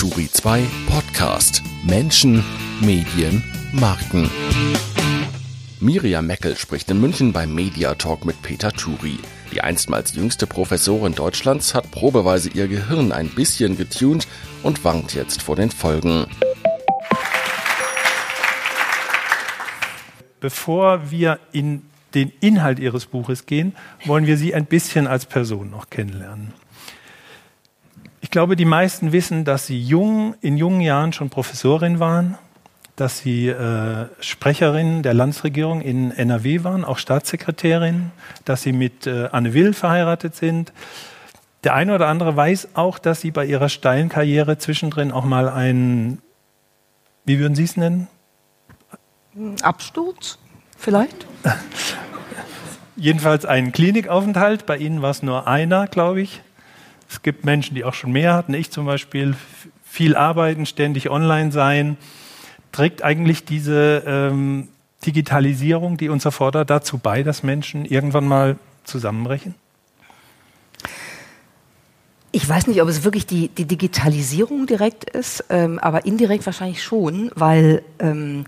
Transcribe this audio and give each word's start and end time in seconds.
Turi 0.00 0.30
2 0.32 0.64
Podcast 0.86 1.62
Menschen, 1.84 2.42
Medien, 2.80 3.44
Marken. 3.70 4.30
Miriam 5.78 6.26
Meckel 6.26 6.56
spricht 6.56 6.90
in 6.90 7.02
München 7.02 7.34
beim 7.34 7.54
Media 7.54 7.94
Talk 7.94 8.24
mit 8.24 8.40
Peter 8.40 8.72
Turi. 8.72 9.18
Die 9.52 9.60
einstmals 9.60 10.14
jüngste 10.14 10.46
Professorin 10.46 11.14
Deutschlands 11.14 11.74
hat 11.74 11.90
probeweise 11.90 12.48
ihr 12.48 12.66
Gehirn 12.66 13.12
ein 13.12 13.28
bisschen 13.28 13.76
getunt 13.76 14.26
und 14.62 14.82
warnt 14.86 15.12
jetzt 15.12 15.42
vor 15.42 15.56
den 15.56 15.70
Folgen. 15.70 16.24
Bevor 20.40 21.10
wir 21.10 21.40
in 21.52 21.82
den 22.14 22.32
Inhalt 22.40 22.78
Ihres 22.78 23.04
Buches 23.04 23.44
gehen, 23.44 23.76
wollen 24.06 24.26
wir 24.26 24.38
Sie 24.38 24.54
ein 24.54 24.64
bisschen 24.64 25.06
als 25.06 25.26
Person 25.26 25.68
noch 25.68 25.90
kennenlernen. 25.90 26.54
Ich 28.20 28.30
glaube, 28.30 28.54
die 28.56 28.66
meisten 28.66 29.12
wissen, 29.12 29.44
dass 29.44 29.66
Sie 29.66 29.80
jung, 29.80 30.34
in 30.40 30.56
jungen 30.56 30.80
Jahren 30.82 31.12
schon 31.12 31.30
Professorin 31.30 32.00
waren, 32.00 32.36
dass 32.96 33.20
Sie 33.20 33.48
äh, 33.48 34.06
Sprecherin 34.20 35.02
der 35.02 35.14
Landesregierung 35.14 35.80
in 35.80 36.10
NRW 36.10 36.62
waren, 36.62 36.84
auch 36.84 36.98
Staatssekretärin, 36.98 38.10
dass 38.44 38.62
Sie 38.62 38.72
mit 38.72 39.06
äh, 39.06 39.28
Anne 39.32 39.54
Will 39.54 39.72
verheiratet 39.72 40.36
sind. 40.36 40.72
Der 41.64 41.74
eine 41.74 41.94
oder 41.94 42.08
andere 42.08 42.36
weiß 42.36 42.68
auch, 42.74 42.98
dass 42.98 43.22
Sie 43.22 43.30
bei 43.30 43.46
Ihrer 43.46 43.70
steilen 43.70 44.10
Karriere 44.10 44.58
zwischendrin 44.58 45.12
auch 45.12 45.24
mal 45.24 45.48
einen, 45.48 46.20
wie 47.24 47.38
würden 47.38 47.54
Sie 47.54 47.64
es 47.64 47.78
nennen? 47.78 48.08
Absturz 49.62 50.38
vielleicht? 50.76 51.26
Jedenfalls 52.96 53.46
einen 53.46 53.72
Klinikaufenthalt. 53.72 54.66
Bei 54.66 54.76
Ihnen 54.76 55.00
war 55.00 55.10
es 55.10 55.22
nur 55.22 55.46
einer, 55.46 55.86
glaube 55.86 56.20
ich. 56.20 56.42
Es 57.10 57.22
gibt 57.22 57.44
Menschen, 57.44 57.74
die 57.74 57.84
auch 57.84 57.94
schon 57.94 58.12
mehr 58.12 58.34
hatten. 58.34 58.54
Ich 58.54 58.70
zum 58.70 58.86
Beispiel 58.86 59.34
viel 59.84 60.16
arbeiten, 60.16 60.64
ständig 60.64 61.10
online 61.10 61.50
sein. 61.50 61.96
Trägt 62.70 63.02
eigentlich 63.02 63.44
diese 63.44 64.04
ähm, 64.06 64.68
Digitalisierung, 65.04 65.96
die 65.96 66.08
uns 66.08 66.24
erfordert, 66.24 66.70
dazu 66.70 66.98
bei, 66.98 67.24
dass 67.24 67.42
Menschen 67.42 67.84
irgendwann 67.84 68.28
mal 68.28 68.56
zusammenbrechen? 68.84 69.56
Ich 72.32 72.48
weiß 72.48 72.68
nicht, 72.68 72.80
ob 72.80 72.88
es 72.88 73.02
wirklich 73.02 73.26
die, 73.26 73.48
die 73.48 73.64
Digitalisierung 73.64 74.66
direkt 74.66 75.10
ist, 75.10 75.44
ähm, 75.50 75.80
aber 75.80 76.04
indirekt 76.04 76.46
wahrscheinlich 76.46 76.80
schon, 76.80 77.32
weil 77.34 77.82
ähm, 77.98 78.44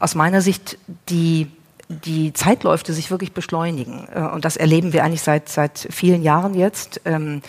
aus 0.00 0.16
meiner 0.16 0.40
Sicht 0.40 0.78
die 1.08 1.46
die 1.90 2.32
Zeitläufe 2.32 2.92
sich 2.92 3.10
wirklich 3.10 3.32
beschleunigen. 3.32 4.06
Äh, 4.14 4.20
und 4.20 4.44
das 4.44 4.56
erleben 4.56 4.92
wir 4.92 5.04
eigentlich 5.04 5.22
seit, 5.22 5.48
seit 5.48 5.88
vielen 5.90 6.22
Jahren 6.22 6.54
jetzt. 6.54 7.00
Ähm, 7.04 7.42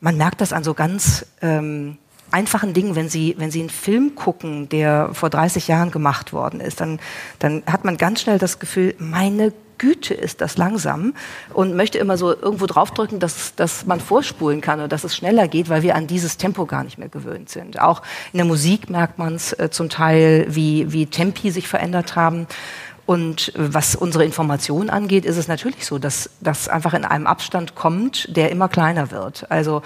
man 0.00 0.16
merkt 0.16 0.40
das 0.40 0.52
an 0.52 0.64
so 0.64 0.74
ganz 0.74 1.26
ähm, 1.42 1.98
einfachen 2.30 2.72
Dingen, 2.74 2.94
wenn 2.94 3.08
Sie, 3.08 3.34
wenn 3.38 3.50
Sie 3.50 3.60
einen 3.60 3.70
Film 3.70 4.14
gucken, 4.14 4.68
der 4.68 5.10
vor 5.12 5.30
30 5.30 5.68
Jahren 5.68 5.90
gemacht 5.90 6.32
worden 6.32 6.60
ist, 6.60 6.80
dann, 6.80 7.00
dann 7.38 7.62
hat 7.66 7.84
man 7.84 7.96
ganz 7.96 8.20
schnell 8.20 8.38
das 8.38 8.58
Gefühl, 8.58 8.94
meine 8.98 9.52
Güte 9.80 10.12
ist 10.12 10.42
das 10.42 10.58
langsam 10.58 11.14
und 11.54 11.74
möchte 11.74 11.96
immer 11.98 12.18
so 12.18 12.36
irgendwo 12.36 12.66
draufdrücken, 12.66 13.18
dass, 13.18 13.54
dass 13.54 13.86
man 13.86 13.98
vorspulen 13.98 14.60
kann 14.60 14.78
oder 14.78 14.88
dass 14.88 15.04
es 15.04 15.16
schneller 15.16 15.48
geht, 15.48 15.70
weil 15.70 15.82
wir 15.82 15.96
an 15.96 16.06
dieses 16.06 16.36
Tempo 16.36 16.66
gar 16.66 16.84
nicht 16.84 16.98
mehr 16.98 17.08
gewöhnt 17.08 17.48
sind. 17.48 17.80
Auch 17.80 18.02
in 18.34 18.36
der 18.36 18.46
Musik 18.46 18.90
merkt 18.90 19.18
man 19.18 19.34
es 19.34 19.54
äh, 19.54 19.70
zum 19.70 19.88
Teil, 19.88 20.46
wie, 20.50 20.92
wie 20.92 21.06
Tempi 21.06 21.50
sich 21.50 21.66
verändert 21.66 22.14
haben. 22.14 22.46
Und 23.10 23.52
was 23.56 23.96
unsere 23.96 24.24
Information 24.24 24.88
angeht, 24.88 25.24
ist 25.24 25.36
es 25.36 25.48
natürlich 25.48 25.84
so, 25.84 25.98
dass 25.98 26.30
das 26.40 26.68
einfach 26.68 26.94
in 26.94 27.04
einem 27.04 27.26
Abstand 27.26 27.74
kommt, 27.74 28.36
der 28.36 28.52
immer 28.52 28.68
kleiner 28.68 29.10
wird. 29.10 29.50
Also 29.50 29.82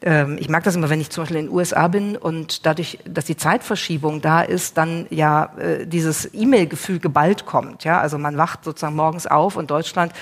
ähm, 0.00 0.38
ich 0.40 0.48
merke 0.48 0.64
das 0.64 0.74
immer, 0.74 0.88
wenn 0.88 0.98
ich 0.98 1.10
zum 1.10 1.24
Beispiel 1.24 1.40
in 1.40 1.46
den 1.48 1.54
USA 1.54 1.88
bin 1.88 2.16
und 2.16 2.64
dadurch, 2.64 3.00
dass 3.04 3.26
die 3.26 3.36
Zeitverschiebung 3.36 4.22
da 4.22 4.40
ist, 4.40 4.78
dann 4.78 5.06
ja 5.10 5.52
äh, 5.58 5.86
dieses 5.86 6.32
E-Mail-Gefühl 6.32 7.00
geballt 7.00 7.44
kommt. 7.44 7.84
Ja? 7.84 8.00
Also 8.00 8.16
man 8.16 8.38
wacht 8.38 8.64
sozusagen 8.64 8.96
morgens 8.96 9.26
auf 9.26 9.56
und 9.56 9.70
Deutschland 9.70 10.14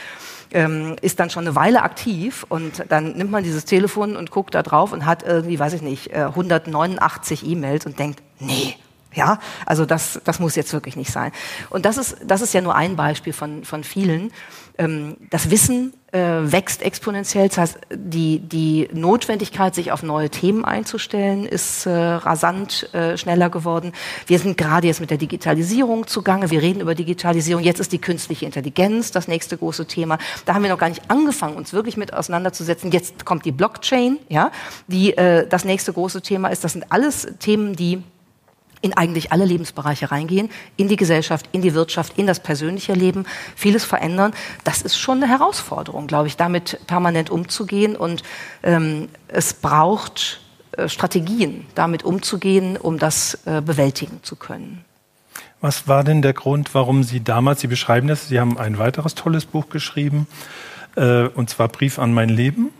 ähm, 0.50 0.96
ist 1.00 1.20
dann 1.20 1.30
schon 1.30 1.46
eine 1.46 1.54
Weile 1.54 1.84
aktiv 1.84 2.44
und 2.48 2.86
dann 2.88 3.12
nimmt 3.12 3.30
man 3.30 3.44
dieses 3.44 3.66
Telefon 3.66 4.16
und 4.16 4.32
guckt 4.32 4.56
da 4.56 4.64
drauf 4.64 4.92
und 4.92 5.06
hat 5.06 5.22
irgendwie, 5.22 5.60
weiß 5.60 5.74
ich 5.74 5.82
nicht, 5.82 6.10
äh, 6.10 6.24
189 6.24 7.46
E-Mails 7.46 7.86
und 7.86 8.00
denkt, 8.00 8.20
nee, 8.40 8.74
ja, 9.14 9.38
also 9.66 9.86
das, 9.86 10.20
das 10.24 10.40
muss 10.40 10.56
jetzt 10.56 10.72
wirklich 10.72 10.96
nicht 10.96 11.10
sein. 11.10 11.32
Und 11.70 11.84
das 11.84 11.96
ist, 11.96 12.16
das 12.24 12.40
ist 12.40 12.54
ja 12.54 12.60
nur 12.60 12.74
ein 12.74 12.96
Beispiel 12.96 13.32
von, 13.32 13.64
von 13.64 13.84
vielen. 13.84 14.32
Ähm, 14.78 15.16
das 15.30 15.50
Wissen 15.50 15.92
äh, 16.12 16.20
wächst 16.20 16.82
exponentiell. 16.82 17.48
Das 17.48 17.58
heißt, 17.58 17.78
die, 17.94 18.38
die 18.40 18.88
Notwendigkeit, 18.92 19.74
sich 19.74 19.92
auf 19.92 20.02
neue 20.02 20.30
Themen 20.30 20.64
einzustellen, 20.64 21.46
ist 21.46 21.86
äh, 21.86 21.90
rasant 21.90 22.92
äh, 22.94 23.16
schneller 23.16 23.50
geworden. 23.50 23.92
Wir 24.26 24.38
sind 24.38 24.56
gerade 24.56 24.86
jetzt 24.86 25.00
mit 25.00 25.10
der 25.10 25.18
Digitalisierung 25.18 26.06
zugange. 26.06 26.50
Wir 26.50 26.62
reden 26.62 26.80
über 26.80 26.94
Digitalisierung. 26.94 27.62
Jetzt 27.62 27.80
ist 27.80 27.92
die 27.92 28.00
künstliche 28.00 28.46
Intelligenz 28.46 29.10
das 29.10 29.28
nächste 29.28 29.56
große 29.56 29.86
Thema. 29.86 30.18
Da 30.44 30.54
haben 30.54 30.62
wir 30.62 30.70
noch 30.70 30.78
gar 30.78 30.88
nicht 30.88 31.10
angefangen, 31.10 31.56
uns 31.56 31.72
wirklich 31.72 31.96
mit 31.96 32.12
auseinanderzusetzen. 32.14 32.90
Jetzt 32.90 33.24
kommt 33.24 33.44
die 33.44 33.52
Blockchain, 33.52 34.18
ja, 34.28 34.50
die 34.86 35.16
äh, 35.16 35.46
das 35.46 35.64
nächste 35.64 35.92
große 35.92 36.22
Thema 36.22 36.48
ist. 36.48 36.64
Das 36.64 36.72
sind 36.72 36.86
alles 36.90 37.26
Themen, 37.38 37.74
die 37.74 38.02
in 38.82 38.94
eigentlich 38.94 39.32
alle 39.32 39.46
Lebensbereiche 39.46 40.10
reingehen, 40.10 40.50
in 40.76 40.88
die 40.88 40.96
Gesellschaft, 40.96 41.48
in 41.52 41.62
die 41.62 41.72
Wirtschaft, 41.72 42.18
in 42.18 42.26
das 42.26 42.40
persönliche 42.40 42.92
Leben, 42.92 43.24
vieles 43.56 43.84
verändern. 43.84 44.34
Das 44.64 44.82
ist 44.82 44.98
schon 44.98 45.22
eine 45.22 45.28
Herausforderung, 45.28 46.06
glaube 46.06 46.28
ich, 46.28 46.36
damit 46.36 46.78
permanent 46.86 47.30
umzugehen. 47.30 47.96
Und 47.96 48.22
ähm, 48.62 49.08
es 49.28 49.54
braucht 49.54 50.40
äh, 50.76 50.88
Strategien, 50.88 51.64
damit 51.74 52.02
umzugehen, 52.02 52.76
um 52.76 52.98
das 52.98 53.38
äh, 53.46 53.62
bewältigen 53.62 54.20
zu 54.22 54.36
können. 54.36 54.84
Was 55.60 55.86
war 55.86 56.02
denn 56.02 56.22
der 56.22 56.32
Grund, 56.32 56.74
warum 56.74 57.04
Sie 57.04 57.22
damals, 57.22 57.60
Sie 57.60 57.68
beschreiben 57.68 58.08
das, 58.08 58.28
Sie 58.28 58.40
haben 58.40 58.58
ein 58.58 58.78
weiteres 58.78 59.14
tolles 59.14 59.46
Buch 59.46 59.68
geschrieben, 59.68 60.26
äh, 60.96 61.28
und 61.28 61.50
zwar 61.50 61.68
Brief 61.68 62.00
an 62.00 62.12
mein 62.12 62.28
Leben, 62.28 62.70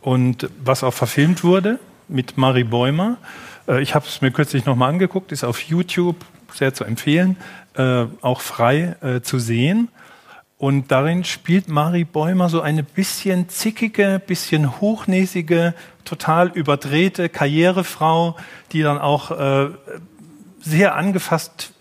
und 0.00 0.50
was 0.62 0.82
auch 0.82 0.92
verfilmt 0.92 1.44
wurde 1.44 1.78
mit 2.08 2.36
Marie 2.36 2.64
Bäumer. 2.64 3.16
Äh, 3.68 3.82
ich 3.82 3.94
habe 3.94 4.06
es 4.06 4.20
mir 4.20 4.30
kürzlich 4.30 4.64
nochmal 4.64 4.90
angeguckt, 4.90 5.32
ist 5.32 5.44
auf 5.44 5.60
YouTube 5.62 6.16
sehr 6.52 6.74
zu 6.74 6.84
empfehlen, 6.84 7.36
äh, 7.74 8.06
auch 8.20 8.40
frei 8.40 8.96
äh, 9.00 9.20
zu 9.20 9.38
sehen. 9.38 9.88
Und 10.56 10.92
darin 10.92 11.24
spielt 11.24 11.68
Marie 11.68 12.04
Bäumer 12.04 12.48
so 12.48 12.60
eine 12.60 12.82
bisschen 12.82 13.48
zickige, 13.48 14.22
bisschen 14.24 14.80
hochnäsige, 14.80 15.74
total 16.04 16.48
überdrehte 16.48 17.28
Karrierefrau, 17.28 18.36
die 18.72 18.82
dann 18.82 18.98
auch 18.98 19.36
sehr 20.60 20.94
angefasst 20.94 21.72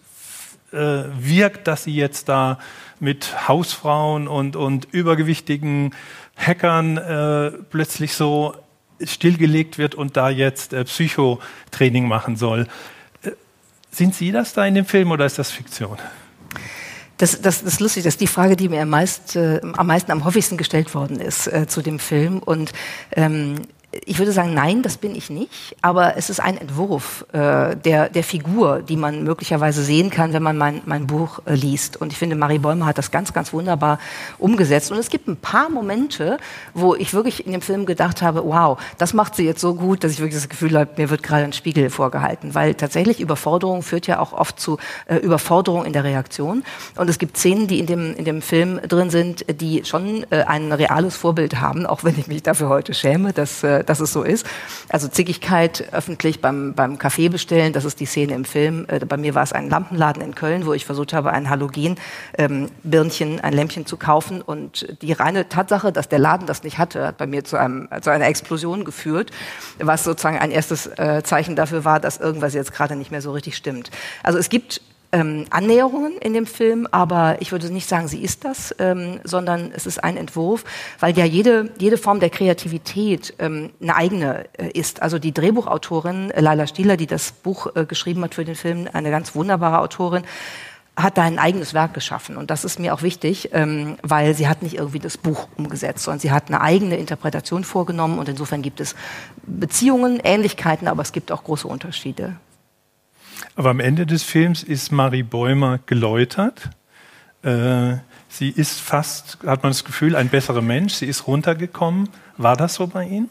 wirkt, 0.72 1.68
dass 1.68 1.84
sie 1.84 1.96
jetzt 1.96 2.28
da 2.28 2.58
mit 3.00 3.48
Hausfrauen 3.48 4.28
und, 4.28 4.56
und 4.56 4.86
übergewichtigen 4.92 5.94
Hackern 6.36 6.98
äh, 6.98 7.52
plötzlich 7.70 8.16
so 8.16 8.56
stillgelegt 9.02 9.78
wird 9.78 9.96
und 9.96 10.18
da 10.18 10.30
jetzt 10.30 10.74
äh, 10.74 10.84
Psychotraining 10.84 12.08
machen 12.08 12.36
soll. 12.36 12.68
Äh, 13.24 13.32
sind 13.92 14.16
Sie 14.16 14.32
das 14.32 14.54
da 14.54 14.66
in 14.66 14.76
dem 14.76 14.86
Film 14.86 15.12
oder 15.12 15.26
ist 15.26 15.40
das 15.40 15.52
Fiktion? 15.52 15.98
Das, 17.18 17.42
das, 17.42 17.64
das 17.64 17.74
ist 17.74 17.80
lustig, 17.80 18.04
das 18.04 18.16
ist 18.16 18.22
die 18.22 18.28
Frage, 18.28 18.56
die 18.56 18.70
mir 18.70 18.82
am, 18.82 18.90
meist, 18.90 19.36
äh, 19.36 19.62
am 19.62 19.88
meisten, 19.88 20.12
am 20.12 20.26
häufigsten 20.26 20.58
gestellt 20.58 20.94
worden 20.96 21.20
ist 21.20 21.48
äh, 21.48 21.68
zu 21.68 21.82
dem 21.82 22.00
Film. 22.00 22.40
Und 22.40 22.74
ähm, 23.12 23.56
ich 24.06 24.18
würde 24.18 24.32
sagen, 24.32 24.54
nein, 24.54 24.82
das 24.82 24.98
bin 24.98 25.16
ich 25.16 25.30
nicht, 25.30 25.76
aber 25.82 26.18
es 26.18 26.30
ist 26.30 26.40
ein 26.40 26.58
Entwurf 26.58 27.26
äh, 27.32 27.76
der, 27.76 28.10
der 28.10 28.24
Figur, 28.24 28.82
die 28.82 28.98
man 28.98 29.24
möglicherweise 29.24 29.84
sehen 29.84 30.10
kann, 30.10 30.34
wenn 30.34 30.44
man 30.44 30.58
mein, 30.58 30.82
mein 30.86 31.08
Buch 31.08 31.40
äh, 31.46 31.54
liest. 31.54 31.98
Und 31.98 32.12
ich 32.12 32.18
finde, 32.18 32.36
Marie 32.36 32.60
Bäumer 32.60 32.86
hat 32.86 32.98
das 32.98 33.12
ganz, 33.12 33.34
ganz 33.34 33.54
wunderbar 33.54 34.00
umgesetzt. 34.40 34.92
Und 34.92 34.98
es 34.98 35.10
gibt 35.10 35.28
ein 35.28 35.38
paar 35.38 35.70
Momente, 35.70 36.38
wo 36.74 36.96
ich 36.96 37.14
wirklich 37.14 37.46
in 37.46 37.52
dem 37.52 37.62
Film 37.62 37.86
gedacht 37.86 38.22
habe, 38.22 38.44
wow, 38.44 38.80
das 38.98 39.14
macht 39.14 39.36
sie 39.36 39.46
jetzt 39.46 39.62
so 39.62 39.76
gut, 39.76 40.04
dass 40.04 40.12
ich 40.12 40.20
wirklich 40.20 40.42
das 40.42 40.50
Gefühl 40.50 40.78
habe, 40.78 40.92
mir 40.98 41.10
wird 41.10 41.24
gerade 41.24 41.44
ein 41.44 41.54
Spiegel 41.54 41.90
vorgehalten. 41.90 42.56
Weil 42.56 42.74
tatsächlich 42.76 43.20
Überforderung 43.20 43.84
führt 43.84 44.08
ja 44.08 44.20
auch 44.20 44.34
oft 44.34 44.60
zu 44.60 44.78
äh, 45.06 45.18
Überforderung 45.18 45.86
in 45.86 45.94
der 45.94 46.04
Reaktion. 46.04 46.64
Und 46.96 47.10
es 47.10 47.20
gibt 47.20 47.38
Szenen, 47.38 47.68
die 47.68 47.80
in 47.80 47.86
dem, 47.86 48.16
in 48.16 48.26
dem 48.26 48.42
Film 48.42 48.80
drin 48.88 49.10
sind, 49.10 49.46
die 49.62 49.86
schon 49.86 50.26
äh, 50.32 50.44
ein 50.44 50.72
reales 50.72 51.16
Vorbild 51.16 51.60
haben, 51.60 51.86
auch 51.86 52.04
wenn 52.04 52.18
ich 52.18 52.28
mich 52.28 52.44
dafür 52.44 52.70
heute 52.70 52.94
schäme, 52.94 53.34
dass 53.34 53.64
äh, 53.64 53.83
dass 53.84 54.00
es 54.00 54.14
so 54.14 54.24
ist. 54.24 54.46
Also 54.90 55.08
Zickigkeit 55.08 55.90
öffentlich 55.92 56.42
beim, 56.42 56.74
beim 56.74 56.98
Kaffee 56.98 57.30
bestellen, 57.30 57.74
das 57.74 57.86
ist 57.86 58.00
die 58.00 58.06
Szene 58.06 58.34
im 58.34 58.46
Film. 58.46 58.86
Äh, 58.88 59.00
bei 59.06 59.18
mir 59.18 59.36
war 59.36 59.44
es 59.44 59.54
ein 59.54 59.70
Lampenladen 59.70 60.22
in 60.22 60.36
Köln, 60.36 60.66
wo 60.66 60.74
ich 60.74 60.86
versucht 60.86 61.14
habe, 61.14 61.32
ein 61.32 61.50
Halogen-Birnchen, 61.50 63.32
ähm, 63.32 63.40
ein 63.42 63.54
Lämpchen 63.54 63.86
zu 63.86 63.98
kaufen. 63.98 64.42
Und 64.42 65.02
die 65.02 65.14
reine 65.14 65.50
Tatsache, 65.50 65.92
dass 65.92 66.10
der 66.10 66.20
Laden 66.20 66.48
das 66.48 66.64
nicht 66.64 66.78
hatte, 66.78 67.08
hat 67.08 67.18
bei 67.18 67.28
mir 67.28 67.44
zu, 67.44 67.58
einem, 67.58 67.88
zu 68.02 68.10
einer 68.10 68.28
Explosion 68.28 68.86
geführt, 68.86 69.32
was 69.80 70.04
sozusagen 70.04 70.40
ein 70.40 70.52
erstes 70.52 70.88
äh, 70.88 71.24
Zeichen 71.24 71.56
dafür 71.56 71.86
war, 71.86 72.00
dass 72.00 72.18
irgendwas 72.18 72.54
jetzt 72.54 72.74
gerade 72.74 72.96
nicht 72.96 73.12
mehr 73.12 73.22
so 73.22 73.32
richtig 73.32 73.56
stimmt. 73.56 73.92
Also 74.24 74.40
es 74.40 74.50
gibt 74.50 74.82
ähm, 75.14 75.46
Annäherungen 75.52 76.18
in 76.18 76.34
dem 76.34 76.46
Film, 76.46 76.88
aber 76.92 77.38
ich 77.40 77.52
würde 77.52 77.72
nicht 77.72 77.88
sagen, 77.88 78.08
sie 78.08 78.22
ist 78.22 78.44
das, 78.44 78.76
ähm, 78.80 79.20
sondern 79.24 79.72
es 79.74 79.86
ist 79.86 80.04
ein 80.04 80.18
Entwurf, 80.18 80.66
weil 81.00 81.18
ja 81.18 81.24
jede, 81.24 81.70
jede 81.78 81.98
Form 81.98 82.20
der 82.20 82.32
Kreativität 82.32 83.36
ähm, 83.40 83.70
eine 83.82 83.96
eigene 83.96 84.46
äh, 84.58 84.70
ist. 84.74 85.02
Also 85.02 85.20
die 85.20 85.32
Drehbuchautorin 85.32 86.34
Laila 86.36 86.68
Stieler, 86.68 86.98
die 86.98 87.08
das 87.08 87.32
Buch 87.32 87.68
äh, 87.76 87.86
geschrieben 87.86 88.24
hat 88.24 88.34
für 88.34 88.44
den 88.44 88.56
Film, 88.56 88.90
eine 88.92 89.12
ganz 89.12 89.36
wunderbare 89.36 89.80
Autorin, 89.80 90.24
hat 90.96 91.18
da 91.18 91.24
ein 91.24 91.40
eigenes 91.40 91.74
Werk 91.74 91.94
geschaffen. 91.94 92.36
Und 92.38 92.50
das 92.50 92.66
ist 92.66 92.80
mir 92.80 92.94
auch 92.94 93.02
wichtig, 93.02 93.50
ähm, 93.54 93.98
weil 94.02 94.34
sie 94.34 94.48
hat 94.48 94.62
nicht 94.64 94.76
irgendwie 94.76 95.00
das 95.00 95.18
Buch 95.18 95.48
umgesetzt, 95.58 96.04
sondern 96.04 96.20
sie 96.20 96.32
hat 96.32 96.50
eine 96.50 96.62
eigene 96.62 96.98
Interpretation 96.98 97.64
vorgenommen. 97.64 98.20
Und 98.20 98.30
insofern 98.30 98.62
gibt 98.62 98.80
es 98.80 98.96
Beziehungen, 99.46 100.20
Ähnlichkeiten, 100.24 100.88
aber 100.88 101.02
es 101.02 101.12
gibt 101.12 101.32
auch 101.32 101.44
große 101.44 101.68
Unterschiede. 101.68 102.36
Aber 103.56 103.70
am 103.70 103.80
Ende 103.80 104.06
des 104.06 104.24
Films 104.24 104.64
ist 104.64 104.92
Marie 104.92 105.24
Bäumer 105.24 105.80
geläutert. 105.86 106.70
Äh, 107.44 107.98
sie 108.30 108.50
ist 108.50 108.80
fast, 108.80 109.40
hat 109.46 109.64
man 109.64 109.72
das 109.72 109.84
Gefühl, 109.84 110.16
ein 110.16 110.30
besserer 110.30 110.62
Mensch. 110.62 110.94
Sie 110.94 111.06
ist 111.06 111.28
runtergekommen. 111.28 112.10
War 112.38 112.56
das 112.56 112.76
so 112.76 112.88
bei 112.88 113.06
Ihnen? 113.06 113.30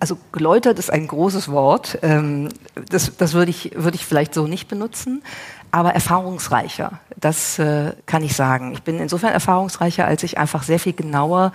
Also 0.00 0.18
geläutert 0.32 0.78
ist 0.78 0.90
ein 0.90 1.06
großes 1.06 1.48
Wort. 1.50 1.98
Ähm, 2.02 2.48
das, 2.90 3.16
das 3.16 3.34
würde 3.34 3.50
ich, 3.50 3.72
würde 3.76 3.94
ich 3.94 4.04
vielleicht 4.04 4.34
so 4.34 4.46
nicht 4.46 4.68
benutzen 4.68 5.22
aber 5.72 5.94
erfahrungsreicher. 5.94 7.00
Das 7.18 7.58
äh, 7.58 7.92
kann 8.04 8.22
ich 8.22 8.36
sagen. 8.36 8.72
Ich 8.72 8.82
bin 8.82 8.98
insofern 8.98 9.32
erfahrungsreicher, 9.32 10.04
als 10.06 10.22
ich 10.22 10.38
einfach 10.38 10.62
sehr 10.62 10.78
viel 10.78 10.92
genauer 10.92 11.52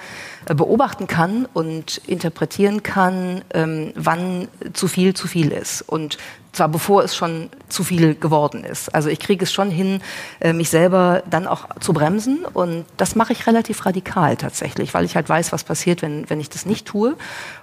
äh, 0.47 0.55
beobachten 0.55 1.07
kann 1.07 1.47
und 1.53 1.97
interpretieren 2.07 2.83
kann, 2.83 3.43
ähm, 3.53 3.93
wann 3.95 4.47
zu 4.73 4.87
viel 4.87 5.13
zu 5.13 5.27
viel 5.27 5.51
ist. 5.51 5.83
Und 5.83 6.17
zwar 6.51 6.67
bevor 6.69 7.03
es 7.03 7.15
schon 7.15 7.49
zu 7.69 7.83
viel 7.83 8.15
geworden 8.15 8.63
ist. 8.63 8.93
Also 8.93 9.09
ich 9.09 9.19
kriege 9.19 9.43
es 9.43 9.53
schon 9.53 9.69
hin, 9.69 10.01
äh, 10.39 10.51
mich 10.51 10.69
selber 10.69 11.21
dann 11.29 11.45
auch 11.45 11.67
zu 11.79 11.93
bremsen 11.93 12.45
und 12.45 12.85
das 12.97 13.15
mache 13.15 13.33
ich 13.33 13.45
relativ 13.45 13.85
radikal 13.85 14.35
tatsächlich, 14.35 14.93
weil 14.93 15.05
ich 15.05 15.15
halt 15.15 15.29
weiß, 15.29 15.51
was 15.51 15.63
passiert, 15.63 16.01
wenn, 16.01 16.27
wenn 16.29 16.39
ich 16.39 16.49
das 16.49 16.65
nicht 16.65 16.87
tue. 16.87 17.15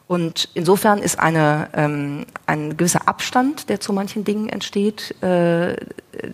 Und 0.07 0.51
insofern 0.55 0.99
ist 0.99 1.19
eine, 1.19 1.69
ähm, 1.73 2.27
ein 2.47 2.77
gewisser 2.77 3.09
Abstand, 3.09 3.69
der 3.69 3.81
zu 3.81 3.93
manchen 3.93 4.23
Dingen 4.23 4.49
entsteht, 4.49 5.21
äh, 5.23 5.77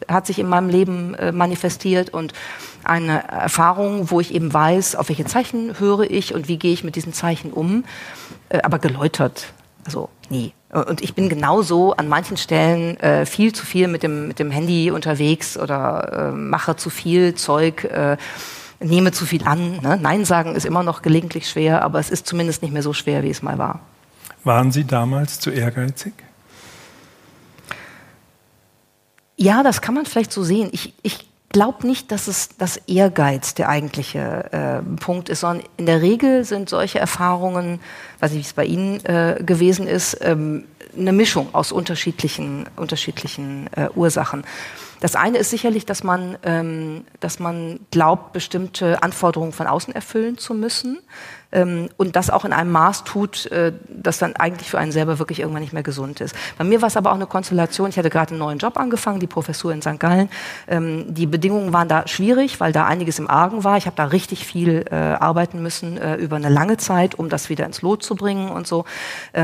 hat 0.09 0.27
sich 0.27 0.39
in 0.39 0.49
meinem 0.49 0.69
Leben 0.69 1.15
äh, 1.15 1.33
manifestiert 1.33 2.11
und 2.11 2.33
eine 2.85 3.29
Erfahrung, 3.29 4.11
wo 4.11 4.21
ich 4.21 4.35
eben 4.35 4.53
weiß, 4.53 4.97
auf 4.97 5.09
welche 5.09 5.25
Zeichen 5.25 5.79
höre 5.79 6.11
ich 6.11 6.35
und 6.35 6.49
wie 6.49 6.59
gehe 6.59 6.73
ich 6.73 6.85
mit 6.85 6.97
diesen 6.97 7.13
Zeichen 7.13 7.53
um, 7.53 7.85
äh, 8.49 8.61
aber 8.63 8.79
geläutert, 8.79 9.53
also 9.85 10.09
nie. 10.29 10.53
Und 10.73 11.03
ich 11.03 11.15
bin 11.15 11.29
genauso 11.29 11.95
an 11.95 12.09
manchen 12.09 12.37
Stellen 12.37 12.97
äh, 13.01 13.27
viel 13.27 13.53
zu 13.53 13.67
viel 13.67 13.89
mit 13.89 14.05
dem, 14.05 14.29
mit 14.29 14.39
dem 14.39 14.53
Handy 14.53 14.93
unterwegs 14.93 15.59
oder 15.59 16.31
äh, 16.31 16.37
mache 16.37 16.77
zu 16.77 16.91
viel 16.91 17.35
Zeug, 17.35 17.85
äh, 17.85 18.17
nehme 18.79 19.11
zu 19.11 19.27
viel 19.27 19.43
an. 19.45 19.81
Ne? 19.83 19.99
Nein 20.01 20.25
sagen 20.25 20.55
ist 20.55 20.65
immer 20.65 20.85
noch 20.85 21.03
gelegentlich 21.03 21.49
schwer, 21.49 21.83
aber 21.83 21.99
es 21.99 22.09
ist 22.09 22.27
zumindest 22.27 22.63
nicht 22.63 22.73
mehr 22.73 22.85
so 22.85 22.93
schwer, 22.93 23.25
wie 23.25 23.31
es 23.31 23.43
mal 23.43 23.59
war. 23.59 23.81
Waren 24.45 24.71
Sie 24.71 24.85
damals 24.85 25.41
zu 25.41 25.51
ehrgeizig? 25.51 26.15
Ja, 29.43 29.63
das 29.63 29.81
kann 29.81 29.95
man 29.95 30.05
vielleicht 30.05 30.33
so 30.33 30.43
sehen. 30.43 30.69
Ich, 30.71 30.93
ich 31.01 31.27
glaube 31.49 31.87
nicht, 31.87 32.13
dass 32.13 32.29
es 32.29 32.51
das 32.59 32.77
Ehrgeiz 32.77 33.55
der 33.55 33.71
eigentliche 33.71 34.53
äh, 34.53 34.83
Punkt 34.97 35.31
ist, 35.31 35.41
sondern 35.41 35.67
in 35.79 35.87
der 35.87 36.03
Regel 36.03 36.45
sind 36.45 36.69
solche 36.69 36.99
Erfahrungen, 36.99 37.81
weiß 38.19 38.33
nicht, 38.33 38.41
wie 38.41 38.47
es 38.47 38.53
bei 38.53 38.67
Ihnen 38.67 39.03
äh, 39.07 39.43
gewesen 39.43 39.87
ist, 39.87 40.19
ähm, 40.21 40.65
eine 40.95 41.15
Mischung 41.15 41.55
aus 41.55 41.73
unterschiedlichen, 41.73 42.67
unterschiedlichen 42.77 43.71
äh, 43.75 43.89
Ursachen. 43.95 44.45
Das 45.01 45.17
eine 45.17 45.39
ist 45.39 45.49
sicherlich, 45.49 45.87
dass 45.87 46.05
man, 46.05 46.37
ähm, 46.43 47.07
dass 47.21 47.39
man 47.39 47.81
glaubt, 47.91 48.35
bestimmte 48.35 49.03
Anforderungen 49.03 49.53
von 49.53 49.67
außen 49.67 49.95
erfüllen 49.95 50.37
zu 50.37 50.53
müssen 50.53 50.99
und 51.53 52.15
das 52.15 52.31
auch 52.31 52.45
in 52.45 52.53
einem 52.53 52.71
Maß 52.71 53.03
tut, 53.03 53.47
äh, 53.47 53.73
das 53.89 54.19
dann 54.19 54.37
eigentlich 54.37 54.71
für 54.71 54.79
einen 54.79 54.93
selber 54.93 55.19
wirklich 55.19 55.41
irgendwann 55.41 55.63
nicht 55.63 55.73
mehr 55.73 55.83
gesund 55.83 56.21
ist. 56.21 56.35
Bei 56.57 56.65
mir 56.65 56.81
war 56.81 56.87
es 56.87 56.97
aber 56.97 57.11
auch 57.11 57.17
eine 57.17 57.27
Konstellation, 57.27 57.91
ich 57.91 57.99
hatte 57.99 58.11
gerade 58.11 58.31
einen 58.31 58.39
neuen 58.39 58.59
Job 58.59 58.77
angefangen, 58.77 59.19
die 59.19 59.27
Professur 59.27 59.73
in 59.73 59.83
St. 59.83 59.99
Gallen. 59.99 60.29
Ähm, 60.69 61.13
die 61.13 61.27
Bedingungen 61.27 61.73
waren 61.73 61.89
da 61.89 62.07
schwierig, 62.07 62.61
weil 62.61 62.73
da 62.73 62.87
einiges 62.87 63.19
im 63.19 63.29
Argen 63.29 63.65
war. 63.65 63.77
Ich 63.77 63.87
habe 63.87 63.97
da 63.97 64.05
richtig 64.05 64.47
viel 64.47 64.85
äh, 64.91 64.95
arbeiten 64.95 65.61
müssen 65.61 65.99
äh, 65.99 66.15
über 66.17 66.37
eine 66.37 66.51
lange 66.51 66.77
Zeit, 66.77 67.17
um 67.17 67.29
das 67.29 67.49
wieder 67.49 67.67
ins 67.67 67.83
Lot 67.83 68.05
zu 68.05 68.15
bringen 68.15 68.51
und 68.51 68.67
so. 68.67 68.85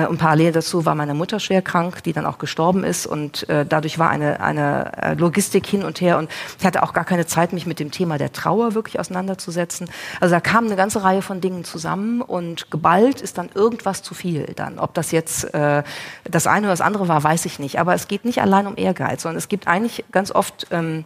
Und 0.08 0.18
parallel 0.18 0.52
dazu 0.52 0.84
war 0.84 0.94
meine 0.94 1.14
Mutter 1.14 1.40
schwer 1.40 1.62
krank, 1.62 2.02
die 2.04 2.12
dann 2.12 2.26
auch 2.26 2.38
gestorben 2.38 2.84
ist 2.84 3.06
und 3.06 3.46
dadurch 3.48 3.98
war 3.98 4.10
eine, 4.10 4.40
eine 4.40 5.14
Logistik 5.16 5.66
hin 5.66 5.82
und 5.82 6.00
her 6.00 6.18
und 6.18 6.30
ich 6.58 6.66
hatte 6.66 6.82
auch 6.82 6.92
gar 6.92 7.04
keine 7.04 7.26
Zeit, 7.26 7.52
mich 7.52 7.66
mit 7.66 7.80
dem 7.80 7.90
Thema 7.90 8.18
der 8.18 8.32
Trauer 8.32 8.74
wirklich 8.74 8.98
auseinanderzusetzen. 8.98 9.88
Also 10.20 10.34
da 10.34 10.40
kam 10.40 10.66
eine 10.66 10.76
ganze 10.76 11.02
Reihe 11.02 11.22
von 11.22 11.40
Dingen 11.40 11.64
zusammen 11.64 11.95
zusammen 11.96 12.20
und 12.20 12.70
geballt 12.70 13.20
ist 13.20 13.38
dann 13.38 13.48
irgendwas 13.54 14.02
zu 14.02 14.14
viel 14.14 14.52
dann. 14.56 14.78
Ob 14.78 14.94
das 14.94 15.10
jetzt 15.10 15.52
äh, 15.54 15.82
das 16.24 16.46
eine 16.46 16.66
oder 16.66 16.72
das 16.72 16.80
andere 16.80 17.08
war, 17.08 17.22
weiß 17.22 17.46
ich 17.46 17.58
nicht. 17.58 17.78
Aber 17.78 17.94
es 17.94 18.08
geht 18.08 18.24
nicht 18.24 18.40
allein 18.40 18.66
um 18.66 18.76
Ehrgeiz, 18.76 19.22
sondern 19.22 19.38
es 19.38 19.48
gibt 19.48 19.66
eigentlich 19.66 20.04
ganz 20.12 20.30
oft, 20.30 20.66
ähm, 20.70 21.04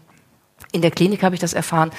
in 0.73 0.83
der 0.83 0.91
Klinik 0.91 1.23
habe 1.23 1.35
ich 1.35 1.41
das 1.41 1.55
erfahren, 1.55 1.91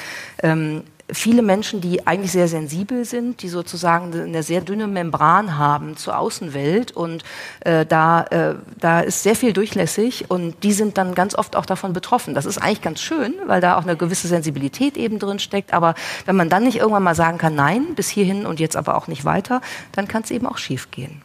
ähm, 0.43 0.83
viele 1.11 1.41
Menschen, 1.41 1.81
die 1.81 2.07
eigentlich 2.07 2.31
sehr 2.31 2.47
sensibel 2.47 3.05
sind, 3.05 3.41
die 3.41 3.49
sozusagen 3.49 4.13
eine 4.13 4.43
sehr 4.43 4.61
dünne 4.61 4.87
Membran 4.87 5.57
haben 5.57 5.97
zur 5.97 6.17
Außenwelt 6.17 6.91
und 6.91 7.23
äh, 7.61 7.85
da, 7.85 8.23
äh, 8.23 8.55
da 8.79 9.01
ist 9.01 9.23
sehr 9.23 9.35
viel 9.35 9.53
durchlässig 9.53 10.29
und 10.29 10.63
die 10.63 10.73
sind 10.73 10.97
dann 10.97 11.13
ganz 11.13 11.35
oft 11.35 11.55
auch 11.55 11.65
davon 11.65 11.93
betroffen. 11.93 12.33
Das 12.33 12.45
ist 12.45 12.57
eigentlich 12.57 12.81
ganz 12.81 13.01
schön, 13.01 13.33
weil 13.45 13.61
da 13.61 13.77
auch 13.77 13.83
eine 13.83 13.97
gewisse 13.97 14.27
Sensibilität 14.27 14.97
eben 14.97 15.19
drin 15.19 15.39
steckt, 15.39 15.73
aber 15.73 15.95
wenn 16.25 16.35
man 16.35 16.49
dann 16.49 16.63
nicht 16.63 16.77
irgendwann 16.77 17.03
mal 17.03 17.15
sagen 17.15 17.37
kann, 17.37 17.55
nein, 17.55 17.95
bis 17.95 18.09
hierhin 18.09 18.45
und 18.45 18.59
jetzt 18.59 18.77
aber 18.77 18.95
auch 18.95 19.07
nicht 19.07 19.25
weiter, 19.25 19.61
dann 19.91 20.07
kann 20.07 20.23
es 20.23 20.31
eben 20.31 20.47
auch 20.47 20.57
schief 20.57 20.91
gehen. 20.91 21.21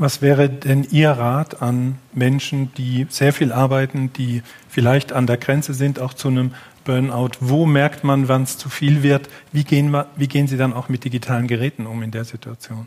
Was 0.00 0.22
wäre 0.22 0.48
denn 0.48 0.86
Ihr 0.92 1.10
Rat 1.10 1.60
an 1.60 1.98
Menschen, 2.12 2.72
die 2.74 3.08
sehr 3.10 3.32
viel 3.32 3.52
arbeiten, 3.52 4.12
die 4.12 4.42
vielleicht 4.68 5.12
an 5.12 5.26
der 5.26 5.38
Grenze 5.38 5.74
sind, 5.74 5.98
auch 5.98 6.14
zu 6.14 6.28
einem 6.28 6.54
Burnout? 6.88 7.32
Wo 7.40 7.66
merkt 7.66 8.02
man, 8.02 8.28
wann 8.28 8.44
es 8.44 8.56
zu 8.56 8.70
viel 8.70 9.02
wird? 9.02 9.28
Wie 9.52 9.62
gehen, 9.62 9.94
wie 10.16 10.26
gehen 10.26 10.46
Sie 10.48 10.56
dann 10.56 10.72
auch 10.72 10.88
mit 10.88 11.04
digitalen 11.04 11.46
Geräten 11.46 11.86
um 11.86 12.02
in 12.02 12.10
der 12.10 12.24
Situation? 12.24 12.86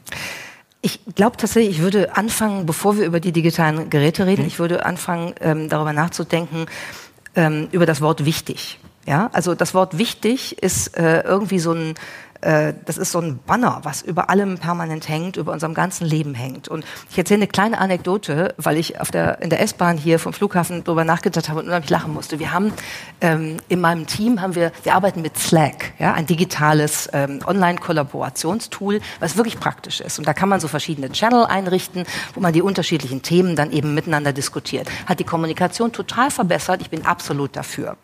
Ich 0.81 0.99
glaube 1.13 1.37
tatsächlich, 1.37 1.77
ich 1.77 1.83
würde 1.83 2.17
anfangen, 2.17 2.65
bevor 2.65 2.97
wir 2.97 3.05
über 3.05 3.19
die 3.19 3.31
digitalen 3.31 3.91
Geräte 3.91 4.25
reden, 4.25 4.41
mhm. 4.41 4.47
ich 4.47 4.57
würde 4.57 4.87
anfangen, 4.87 5.35
ähm, 5.39 5.69
darüber 5.69 5.93
nachzudenken, 5.93 6.65
ähm, 7.35 7.67
über 7.71 7.85
das 7.85 8.01
Wort 8.01 8.25
wichtig. 8.25 8.79
Ja, 9.05 9.29
also 9.33 9.53
das 9.53 9.75
Wort 9.75 9.99
wichtig 9.99 10.63
ist 10.63 10.97
äh, 10.97 11.21
irgendwie 11.21 11.59
so 11.59 11.73
ein 11.73 11.93
das 12.41 12.97
ist 12.97 13.11
so 13.11 13.19
ein 13.19 13.39
Banner, 13.45 13.81
was 13.83 14.01
über 14.01 14.29
allem 14.29 14.57
permanent 14.57 15.07
hängt, 15.07 15.37
über 15.37 15.51
unserem 15.51 15.73
ganzen 15.73 16.05
Leben 16.05 16.33
hängt. 16.33 16.67
Und 16.67 16.83
ich 17.09 17.17
erzähle 17.17 17.39
eine 17.39 17.47
kleine 17.47 17.77
Anekdote, 17.77 18.55
weil 18.57 18.77
ich 18.77 18.99
auf 18.99 19.11
der, 19.11 19.41
in 19.41 19.49
der 19.49 19.61
S-Bahn 19.61 19.97
hier 19.97 20.17
vom 20.17 20.33
Flughafen 20.33 20.83
darüber 20.83 21.03
nachgedacht 21.03 21.49
habe 21.49 21.59
und 21.59 21.67
unheimlich 21.67 21.89
lachen 21.89 22.13
musste. 22.13 22.39
Wir 22.39 22.51
haben 22.51 22.73
ähm, 23.21 23.57
in 23.67 23.79
meinem 23.79 24.07
Team 24.07 24.41
haben 24.41 24.55
wir, 24.55 24.71
wir 24.83 24.95
arbeiten 24.95 25.21
mit 25.21 25.37
Slack, 25.37 25.93
ja, 25.99 26.13
ein 26.13 26.25
digitales 26.25 27.09
ähm, 27.13 27.39
Online-Kollaborationstool, 27.45 29.01
was 29.19 29.37
wirklich 29.37 29.59
praktisch 29.59 30.01
ist. 30.01 30.17
Und 30.17 30.27
da 30.27 30.33
kann 30.33 30.49
man 30.49 30.59
so 30.59 30.67
verschiedene 30.67 31.11
Channel 31.11 31.45
einrichten, 31.45 32.05
wo 32.33 32.41
man 32.41 32.53
die 32.53 32.61
unterschiedlichen 32.61 33.21
Themen 33.21 33.55
dann 33.55 33.71
eben 33.71 33.93
miteinander 33.93 34.33
diskutiert. 34.33 34.89
Hat 35.05 35.19
die 35.19 35.25
Kommunikation 35.25 35.91
total 35.91 36.31
verbessert. 36.31 36.81
Ich 36.81 36.89
bin 36.89 37.05
absolut 37.05 37.55
dafür. 37.55 37.97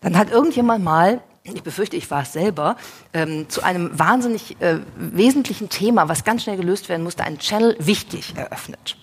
Dann 0.00 0.16
hat 0.16 0.30
irgendjemand 0.30 0.84
mal 0.84 1.20
ich 1.54 1.62
befürchte, 1.62 1.96
ich 1.96 2.10
war 2.10 2.22
es 2.22 2.32
selber, 2.32 2.76
ähm, 3.12 3.48
zu 3.48 3.62
einem 3.62 3.98
wahnsinnig 3.98 4.60
äh, 4.60 4.80
wesentlichen 4.96 5.68
Thema, 5.68 6.08
was 6.08 6.24
ganz 6.24 6.42
schnell 6.42 6.56
gelöst 6.56 6.88
werden 6.88 7.02
musste, 7.02 7.24
einen 7.24 7.38
Channel 7.38 7.76
wichtig 7.78 8.34
eröffnet. 8.36 8.96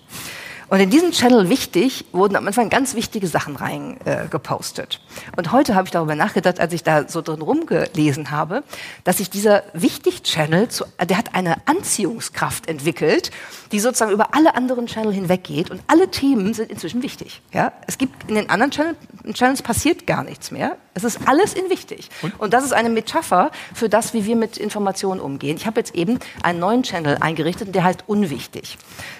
Und 0.68 0.80
in 0.80 0.90
diesen 0.90 1.12
Channel 1.12 1.50
wichtig 1.50 2.06
wurden 2.12 2.36
am 2.36 2.46
Anfang 2.46 2.70
ganz 2.70 2.94
wichtige 2.94 3.26
Sachen 3.26 3.56
reingepostet. 3.56 5.00
Äh, 5.32 5.38
und 5.38 5.52
heute 5.52 5.74
habe 5.74 5.86
ich 5.86 5.92
darüber 5.92 6.14
nachgedacht, 6.14 6.58
als 6.58 6.72
ich 6.72 6.82
da 6.82 7.08
so 7.08 7.22
drin 7.22 7.42
rumgelesen 7.42 8.30
habe, 8.30 8.64
dass 9.04 9.18
sich 9.18 9.30
dieser 9.30 9.62
Wichtig-Channel, 9.74 10.68
der 11.08 11.18
hat 11.18 11.34
eine 11.34 11.56
Anziehungskraft 11.66 12.68
entwickelt, 12.68 13.30
die 13.74 13.80
sozusagen 13.80 14.12
über 14.12 14.36
alle 14.36 14.54
anderen 14.54 14.86
Channel 14.86 15.12
hinweggeht 15.12 15.68
und 15.68 15.82
alle 15.88 16.08
Themen 16.08 16.54
sind 16.54 16.70
inzwischen 16.70 17.02
wichtig. 17.02 17.42
Ja? 17.52 17.72
Es 17.88 17.98
gibt 17.98 18.30
in 18.30 18.36
den 18.36 18.48
anderen 18.48 18.70
Channel, 18.70 18.94
Channels 19.32 19.62
passiert 19.62 20.06
gar 20.06 20.22
nichts 20.22 20.52
mehr. 20.52 20.76
Es 20.96 21.02
ist 21.02 21.26
alles 21.26 21.54
in 21.54 21.68
wichtig. 21.70 22.08
Und? 22.22 22.38
und 22.38 22.54
das 22.54 22.64
ist 22.64 22.72
eine 22.72 22.88
Metapher 22.88 23.50
für 23.74 23.88
das, 23.88 24.14
wie 24.14 24.26
wir 24.26 24.36
mit 24.36 24.58
Informationen 24.58 25.20
umgehen. 25.20 25.56
Ich 25.56 25.66
habe 25.66 25.80
jetzt 25.80 25.96
eben 25.96 26.20
einen 26.44 26.60
neuen 26.60 26.84
Channel 26.84 27.16
eingerichtet, 27.20 27.74
der 27.74 27.82
heißt 27.82 28.04
unwichtig. 28.06 28.78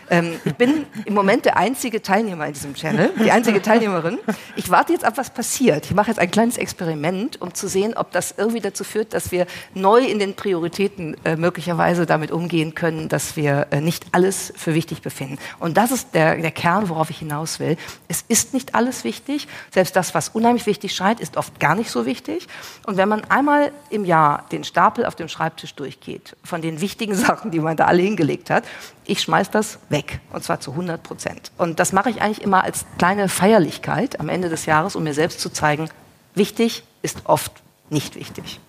Ähm, 0.08 0.36
ich 0.44 0.54
bin 0.54 0.86
im 1.04 1.14
Moment 1.14 1.46
der 1.46 1.56
einzige 1.56 2.00
Teilnehmer 2.00 2.46
in 2.46 2.52
diesem 2.52 2.74
Channel, 2.74 3.10
die 3.24 3.32
einzige 3.32 3.60
Teilnehmerin. 3.60 4.18
Ich 4.54 4.70
warte 4.70 4.92
jetzt 4.92 5.04
ab, 5.04 5.14
was 5.16 5.30
passiert. 5.30 5.86
Ich 5.86 5.94
mache 5.94 6.10
jetzt 6.10 6.18
ein 6.18 6.30
kleines 6.30 6.58
Experiment, 6.58 7.40
um 7.40 7.54
zu 7.54 7.66
sehen, 7.66 7.94
ob 7.96 8.12
das 8.12 8.34
irgendwie 8.36 8.60
dazu 8.60 8.84
führt, 8.84 9.14
dass 9.14 9.32
wir 9.32 9.46
neu 9.74 10.04
in 10.04 10.20
den 10.20 10.34
Prioritäten 10.34 11.16
äh, 11.24 11.34
möglicherweise 11.34 12.06
damit 12.06 12.30
umgehen 12.30 12.74
können, 12.74 13.08
dass 13.08 13.36
wir 13.36 13.66
äh, 13.70 13.80
nicht 13.80 14.04
alles 14.12 14.43
für 14.56 14.74
wichtig 14.74 15.02
befinden. 15.02 15.38
Und 15.58 15.76
das 15.76 15.90
ist 15.90 16.14
der, 16.14 16.36
der 16.36 16.50
Kern, 16.50 16.88
worauf 16.88 17.10
ich 17.10 17.18
hinaus 17.18 17.60
will. 17.60 17.76
Es 18.08 18.24
ist 18.28 18.54
nicht 18.54 18.74
alles 18.74 19.04
wichtig. 19.04 19.48
Selbst 19.72 19.96
das, 19.96 20.14
was 20.14 20.30
unheimlich 20.30 20.66
wichtig 20.66 20.94
scheint, 20.94 21.20
ist 21.20 21.36
oft 21.36 21.60
gar 21.60 21.74
nicht 21.74 21.90
so 21.90 22.06
wichtig. 22.06 22.48
Und 22.86 22.96
wenn 22.96 23.08
man 23.08 23.24
einmal 23.24 23.72
im 23.90 24.04
Jahr 24.04 24.44
den 24.52 24.64
Stapel 24.64 25.06
auf 25.06 25.14
dem 25.14 25.28
Schreibtisch 25.28 25.74
durchgeht, 25.74 26.36
von 26.44 26.62
den 26.62 26.80
wichtigen 26.80 27.14
Sachen, 27.14 27.50
die 27.50 27.60
man 27.60 27.76
da 27.76 27.86
alle 27.86 28.02
hingelegt 28.02 28.50
hat, 28.50 28.64
ich 29.04 29.20
schmeiß 29.20 29.50
das 29.50 29.78
weg. 29.88 30.20
Und 30.32 30.44
zwar 30.44 30.60
zu 30.60 30.72
100 30.72 31.02
Prozent. 31.02 31.52
Und 31.58 31.80
das 31.80 31.92
mache 31.92 32.10
ich 32.10 32.22
eigentlich 32.22 32.42
immer 32.42 32.64
als 32.64 32.86
kleine 32.98 33.28
Feierlichkeit 33.28 34.20
am 34.20 34.28
Ende 34.28 34.48
des 34.48 34.66
Jahres, 34.66 34.96
um 34.96 35.04
mir 35.04 35.14
selbst 35.14 35.40
zu 35.40 35.50
zeigen, 35.50 35.88
wichtig 36.34 36.84
ist 37.02 37.22
oft 37.24 37.52
nicht 37.90 38.16
wichtig. 38.16 38.60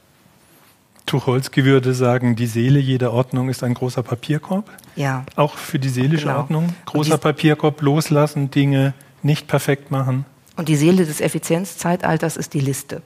Tucholsky 1.05 1.65
würde 1.65 1.93
sagen, 1.93 2.35
die 2.35 2.47
Seele 2.47 2.79
jeder 2.79 3.13
Ordnung 3.13 3.49
ist 3.49 3.63
ein 3.63 3.73
großer 3.73 4.01
Papierkorb. 4.03 4.69
Ja. 4.95 5.25
Auch 5.35 5.55
für 5.55 5.77
die 5.77 5.89
seelische 5.89 6.27
genau. 6.27 6.39
Ordnung. 6.39 6.75
Großer 6.85 7.17
Papierkorb, 7.17 7.81
loslassen, 7.81 8.49
Dinge 8.49 8.93
nicht 9.21 9.47
perfekt 9.47 9.91
machen. 9.91 10.25
Und 10.55 10.69
die 10.69 10.75
Seele 10.75 11.05
des 11.05 11.21
Effizienzzeitalters 11.21 12.37
ist 12.37 12.53
die 12.53 12.59
Liste. 12.59 13.01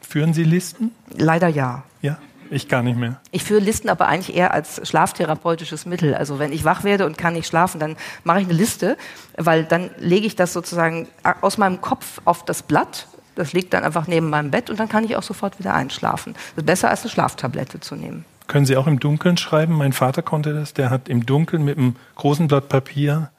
Führen 0.00 0.32
Sie 0.32 0.44
Listen? 0.44 0.92
Leider 1.14 1.48
ja. 1.48 1.84
Ja, 2.00 2.16
ich 2.50 2.68
gar 2.68 2.82
nicht 2.82 2.96
mehr. 2.96 3.20
Ich 3.30 3.44
führe 3.44 3.60
Listen 3.60 3.90
aber 3.90 4.08
eigentlich 4.08 4.34
eher 4.34 4.54
als 4.54 4.88
schlaftherapeutisches 4.88 5.84
Mittel. 5.84 6.14
Also 6.14 6.38
wenn 6.38 6.50
ich 6.50 6.64
wach 6.64 6.82
werde 6.82 7.04
und 7.04 7.18
kann 7.18 7.34
nicht 7.34 7.46
schlafen, 7.46 7.78
dann 7.78 7.96
mache 8.24 8.40
ich 8.40 8.46
eine 8.46 8.56
Liste, 8.56 8.96
weil 9.36 9.64
dann 9.64 9.90
lege 9.98 10.26
ich 10.26 10.34
das 10.34 10.54
sozusagen 10.54 11.08
aus 11.42 11.58
meinem 11.58 11.82
Kopf 11.82 12.22
auf 12.24 12.44
das 12.44 12.62
Blatt. 12.62 13.06
Das 13.38 13.52
liegt 13.52 13.72
dann 13.72 13.84
einfach 13.84 14.08
neben 14.08 14.30
meinem 14.30 14.50
Bett 14.50 14.68
und 14.68 14.80
dann 14.80 14.88
kann 14.88 15.04
ich 15.04 15.16
auch 15.16 15.22
sofort 15.22 15.60
wieder 15.60 15.72
einschlafen. 15.72 16.34
Das 16.34 16.62
ist 16.62 16.66
besser 16.66 16.90
als 16.90 17.02
eine 17.02 17.10
Schlaftablette 17.10 17.78
zu 17.78 17.94
nehmen. 17.94 18.24
Können 18.48 18.66
Sie 18.66 18.76
auch 18.76 18.88
im 18.88 18.98
Dunkeln 18.98 19.36
schreiben? 19.36 19.74
Mein 19.74 19.92
Vater 19.92 20.22
konnte 20.22 20.52
das. 20.54 20.74
Der 20.74 20.90
hat 20.90 21.08
im 21.08 21.24
Dunkeln 21.24 21.64
mit 21.64 21.78
einem 21.78 21.94
großen 22.16 22.48
Blatt 22.48 22.68
Papier 22.68 23.30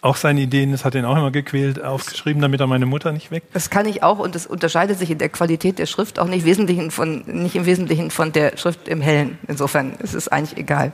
auch 0.00 0.16
seine 0.16 0.40
Ideen, 0.40 0.72
das 0.72 0.86
hat 0.86 0.94
ihn 0.94 1.04
auch 1.04 1.16
immer 1.16 1.30
gequält, 1.30 1.82
aufgeschrieben, 1.82 2.40
damit 2.40 2.60
er 2.60 2.66
meine 2.66 2.86
Mutter 2.86 3.12
nicht 3.12 3.30
weg. 3.30 3.42
Das 3.52 3.68
kann 3.68 3.84
ich 3.84 4.02
auch 4.02 4.18
und 4.18 4.34
das 4.34 4.46
unterscheidet 4.46 4.98
sich 4.98 5.10
in 5.10 5.18
der 5.18 5.28
Qualität 5.28 5.78
der 5.78 5.84
Schrift 5.84 6.18
auch 6.18 6.26
nicht, 6.26 6.46
Wesentlichen 6.46 6.90
von, 6.90 7.22
nicht 7.26 7.54
im 7.56 7.66
Wesentlichen 7.66 8.10
von 8.10 8.32
der 8.32 8.56
Schrift 8.56 8.88
im 8.88 9.02
Hellen. 9.02 9.38
Insofern 9.46 9.92
ist 9.96 10.14
es 10.14 10.28
eigentlich 10.28 10.58
egal. 10.58 10.92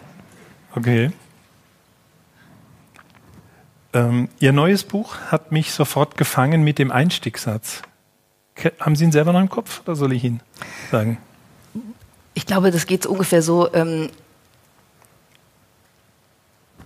Okay. 0.75 1.13
Ähm, 3.93 4.29
Ihr 4.41 4.53
neues 4.53 4.83
Buch 4.83 5.15
hat 5.31 5.53
mich 5.53 5.73
sofort 5.73 6.17
gefangen 6.17 6.65
mit 6.65 6.81
dem 6.81 6.91
Einstiegssatz. 6.91 7.83
Haben 8.81 8.97
Sie 8.97 9.05
ihn 9.05 9.13
selber 9.13 9.33
noch 9.33 9.41
im 9.41 9.49
Kopf 9.49 9.83
oder 9.85 9.97
soll 9.97 10.13
ich 10.13 10.25
ihn 10.25 10.41
sagen? 10.91 11.19
Ich 12.35 12.47
glaube, 12.47 12.71
das 12.71 12.87
geht 12.87 13.07
ungefähr 13.07 13.43
so. 13.43 13.73
Ähm, 13.73 14.11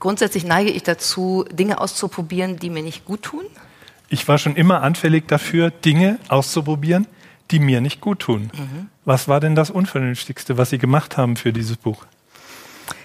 Grundsätzlich 0.01 0.45
neige 0.45 0.71
ich 0.71 0.83
dazu, 0.83 1.45
Dinge 1.53 1.79
auszuprobieren, 1.79 2.57
die 2.57 2.71
mir 2.71 2.83
nicht 2.83 3.05
gut 3.05 3.23
tun. 3.23 3.45
Ich 4.09 4.27
war 4.27 4.39
schon 4.39 4.57
immer 4.57 4.83
anfällig 4.83 5.29
dafür, 5.29 5.71
Dinge 5.71 6.19
auszuprobieren, 6.29 7.07
die 7.51 7.61
mir 7.61 7.83
nicht 7.83 8.01
gut 8.01 8.21
tun. 8.21 8.51
Mhm. 8.55 8.89
Was 9.05 9.29
war 9.29 9.41
denn 9.41 9.55
das 9.55 9.71
Unvernünftigste, 9.71 10.57
was 10.57 10.71
Sie 10.71 10.79
gemacht 10.79 11.19
haben 11.19 11.37
für 11.37 11.53
dieses 11.53 11.77
Buch? 11.77 12.07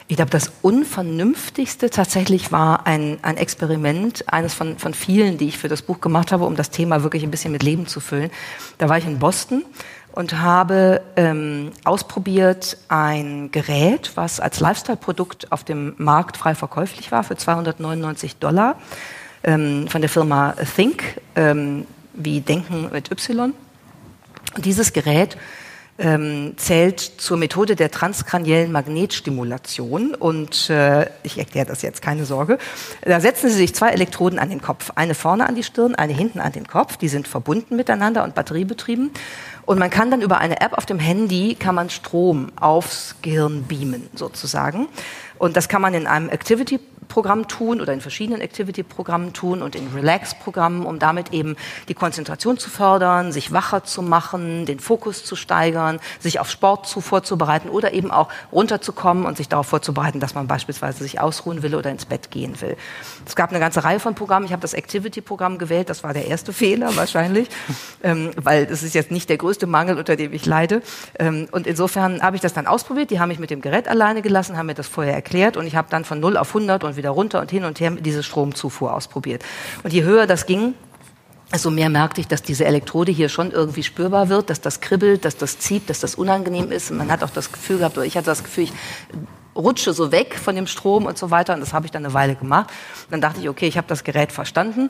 Ich 0.07 0.17
glaube, 0.17 0.29
das 0.29 0.51
Unvernünftigste 0.61 1.89
tatsächlich 1.89 2.51
war 2.51 2.85
ein, 2.85 3.17
ein 3.23 3.37
Experiment, 3.37 4.31
eines 4.31 4.53
von, 4.53 4.77
von 4.77 4.93
vielen, 4.93 5.39
die 5.39 5.47
ich 5.47 5.57
für 5.57 5.67
das 5.67 5.81
Buch 5.81 5.99
gemacht 5.99 6.31
habe, 6.31 6.45
um 6.45 6.55
das 6.55 6.69
Thema 6.69 7.01
wirklich 7.01 7.23
ein 7.23 7.31
bisschen 7.31 7.51
mit 7.51 7.63
Leben 7.63 7.87
zu 7.87 7.99
füllen. 7.99 8.29
Da 8.77 8.87
war 8.87 8.99
ich 8.99 9.05
in 9.07 9.17
Boston 9.17 9.63
und 10.11 10.39
habe 10.39 11.01
ähm, 11.15 11.71
ausprobiert 11.85 12.77
ein 12.87 13.51
Gerät, 13.51 14.11
was 14.13 14.39
als 14.39 14.59
Lifestyle-Produkt 14.59 15.51
auf 15.51 15.63
dem 15.63 15.95
Markt 15.97 16.37
frei 16.37 16.53
verkäuflich 16.53 17.11
war 17.11 17.23
für 17.23 17.35
299 17.35 18.37
Dollar 18.37 18.75
ähm, 19.43 19.87
von 19.87 20.01
der 20.01 20.09
Firma 20.09 20.53
Think, 20.75 21.19
ähm, 21.35 21.87
wie 22.13 22.41
Denken 22.41 22.89
mit 22.91 23.11
Y. 23.11 23.53
Und 24.55 24.65
dieses 24.65 24.93
Gerät 24.93 25.35
ähm, 25.97 26.53
zählt 26.57 26.99
zur 26.99 27.37
Methode 27.37 27.75
der 27.75 27.89
transkraniellen 27.89 28.71
Magnetstimulation. 28.71 30.13
Und 30.13 30.69
äh, 30.69 31.09
ich 31.23 31.37
erkläre 31.37 31.65
das 31.65 31.81
jetzt, 31.81 32.01
keine 32.01 32.25
Sorge. 32.25 32.57
Da 33.01 33.19
setzen 33.19 33.49
Sie 33.49 33.55
sich 33.55 33.73
zwei 33.73 33.89
Elektroden 33.89 34.39
an 34.39 34.49
den 34.49 34.61
Kopf. 34.61 34.91
Eine 34.95 35.15
vorne 35.15 35.47
an 35.47 35.55
die 35.55 35.63
Stirn, 35.63 35.95
eine 35.95 36.13
hinten 36.13 36.39
an 36.39 36.51
den 36.51 36.67
Kopf. 36.67 36.97
Die 36.97 37.07
sind 37.07 37.27
verbunden 37.27 37.75
miteinander 37.75 38.23
und 38.23 38.35
batteriebetrieben. 38.35 39.11
Und 39.65 39.79
man 39.79 39.89
kann 39.89 40.11
dann 40.11 40.21
über 40.21 40.37
eine 40.39 40.61
App 40.61 40.73
auf 40.73 40.85
dem 40.85 40.99
Handy, 40.99 41.55
kann 41.55 41.75
man 41.75 41.89
Strom 41.89 42.51
aufs 42.59 43.15
Gehirn 43.21 43.63
beamen, 43.63 44.09
sozusagen. 44.13 44.87
Und 45.37 45.57
das 45.57 45.69
kann 45.69 45.81
man 45.81 45.93
in 45.93 46.07
einem 46.07 46.29
Activity 46.29 46.79
Programm 47.07 47.47
tun 47.47 47.81
oder 47.81 47.93
in 47.93 48.01
verschiedenen 48.01 48.41
Activity-Programmen 48.41 49.33
tun 49.33 49.61
und 49.61 49.75
in 49.75 49.87
Relax-Programmen, 49.93 50.85
um 50.85 50.99
damit 50.99 51.33
eben 51.33 51.55
die 51.87 51.93
Konzentration 51.93 52.57
zu 52.57 52.69
fördern, 52.69 53.31
sich 53.31 53.51
wacher 53.51 53.83
zu 53.83 54.01
machen, 54.01 54.65
den 54.65 54.79
Fokus 54.79 55.23
zu 55.23 55.35
steigern, 55.35 55.99
sich 56.19 56.39
auf 56.39 56.49
Sport 56.49 56.87
zu 56.87 57.01
vorzubereiten 57.01 57.69
oder 57.69 57.93
eben 57.93 58.11
auch 58.11 58.29
runterzukommen 58.51 59.25
und 59.25 59.37
sich 59.37 59.49
darauf 59.49 59.67
vorzubereiten, 59.67 60.19
dass 60.19 60.35
man 60.35 60.47
beispielsweise 60.47 61.03
sich 61.03 61.19
ausruhen 61.19 61.63
will 61.63 61.75
oder 61.75 61.89
ins 61.91 62.05
Bett 62.05 62.31
gehen 62.31 62.59
will. 62.61 62.77
Es 63.25 63.35
gab 63.35 63.49
eine 63.49 63.59
ganze 63.59 63.83
Reihe 63.83 63.99
von 63.99 64.15
Programmen. 64.15 64.45
Ich 64.45 64.51
habe 64.51 64.61
das 64.61 64.73
Activity-Programm 64.73 65.57
gewählt. 65.57 65.89
Das 65.89 66.03
war 66.03 66.13
der 66.13 66.27
erste 66.27 66.53
Fehler 66.53 66.95
wahrscheinlich, 66.95 67.49
ähm, 68.03 68.31
weil 68.35 68.65
das 68.65 68.83
ist 68.83 68.95
jetzt 68.95 69.11
nicht 69.11 69.29
der 69.29 69.37
größte 69.37 69.67
Mangel, 69.67 69.97
unter 69.97 70.15
dem 70.15 70.33
ich 70.33 70.45
leide. 70.45 70.81
Ähm, 71.19 71.47
und 71.51 71.67
insofern 71.67 72.21
habe 72.21 72.35
ich 72.35 72.41
das 72.41 72.53
dann 72.53 72.67
ausprobiert. 72.67 73.11
Die 73.11 73.19
haben 73.19 73.29
mich 73.29 73.39
mit 73.39 73.49
dem 73.49 73.61
Gerät 73.61 73.87
alleine 73.87 74.21
gelassen, 74.21 74.57
haben 74.57 74.67
mir 74.67 74.73
das 74.73 74.87
vorher 74.87 75.13
erklärt 75.13 75.57
und 75.57 75.67
ich 75.67 75.75
habe 75.75 75.87
dann 75.89 76.05
von 76.05 76.19
0 76.19 76.37
auf 76.37 76.49
100 76.49 76.83
und 76.83 76.94
wieder 76.97 77.11
runter 77.11 77.41
und 77.41 77.51
hin 77.51 77.63
und 77.65 77.79
her 77.79 77.91
diese 77.91 78.23
Stromzufuhr 78.23 78.93
ausprobiert. 78.93 79.43
Und 79.83 79.93
je 79.93 80.03
höher 80.03 80.27
das 80.27 80.45
ging, 80.45 80.73
also 81.51 81.69
mehr 81.69 81.89
merkte 81.89 82.21
ich, 82.21 82.27
dass 82.27 82.41
diese 82.41 82.65
Elektrode 82.65 83.11
hier 83.11 83.29
schon 83.29 83.51
irgendwie 83.51 83.83
spürbar 83.83 84.29
wird, 84.29 84.49
dass 84.49 84.61
das 84.61 84.81
kribbelt, 84.81 85.25
dass 85.25 85.37
das 85.37 85.59
zieht, 85.59 85.89
dass 85.89 85.99
das 85.99 86.15
unangenehm 86.15 86.71
ist. 86.71 86.91
Und 86.91 86.97
man 86.97 87.11
hat 87.11 87.23
auch 87.23 87.29
das 87.29 87.51
Gefühl 87.51 87.77
gehabt, 87.77 87.97
oder 87.97 88.05
ich 88.05 88.17
hatte 88.17 88.25
das 88.25 88.43
Gefühl, 88.43 88.65
ich 88.65 88.73
rutsche 89.55 89.93
so 89.93 90.11
weg 90.11 90.37
von 90.37 90.55
dem 90.55 90.67
Strom 90.67 91.05
und 91.05 91.17
so 91.17 91.31
weiter. 91.31 91.53
Und 91.53 91.61
das 91.61 91.71
habe 91.71 91.85
ich 91.85 91.91
dann 91.91 92.03
eine 92.03 92.13
Weile 92.13 92.35
gemacht. 92.35 92.71
Dann 93.09 93.21
dachte 93.21 93.39
ich, 93.39 93.47
okay, 93.47 93.67
ich 93.67 93.77
habe 93.77 93.87
das 93.87 94.03
Gerät 94.03 94.31
verstanden 94.31 94.89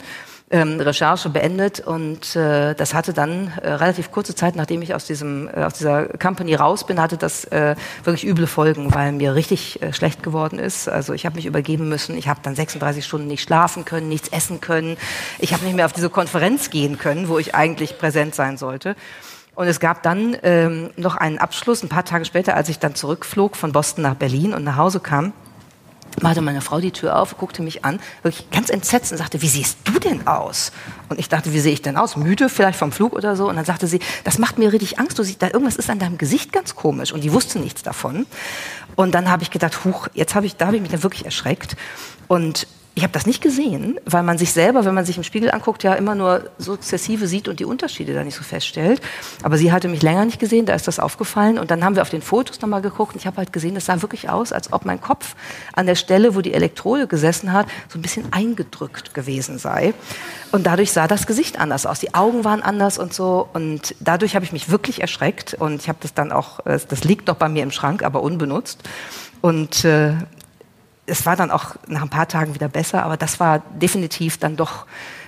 ähm, 0.51 0.79
Recherche 0.79 1.29
beendet 1.29 1.79
und 1.79 2.35
äh, 2.35 2.75
das 2.75 2.93
hatte 2.93 3.13
dann 3.13 3.51
äh, 3.61 3.71
relativ 3.71 4.11
kurze 4.11 4.35
Zeit, 4.35 4.55
nachdem 4.55 4.83
ich 4.83 4.93
aus 4.93 5.05
diesem 5.05 5.47
äh, 5.47 5.63
aus 5.63 5.73
dieser 5.73 6.05
Company 6.19 6.53
raus 6.53 6.85
bin, 6.85 7.01
hatte 7.01 7.17
das 7.17 7.45
äh, 7.45 7.75
wirklich 8.03 8.27
üble 8.29 8.45
Folgen, 8.45 8.93
weil 8.93 9.11
mir 9.11 9.33
richtig 9.33 9.81
äh, 9.81 9.91
schlecht 9.91 10.21
geworden 10.21 10.59
ist. 10.59 10.87
Also 10.87 11.13
ich 11.13 11.25
habe 11.25 11.35
mich 11.35 11.47
übergeben 11.47 11.89
müssen, 11.89 12.15
ich 12.15 12.27
habe 12.27 12.41
dann 12.43 12.53
36 12.53 13.03
Stunden 13.03 13.27
nicht 13.27 13.41
schlafen 13.41 13.85
können, 13.85 14.07
nichts 14.07 14.29
essen 14.29 14.61
können, 14.61 14.97
ich 15.39 15.51
habe 15.51 15.65
nicht 15.65 15.75
mehr 15.75 15.87
auf 15.87 15.93
diese 15.93 16.11
Konferenz 16.11 16.69
gehen 16.69 16.99
können, 16.99 17.27
wo 17.27 17.39
ich 17.39 17.55
eigentlich 17.55 17.97
präsent 17.97 18.35
sein 18.35 18.57
sollte. 18.57 18.95
Und 19.55 19.67
es 19.67 19.79
gab 19.79 20.03
dann 20.03 20.37
ähm, 20.43 20.91
noch 20.95 21.15
einen 21.15 21.39
Abschluss, 21.39 21.81
ein 21.81 21.89
paar 21.89 22.05
Tage 22.05 22.25
später, 22.25 22.55
als 22.55 22.69
ich 22.69 22.77
dann 22.77 22.93
zurückflog 22.93 23.55
von 23.55 23.71
Boston 23.71 24.03
nach 24.03 24.15
Berlin 24.15 24.53
und 24.53 24.63
nach 24.63 24.75
Hause 24.75 24.99
kam 24.99 25.33
machte 26.22 26.41
meine 26.41 26.62
Frau 26.62 26.79
die 26.79 26.91
Tür 26.91 27.19
auf, 27.19 27.38
guckte 27.38 27.62
mich 27.62 27.86
an, 27.86 28.00
wirklich 28.24 28.50
ganz 28.50 28.69
entsetzt 28.69 29.12
und 29.12 29.17
sagte, 29.17 29.41
wie 29.41 29.48
siehst 29.48 29.77
du 29.84 30.00
denn 30.00 30.27
aus? 30.27 30.72
Und 31.10 31.19
ich 31.19 31.29
dachte, 31.29 31.53
wie 31.53 31.60
sehe 31.60 31.74
ich 31.74 31.81
denn 31.81 31.98
aus? 31.98 32.15
Müde 32.15 32.50
vielleicht 32.50 32.79
vom 32.79 32.91
Flug 32.91 33.13
oder 33.13 33.36
so? 33.36 33.50
Und 33.50 33.55
dann 33.55 33.65
sagte 33.65 33.88
sie, 33.88 34.00
das 34.24 34.38
macht 34.38 34.57
mir 34.57 34.72
richtig 34.72 35.00
Angst. 35.00 35.19
Du 35.19 35.24
siehst, 35.24 35.41
da 35.41 35.48
irgendwas 35.48 35.75
ist 35.75 35.89
an 35.89 36.00
deinem 36.00 36.17
Gesicht 36.17 36.51
ganz 36.51 36.75
komisch. 36.75 37.12
Und 37.12 37.24
die 37.24 37.34
wusste 37.34 37.60
nichts 37.60 37.84
davon. 37.84 38.25
Und 38.95 39.13
dann 39.13 39.29
habe 39.29 39.43
ich 39.43 39.51
gedacht, 39.51 39.84
huch, 39.86 40.07
jetzt 40.13 40.36
habe 40.36 40.45
ich, 40.45 40.55
da 40.55 40.67
habe 40.67 40.77
ich 40.77 40.81
mich 40.81 40.91
dann 40.91 41.03
wirklich 41.03 41.25
erschreckt. 41.25 41.75
Und 42.27 42.67
ich 42.97 43.03
habe 43.03 43.11
das 43.11 43.25
nicht 43.25 43.41
gesehen, 43.41 43.99
weil 44.05 44.23
man 44.23 44.37
sich 44.37 44.53
selber, 44.53 44.85
wenn 44.85 44.93
man 44.93 45.03
sich 45.03 45.17
im 45.17 45.23
Spiegel 45.23 45.51
anguckt, 45.51 45.83
ja 45.83 45.93
immer 45.95 46.15
nur 46.15 46.49
sukzessive 46.57 47.27
sieht 47.27 47.49
und 47.49 47.59
die 47.59 47.65
Unterschiede 47.65 48.13
da 48.13 48.23
nicht 48.23 48.35
so 48.35 48.43
feststellt. 48.43 49.01
Aber 49.43 49.57
sie 49.57 49.73
hatte 49.73 49.89
mich 49.89 50.01
länger 50.01 50.23
nicht 50.23 50.39
gesehen, 50.39 50.65
da 50.65 50.73
ist 50.73 50.87
das 50.87 50.99
aufgefallen. 50.99 51.59
Und 51.59 51.71
dann 51.71 51.83
haben 51.83 51.95
wir 51.95 52.01
auf 52.01 52.09
den 52.09 52.21
Fotos 52.21 52.61
nochmal 52.61 52.81
geguckt 52.81 53.13
und 53.13 53.19
ich 53.19 53.27
habe 53.27 53.35
halt 53.35 53.51
gesehen, 53.51 53.75
das 53.75 53.87
sah 53.87 54.01
wirklich 54.01 54.29
aus, 54.29 54.53
als 54.53 54.71
ob 54.71 54.85
mein 54.85 55.01
Kopf 55.01 55.35
an 55.73 55.87
der 55.87 55.95
Stelle, 55.95 56.35
wo 56.35 56.41
die 56.41 56.53
Elektrode 56.53 57.05
gesessen 57.05 57.51
hat, 57.51 57.67
so 57.89 57.99
ein 57.99 58.01
bisschen 58.01 58.31
eingedrückt 58.31 59.13
gewesen 59.13 59.59
sei. 59.59 59.93
Und 60.53 60.65
dadurch 60.65 60.93
sah 60.93 61.09
das 61.09 61.27
Gesicht 61.27 61.59
anders 61.59 61.85
aus. 61.85 61.99
Die 61.99 62.13
Augen 62.13 62.45
waren 62.45 62.61
anders 62.61 62.97
und 62.97 63.13
so. 63.13 63.49
Und 63.51 63.93
dadurch 63.99 64.35
habe 64.35 64.45
ich 64.45 64.53
mich 64.53 64.69
wirklich 64.69 65.01
erschreckt. 65.01 65.53
Und 65.53 65.81
ich 65.81 65.89
habe 65.89 65.97
das 65.99 66.13
dann 66.13 66.31
auch, 66.31 66.65
äh, 66.65 66.79
das 66.87 67.03
liegt 67.03 67.27
noch 67.27 67.35
bei 67.35 67.49
mir 67.49 67.63
im 67.63 67.71
Schrank, 67.71 68.03
aber 68.03 68.23
unbenutzt. 68.23 68.79
Und 69.41 69.83
äh, 69.83 70.13
es 71.05 71.25
war 71.25 71.35
dann 71.35 71.51
auch 71.51 71.75
nach 71.88 72.01
ein 72.01 72.09
paar 72.09 72.27
Tagen 72.27 72.55
wieder 72.55 72.67
besser, 72.67 73.03
aber 73.03 73.17
das 73.17 73.39
war 73.39 73.59
definitiv 73.79 74.38
dann 74.38 74.55
doch 74.55 74.85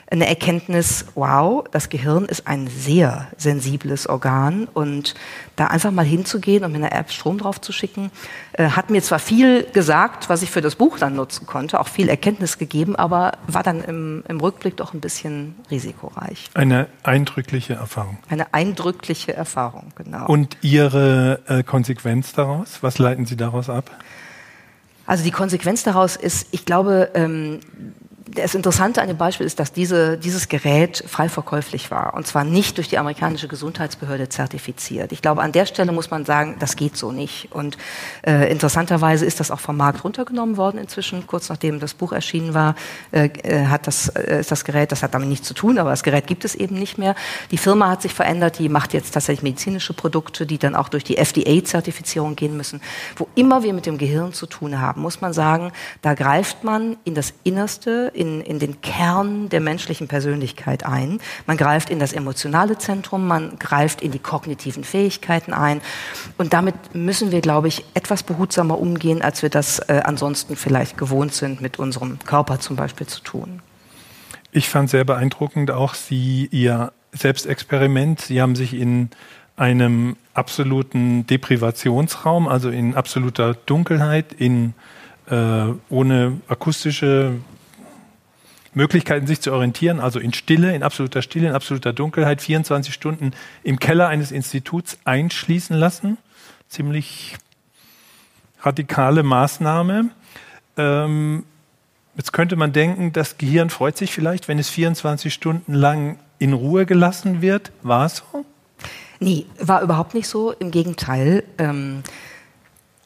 eine 0.10 0.28
Erkenntnis, 0.28 1.06
wow, 1.16 1.66
das 1.72 1.90
Gehirn 1.90 2.26
ist 2.26 2.48
ein 2.48 2.68
sehr 2.68 3.28
sensibles 3.38 4.08
Organ 4.08 4.68
und 4.74 5.16
da 5.58 5.68
einfach 5.68 5.92
mal 5.92 6.06
hinzugehen 6.06 6.64
und 6.64 6.72
mit 6.72 6.82
einer 6.82 6.98
App 6.98 7.12
Strom 7.12 7.40
drauf 7.40 7.60
zu 7.60 7.74
schicken, 7.74 8.10
äh, 8.54 8.70
hat 8.70 8.90
mir 8.90 9.02
zwar 9.04 9.20
viel 9.20 9.64
gesagt, 9.64 10.30
was 10.30 10.44
ich 10.44 10.50
für 10.50 10.62
das 10.62 10.76
Buch 10.76 10.98
dann 10.98 11.16
nutzen 11.16 11.46
konnte, 11.46 11.80
auch 11.80 11.90
viel 11.90 12.08
Erkenntnis 12.08 12.58
gegeben, 12.58 12.96
aber 12.96 13.34
war 13.48 13.64
dann 13.64 13.84
im, 13.84 14.24
im 14.30 14.40
Rückblick 14.40 14.78
doch 14.78 14.94
ein 14.94 15.02
bisschen 15.02 15.56
risikoreich. 15.70 16.50
Eine 16.54 16.88
eindrückliche 17.04 17.74
Erfahrung. 17.74 18.18
Eine 18.30 18.54
eindrückliche 18.54 19.34
Erfahrung, 19.34 19.92
genau. 19.96 20.26
Und 20.28 20.58
Ihre 20.62 21.42
äh, 21.48 21.64
Konsequenz 21.64 22.32
daraus? 22.32 22.78
Was 22.82 22.98
leiten 22.98 23.26
Sie 23.26 23.36
daraus 23.36 23.70
ab? 23.70 23.92
Also 25.08 25.24
die 25.24 25.32
Konsequenz 25.32 25.84
daraus 25.84 26.18
ist, 26.18 26.48
ich 26.52 26.66
glaube, 26.66 27.10
ähm, 27.16 27.62
das 28.30 28.56
Interessante 28.56 29.02
an 29.02 29.08
dem 29.08 29.18
Beispiel 29.18 29.46
ist, 29.46 29.60
dass 29.60 29.72
diese, 29.72 30.18
dieses 30.18 30.50
Gerät 30.50 31.04
frei 31.08 31.30
verkäuflich 31.30 31.92
war 31.92 32.14
und 32.14 32.28
zwar 32.28 32.44
nicht 32.44 32.78
durch 32.78 32.90
die 32.90 32.98
amerikanische 32.98 33.48
Gesundheitsbehörde 33.48 34.30
zertifiziert. 34.30 35.12
Ich 35.12 35.22
glaube, 35.22 35.42
an 35.42 35.52
der 35.52 35.66
Stelle 35.66 35.92
muss 35.92 36.12
man 36.12 36.26
sagen, 36.26 36.58
das 36.60 36.76
geht 36.76 36.98
so 36.98 37.12
nicht. 37.12 37.50
Und 37.52 37.78
äh, 38.26 38.52
interessanterweise 38.52 39.26
ist 39.26 39.40
das 39.40 39.52
auch 39.52 39.60
vom 39.60 39.78
Markt 39.78 40.04
runtergenommen 40.04 40.58
worden 40.58 40.80
inzwischen. 40.80 41.26
Kurz 41.28 41.50
nachdem 41.50 41.80
das 41.80 41.94
Buch 41.94 42.12
erschienen 42.12 42.54
war, 42.54 42.76
äh, 43.12 43.30
äh 43.44 43.68
hat 43.68 43.88
das, 43.88 44.10
äh, 44.10 44.40
ist 44.40 44.52
das 44.52 44.66
Gerät, 44.66 44.92
das 44.92 45.04
hat 45.04 45.14
damit 45.14 45.30
nichts 45.30 45.48
zu 45.48 45.54
tun, 45.54 45.78
aber 45.78 45.92
das 45.92 46.04
Gerät 46.04 46.28
gibt 46.28 46.46
es 46.46 46.56
eben 46.56 46.76
nicht 46.76 46.98
mehr. 46.98 47.16
Die 47.52 47.58
Firma 47.58 47.90
hat 47.90 48.02
sich 48.02 48.14
verändert, 48.14 48.60
die 48.60 48.70
macht 48.70 48.94
jetzt 48.94 49.12
tatsächlich 49.12 49.44
medizinische 49.44 49.94
Produkte, 49.94 50.46
die 50.46 50.58
dann 50.58 50.76
auch 50.76 50.90
durch 50.90 51.04
die 51.04 51.18
FDA-Zertifizierung 51.18 52.36
gehen 52.36 52.58
müssen. 52.58 52.82
Wo 53.16 53.28
immer 53.36 53.64
wir 53.64 53.74
mit 53.74 53.86
dem 53.86 53.98
Gehirn 53.98 54.34
zu 54.34 54.46
tun 54.46 54.80
haben, 54.80 55.02
muss 55.02 55.22
man 55.22 55.34
sagen, 55.34 55.72
da 56.02 56.14
greift 56.14 56.64
man 56.64 56.98
in 57.04 57.16
das 57.16 57.34
Innerste, 57.44 58.12
in, 58.18 58.42
in 58.42 58.60
den 58.60 58.82
Kern 58.82 59.50
der 59.50 59.62
menschlichen 59.62 60.08
Persönlichkeit 60.08 60.86
ein. 60.86 61.20
Man 61.46 61.58
greift 61.58 61.90
in 61.90 62.00
das 62.00 62.14
emotionale 62.14 62.78
Zentrum, 62.78 63.28
man 63.28 63.58
greift 63.60 64.02
in 64.02 64.12
die 64.12 64.20
kognitiven 64.20 64.84
Fähigkeiten 64.84 65.54
ein. 65.54 65.82
Und 66.38 66.54
damit 66.54 66.76
müssen 66.94 67.32
wir, 67.32 67.42
glaube 67.42 67.68
ich, 67.68 67.86
etwas 67.94 68.24
behutsamer 68.24 68.80
umgehen, 68.80 69.22
als 69.22 69.42
wir 69.42 69.50
das 69.50 69.80
äh, 69.80 70.02
ansonsten 70.04 70.56
vielleicht 70.56 70.98
gewohnt 70.98 71.34
sind, 71.34 71.62
mit 71.62 71.80
unserem 71.80 72.20
Körper 72.20 72.60
zum 72.60 72.76
Beispiel 72.76 73.08
zu 73.08 73.22
tun. 73.22 73.62
Ich 74.52 74.70
fand 74.70 74.90
sehr 74.90 75.04
beeindruckend 75.04 75.72
auch 75.72 75.94
Sie, 75.94 76.48
Ihr 76.52 76.92
Selbstexperiment. 77.12 78.22
Sie 78.22 78.42
haben 78.42 78.56
sich 78.56 78.74
in 78.74 79.10
einem 79.56 80.16
absoluten 80.34 81.26
Deprivationsraum, 81.26 82.48
also 82.48 82.70
in 82.70 82.96
absoluter 82.96 83.56
Dunkelheit, 83.66 84.34
in 84.34 84.74
äh, 85.30 85.66
ohne 85.90 86.40
akustische 86.48 87.34
Möglichkeiten, 88.74 89.28
sich 89.28 89.42
zu 89.42 89.52
orientieren, 89.52 90.00
also 90.00 90.20
in 90.20 90.34
Stille, 90.34 90.76
in 90.76 90.84
absoluter 90.84 91.22
Stille, 91.22 91.50
in 91.50 91.56
absoluter 91.56 91.94
Dunkelheit, 91.94 92.42
24 92.42 92.94
Stunden 92.94 93.32
im 93.64 93.80
Keller 93.80 94.08
eines 94.08 94.32
Instituts 94.32 94.98
einschließen 95.06 95.76
lassen. 95.76 96.18
Ziemlich 96.70 97.36
radikale 98.62 99.24
Maßnahme. 99.24 100.10
Ähm, 100.78 101.44
jetzt 102.16 102.34
könnte 102.34 102.56
man 102.56 102.74
denken, 102.74 103.14
das 103.14 103.38
Gehirn 103.38 103.70
freut 103.70 103.98
sich 103.98 104.12
vielleicht, 104.14 104.48
wenn 104.48 104.60
es 104.60 104.70
24 104.70 105.34
Stunden 105.34 105.74
lang 105.74 106.20
in 106.40 106.54
Ruhe 106.54 106.86
gelassen 106.86 107.42
wird. 107.42 107.72
War 107.82 108.06
es 108.06 108.18
so? 108.18 108.46
Nee, 109.20 109.46
war 109.60 109.82
überhaupt 109.82 110.14
nicht 110.14 110.28
so. 110.28 110.52
Im 110.52 110.72
Gegenteil. 110.72 111.44
Ähm, 111.58 112.04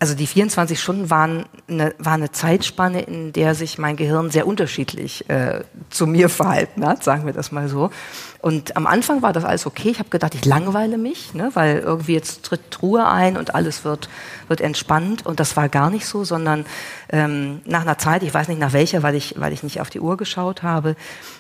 also 0.02 0.16
die 0.16 0.26
24 0.26 0.80
Stunden 0.80 1.12
waren 1.12 1.46
eine, 1.70 1.94
war 2.00 2.14
eine 2.14 2.32
Zeitspanne, 2.32 3.04
in 3.04 3.34
der 3.34 3.54
sich 3.54 3.78
mein 3.78 3.98
Gehirn 3.98 4.32
sehr 4.32 4.48
unterschiedlich 4.48 5.30
äh, 5.30 5.62
zu 5.92 6.08
mir 6.08 6.28
verhalten 6.28 6.84
hat, 6.84 7.04
sagen 7.04 7.28
wir 7.28 7.34
das 7.34 7.52
mal 7.52 7.70
so. 7.70 7.92
Und 8.40 8.76
am 8.76 8.88
Anfang 8.88 9.22
war 9.22 9.32
das 9.32 9.46
alles 9.46 9.68
okay. 9.68 9.90
Ich 9.90 10.00
habe 10.00 10.10
gedacht, 10.10 10.34
ich 10.34 10.44
langweile 10.44 10.98
mich, 10.98 11.36
ne, 11.36 11.52
weil 11.54 11.78
irgendwie 11.78 12.14
jetzt 12.14 12.42
tritt 12.42 12.82
Ruhe 12.82 13.08
ein 13.08 13.38
und 13.38 13.54
alles 13.54 13.86
wird, 13.86 14.10
wird 14.52 14.62
entspannt. 14.62 15.26
Und 15.26 15.40
das 15.40 15.58
war 15.58 15.68
gar 15.68 15.90
nicht 15.90 16.06
so, 16.06 16.24
sondern 16.24 16.66
ähm, 17.10 17.62
nach 17.66 17.82
einer 17.82 17.98
Zeit, 17.98 18.22
ich 18.22 18.32
weiß 18.32 18.50
nicht 18.50 18.60
nach 18.60 18.74
welcher, 18.74 19.02
weil 19.02 19.16
ich, 19.16 19.34
weil 19.40 19.54
ich 19.54 19.64
nicht 19.64 19.82
auf 19.82 19.90
die 19.90 20.00
Uhr 20.00 20.18
geschaut 20.18 20.62
habe, 20.62 20.96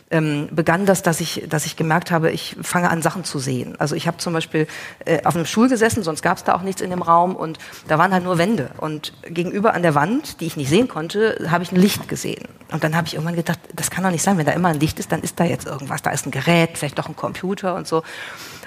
ähm, 0.09 0.49
begann 0.51 0.85
das, 0.87 1.03
dass 1.03 1.21
ich, 1.21 1.43
dass 1.47 1.65
ich 1.65 1.75
gemerkt 1.75 2.09
habe, 2.09 2.31
ich 2.31 2.55
fange 2.61 2.89
an, 2.89 3.01
Sachen 3.01 3.23
zu 3.23 3.37
sehen. 3.37 3.75
Also 3.79 3.95
ich 3.95 4.07
habe 4.07 4.17
zum 4.17 4.33
Beispiel 4.33 4.65
äh, 5.05 5.23
auf 5.25 5.35
einem 5.35 5.45
Stuhl 5.45 5.69
gesessen, 5.69 6.03
sonst 6.03 6.21
gab 6.21 6.37
es 6.37 6.43
da 6.43 6.55
auch 6.55 6.63
nichts 6.63 6.81
in 6.81 6.89
dem 6.89 7.01
Raum 7.01 7.35
und 7.35 7.59
da 7.87 7.99
waren 7.99 8.13
halt 8.13 8.23
nur 8.23 8.37
Wände. 8.37 8.71
Und 8.77 9.13
gegenüber 9.23 9.73
an 9.73 9.83
der 9.83 9.93
Wand, 9.93 10.41
die 10.41 10.47
ich 10.47 10.57
nicht 10.57 10.69
sehen 10.69 10.87
konnte, 10.87 11.47
habe 11.51 11.63
ich 11.63 11.71
ein 11.71 11.77
Licht 11.77 12.07
gesehen. 12.07 12.47
Und 12.71 12.83
dann 12.83 12.95
habe 12.95 13.07
ich 13.07 13.13
irgendwann 13.13 13.35
gedacht, 13.35 13.59
das 13.75 13.91
kann 13.91 14.03
doch 14.03 14.11
nicht 14.11 14.23
sein, 14.23 14.37
wenn 14.37 14.45
da 14.45 14.53
immer 14.53 14.69
ein 14.69 14.79
Licht 14.79 14.99
ist, 14.99 15.11
dann 15.11 15.21
ist 15.21 15.39
da 15.39 15.43
jetzt 15.43 15.67
irgendwas, 15.67 16.01
da 16.01 16.11
ist 16.11 16.25
ein 16.25 16.31
Gerät, 16.31 16.77
vielleicht 16.77 16.97
doch 16.97 17.09
ein 17.09 17.15
Computer 17.15 17.75
und 17.75 17.87
so. 17.87 18.03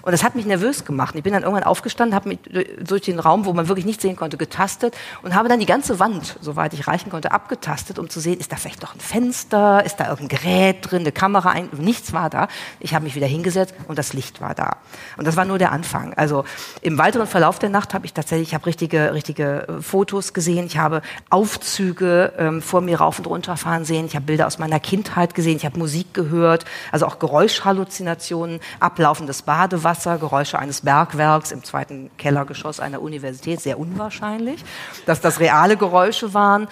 Und 0.04 0.12
das 0.12 0.22
hat 0.22 0.34
mich 0.34 0.44
nervös 0.44 0.84
gemacht. 0.84 1.14
Ich 1.14 1.22
bin 1.22 1.32
dann 1.32 1.44
irgendwann 1.44 1.64
aufgestanden, 1.64 2.14
habe 2.14 2.28
mich 2.28 2.38
durch 2.78 3.02
den 3.02 3.18
Raum, 3.18 3.46
wo 3.46 3.54
man 3.54 3.68
wirklich 3.68 3.86
nichts 3.86 4.02
sehen 4.02 4.16
konnte, 4.16 4.36
getastet 4.36 4.94
und 5.22 5.34
habe 5.34 5.48
dann 5.48 5.60
die 5.60 5.66
ganze 5.66 5.98
Wand, 5.98 6.36
soweit 6.42 6.74
ich 6.74 6.86
reichen 6.86 7.08
konnte, 7.10 7.32
abgetastet, 7.32 7.98
um 7.98 8.10
zu 8.10 8.20
sehen, 8.20 8.38
ist 8.38 8.52
da 8.52 8.56
vielleicht 8.56 8.82
doch 8.82 8.94
ein 8.94 9.00
Fenster, 9.00 9.82
ist 9.82 9.96
da 9.96 10.10
irgendein 10.10 10.38
Gerät 10.38 10.76
drin, 10.82 11.00
eine 11.00 11.12
Kamera, 11.12 11.50
ein, 11.50 11.70
nichts 11.78 12.12
war 12.12 12.28
da. 12.28 12.48
Ich 12.80 12.94
habe 12.94 13.04
mich 13.04 13.14
wieder 13.14 13.26
hingesetzt 13.26 13.74
und 13.88 13.98
das 13.98 14.12
Licht 14.12 14.42
war 14.42 14.54
da. 14.54 14.76
Und 15.16 15.26
das 15.26 15.36
war 15.36 15.46
nur 15.46 15.56
der 15.56 15.72
Anfang. 15.72 16.12
Also 16.14 16.44
im 16.82 16.98
weiteren 16.98 17.26
Verlauf 17.26 17.58
der 17.58 17.70
Nacht 17.70 17.94
habe 17.94 18.04
ich 18.04 18.12
tatsächlich, 18.12 18.48
ich 18.48 18.54
habe 18.54 18.66
richtige, 18.66 19.14
richtige 19.14 19.66
äh, 19.68 19.80
Fotos 19.80 20.34
gesehen, 20.34 20.66
ich 20.66 20.76
habe 20.76 21.00
Aufzüge 21.30 22.34
ähm, 22.36 22.60
vor 22.60 22.82
mir 22.82 22.98
rauf 22.98 23.18
und 23.18 23.26
runter 23.26 23.56
fahren 23.56 23.86
sehen, 23.86 24.04
ich 24.04 24.16
habe 24.16 24.26
Bilder 24.26 24.46
aus 24.46 24.58
meiner 24.58 24.80
Kindheit 24.80 25.34
gesehen, 25.34 25.56
ich 25.56 25.64
habe 25.64 25.78
Musik 25.78 26.12
gehört, 26.12 26.66
also 26.92 27.06
auch 27.06 27.18
Geräuschhalluzinationen, 27.18 28.60
ablaufendes 28.80 29.40
Badewasser, 29.40 29.93
Wasser, 29.94 30.18
Geräusche 30.18 30.58
eines 30.58 30.80
Bergwerks 30.80 31.52
im 31.52 31.62
zweiten 31.62 32.10
Kellergeschoss 32.18 32.80
einer 32.80 33.00
Universität, 33.00 33.60
sehr 33.60 33.78
unwahrscheinlich, 33.78 34.64
dass 35.06 35.20
das 35.20 35.38
reale 35.38 35.76
Geräusche 35.76 36.34
waren. 36.34 36.66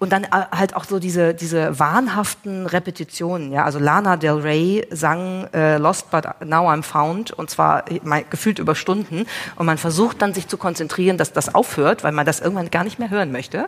Und 0.00 0.12
dann 0.12 0.24
äh, 0.24 0.28
halt 0.50 0.74
auch 0.74 0.82
so 0.82 0.98
diese, 0.98 1.34
diese 1.34 1.78
wahnhaften 1.78 2.66
Repetitionen. 2.66 3.52
Ja? 3.52 3.64
Also 3.64 3.78
Lana 3.78 4.16
Del 4.16 4.40
Rey 4.40 4.88
sang 4.90 5.46
äh, 5.54 5.78
Lost 5.78 6.10
But 6.10 6.24
Now 6.44 6.68
I'm 6.68 6.82
Found 6.82 7.30
und 7.30 7.48
zwar 7.48 7.88
äh, 7.88 8.00
gefühlt 8.28 8.58
über 8.58 8.74
Stunden. 8.74 9.26
Und 9.54 9.66
man 9.66 9.78
versucht 9.78 10.20
dann 10.20 10.34
sich 10.34 10.48
zu 10.48 10.56
konzentrieren, 10.56 11.16
dass 11.16 11.32
das 11.32 11.54
aufhört, 11.54 12.02
weil 12.02 12.10
man 12.12 12.26
das 12.26 12.40
irgendwann 12.40 12.72
gar 12.72 12.82
nicht 12.82 12.98
mehr 12.98 13.10
hören 13.10 13.30
möchte 13.30 13.66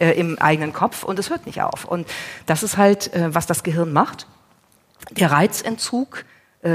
äh, 0.00 0.18
im 0.18 0.36
eigenen 0.40 0.72
Kopf 0.72 1.04
und 1.04 1.16
es 1.20 1.30
hört 1.30 1.46
nicht 1.46 1.62
auf. 1.62 1.84
Und 1.84 2.08
das 2.46 2.64
ist 2.64 2.76
halt, 2.76 3.14
äh, 3.14 3.32
was 3.32 3.46
das 3.46 3.62
Gehirn 3.62 3.92
macht. 3.92 4.26
Der 5.12 5.30
Reizentzug 5.30 6.24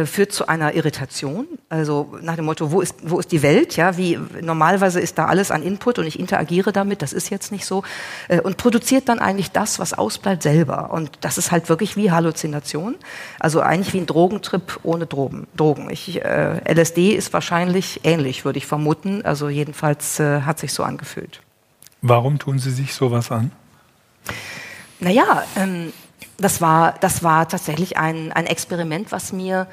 führt 0.06 0.32
zu 0.32 0.48
einer 0.48 0.76
Irritation. 0.76 1.46
Also 1.68 2.18
nach 2.22 2.38
dem 2.38 2.46
Motto, 2.46 2.72
wo 2.72 2.80
ist, 2.80 2.96
wo 3.04 3.20
ist 3.20 3.34
die 3.34 3.42
Welt? 3.42 3.76
Ja, 3.76 3.98
wie 3.98 4.18
normalerweise 4.42 5.02
ist 5.02 5.18
da 5.18 5.26
alles 5.26 5.52
an 5.52 5.62
Input 5.62 6.00
und 6.00 6.08
ich 6.08 6.18
interagiere 6.18 6.72
damit, 6.72 7.02
das 7.02 7.12
ist 7.12 7.30
jetzt 7.30 7.52
nicht 7.52 7.66
so. 7.66 7.84
Äh, 8.30 8.40
und 8.40 8.56
produziert 8.56 9.10
dann 9.10 9.20
eigentlich 9.20 9.52
das, 9.52 9.80
was 9.80 9.94
ausbleibt, 9.94 10.42
selber. 10.42 10.92
Und 10.92 11.12
das 11.20 11.38
ist 11.38 11.52
halt 11.52 11.68
wirklich 11.68 11.98
wie 11.98 12.12
Halluzination. 12.12 12.96
Also 13.40 13.60
eigentlich 13.60 13.94
wie 13.94 14.00
ein 14.00 14.06
Drogentrip 14.06 14.80
ohne 14.84 15.06
Drogen. 15.06 15.48
Drogen. 15.58 15.90
Ich, 15.90 16.24
äh, 16.24 16.62
LSD 16.74 17.14
ist 17.14 17.34
wahrscheinlich 17.34 18.02
ähnlich, 18.06 18.46
würde 18.46 18.60
ich 18.60 18.66
vermuten. 18.66 19.26
Also 19.26 19.50
jedenfalls 19.50 20.20
äh, 20.20 20.42
hat 20.42 20.60
sich 20.60 20.72
so 20.72 20.84
angefühlt. 20.84 21.42
Warum 22.02 22.40
tun 22.40 22.60
Sie 22.60 22.72
sich 22.72 22.94
sowas 22.94 23.32
an? 23.32 23.52
Naja, 25.00 25.44
ähm, 25.58 25.92
das 26.38 26.62
war, 26.62 26.96
das 27.00 27.24
war 27.24 27.48
tatsächlich 27.48 27.98
ein, 27.98 28.32
ein 28.32 28.46
Experiment, 28.46 29.12
was 29.12 29.34
mir 29.34 29.68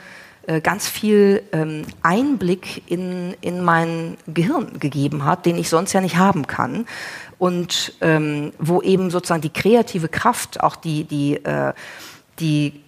äh, 0.47 0.61
ganz 0.61 0.89
viel 0.89 1.43
ähm, 1.53 1.83
Einblick 2.03 2.83
in, 2.91 3.35
in 3.41 3.63
mein 3.63 4.17
Gehirn 4.27 4.79
gegeben 4.79 5.25
hat, 5.25 5.47
den 5.47 5.59
ich 5.59 5.69
sonst 5.69 5.93
ja 5.93 6.01
nicht 6.01 6.17
haben 6.17 6.47
kann. 6.47 6.87
Und 7.39 7.95
ähm, 8.01 8.53
wo 8.59 8.83
eben 8.83 9.11
sozusagen 9.11 9.43
die 9.43 9.53
kreative 9.53 10.09
Kraft, 10.09 10.63
auch 10.63 10.77
die, 10.77 11.05
die, 11.05 11.37
äh, 11.45 11.73
die 12.39 12.81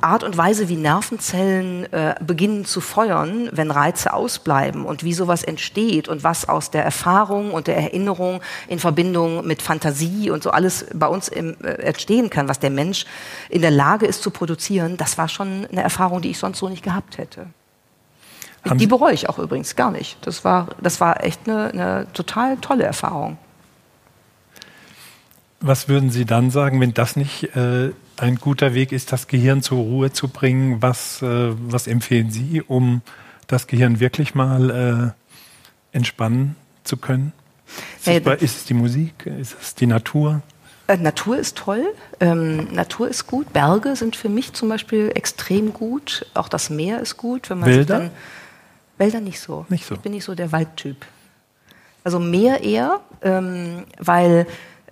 Art 0.00 0.22
und 0.22 0.36
Weise, 0.36 0.68
wie 0.68 0.76
Nervenzellen 0.76 1.90
äh, 1.92 2.14
beginnen 2.20 2.64
zu 2.64 2.80
feuern, 2.80 3.48
wenn 3.52 3.70
Reize 3.70 4.12
ausbleiben 4.12 4.84
und 4.84 5.02
wie 5.02 5.14
sowas 5.14 5.42
entsteht 5.42 6.08
und 6.08 6.22
was 6.24 6.48
aus 6.48 6.70
der 6.70 6.84
Erfahrung 6.84 7.52
und 7.52 7.68
der 7.68 7.76
Erinnerung 7.76 8.40
in 8.68 8.78
Verbindung 8.78 9.46
mit 9.46 9.62
Fantasie 9.62 10.30
und 10.30 10.42
so 10.42 10.50
alles 10.50 10.86
bei 10.92 11.06
uns 11.06 11.28
im, 11.28 11.56
äh, 11.62 11.74
entstehen 11.82 12.28
kann, 12.28 12.48
was 12.48 12.58
der 12.58 12.70
Mensch 12.70 13.06
in 13.48 13.62
der 13.62 13.70
Lage 13.70 14.06
ist 14.06 14.22
zu 14.22 14.30
produzieren, 14.30 14.96
das 14.96 15.16
war 15.16 15.28
schon 15.28 15.66
eine 15.70 15.82
Erfahrung, 15.82 16.20
die 16.20 16.30
ich 16.30 16.38
sonst 16.38 16.58
so 16.58 16.68
nicht 16.68 16.82
gehabt 16.82 17.18
hätte. 17.18 17.46
Haben 18.68 18.78
die 18.78 18.86
bereue 18.86 19.12
ich 19.12 19.28
auch 19.28 19.38
übrigens 19.38 19.76
gar 19.76 19.90
nicht. 19.90 20.16
Das 20.26 20.44
war, 20.44 20.68
das 20.80 21.00
war 21.00 21.22
echt 21.22 21.48
eine, 21.48 21.70
eine 21.70 22.06
total 22.14 22.56
tolle 22.58 22.84
Erfahrung. 22.84 23.36
Was 25.60 25.88
würden 25.88 26.10
Sie 26.10 26.24
dann 26.24 26.50
sagen, 26.50 26.80
wenn 26.80 26.94
das 26.94 27.16
nicht 27.16 27.56
äh, 27.56 27.92
ein 28.18 28.36
guter 28.36 28.74
Weg 28.74 28.92
ist, 28.92 29.12
das 29.12 29.26
Gehirn 29.26 29.62
zur 29.62 29.78
Ruhe 29.78 30.12
zu 30.12 30.28
bringen? 30.28 30.82
Was, 30.82 31.22
äh, 31.22 31.52
was 31.58 31.86
empfehlen 31.86 32.30
Sie, 32.30 32.62
um 32.62 33.02
das 33.46 33.66
Gehirn 33.66 34.00
wirklich 34.00 34.34
mal 34.34 35.14
äh, 35.92 35.96
entspannen 35.96 36.56
zu 36.84 36.96
können? 36.96 37.32
Ist, 37.98 38.06
hey, 38.06 38.22
es, 38.24 38.42
ist, 38.42 38.56
es, 38.56 38.64
die 38.66 38.74
Musik? 38.74 39.26
Ist 39.26 39.56
es 39.60 39.74
die 39.74 39.86
Natur? 39.86 40.42
Äh, 40.86 40.98
Natur 40.98 41.38
ist 41.38 41.56
toll, 41.56 41.94
ähm, 42.20 42.72
Natur 42.72 43.08
ist 43.08 43.26
gut, 43.26 43.52
Berge 43.52 43.96
sind 43.96 44.16
für 44.16 44.28
mich 44.28 44.52
zum 44.52 44.68
Beispiel 44.68 45.10
extrem 45.14 45.72
gut, 45.72 46.26
auch 46.34 46.48
das 46.48 46.68
Meer 46.68 47.00
ist 47.00 47.16
gut. 47.16 47.48
Wenn 47.48 47.60
man 47.60 47.70
Wälder? 47.70 47.98
Dann, 47.98 48.10
Wälder 48.98 49.20
nicht 49.20 49.40
so. 49.40 49.64
nicht 49.70 49.86
so. 49.86 49.94
Ich 49.94 50.00
bin 50.00 50.12
nicht 50.12 50.24
so 50.24 50.34
der 50.34 50.52
Waldtyp. 50.52 51.04
Also 52.04 52.18
Meer 52.18 52.62
eher, 52.62 53.00
ähm, 53.22 53.84
weil 53.98 54.46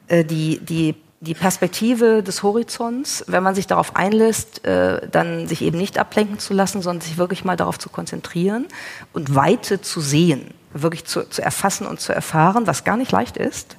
äh, 0.08 0.24
die, 0.24 0.60
die 0.60 0.94
die 1.22 1.34
Perspektive 1.34 2.24
des 2.24 2.42
Horizonts, 2.42 3.24
wenn 3.28 3.44
man 3.44 3.54
sich 3.54 3.68
darauf 3.68 3.94
einlässt, 3.94 4.64
äh, 4.66 5.06
dann 5.08 5.46
sich 5.46 5.62
eben 5.62 5.78
nicht 5.78 5.96
ablenken 5.96 6.40
zu 6.40 6.52
lassen, 6.52 6.82
sondern 6.82 7.00
sich 7.00 7.16
wirklich 7.16 7.44
mal 7.44 7.56
darauf 7.56 7.78
zu 7.78 7.88
konzentrieren 7.90 8.66
und 9.12 9.32
Weite 9.32 9.80
zu 9.80 10.00
sehen, 10.00 10.52
wirklich 10.72 11.04
zu, 11.04 11.28
zu 11.30 11.40
erfassen 11.40 11.86
und 11.86 12.00
zu 12.00 12.12
erfahren, 12.12 12.66
was 12.66 12.82
gar 12.82 12.96
nicht 12.96 13.12
leicht 13.12 13.36
ist. 13.36 13.76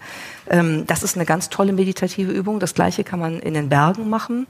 Ähm, 0.49 0.87
das 0.87 1.03
ist 1.03 1.17
eine 1.17 1.25
ganz 1.25 1.49
tolle 1.49 1.73
meditative 1.73 2.31
Übung. 2.31 2.61
Das 2.61 2.75
gleiche 2.75 3.03
kann 3.03 3.19
man 3.19 3.41
in 3.41 3.55
den 3.55 3.67
Bergen 3.67 4.09
machen. 4.09 4.47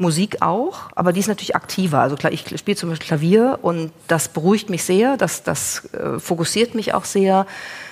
Musik 0.00 0.42
auch, 0.42 0.90
aber 0.94 1.12
die 1.12 1.18
ist 1.18 1.26
natürlich 1.26 1.56
aktiver. 1.56 1.98
Also 1.98 2.14
klar, 2.14 2.32
ich 2.32 2.44
spiele 2.56 2.76
zum 2.76 2.88
Beispiel 2.88 3.08
Klavier 3.08 3.58
und 3.62 3.90
das 4.06 4.28
beruhigt 4.28 4.70
mich 4.70 4.84
sehr, 4.84 5.16
das, 5.16 5.42
das 5.42 5.92
äh, 5.92 6.20
fokussiert 6.20 6.76
mich 6.76 6.94
auch 6.94 7.04
sehr. 7.04 7.46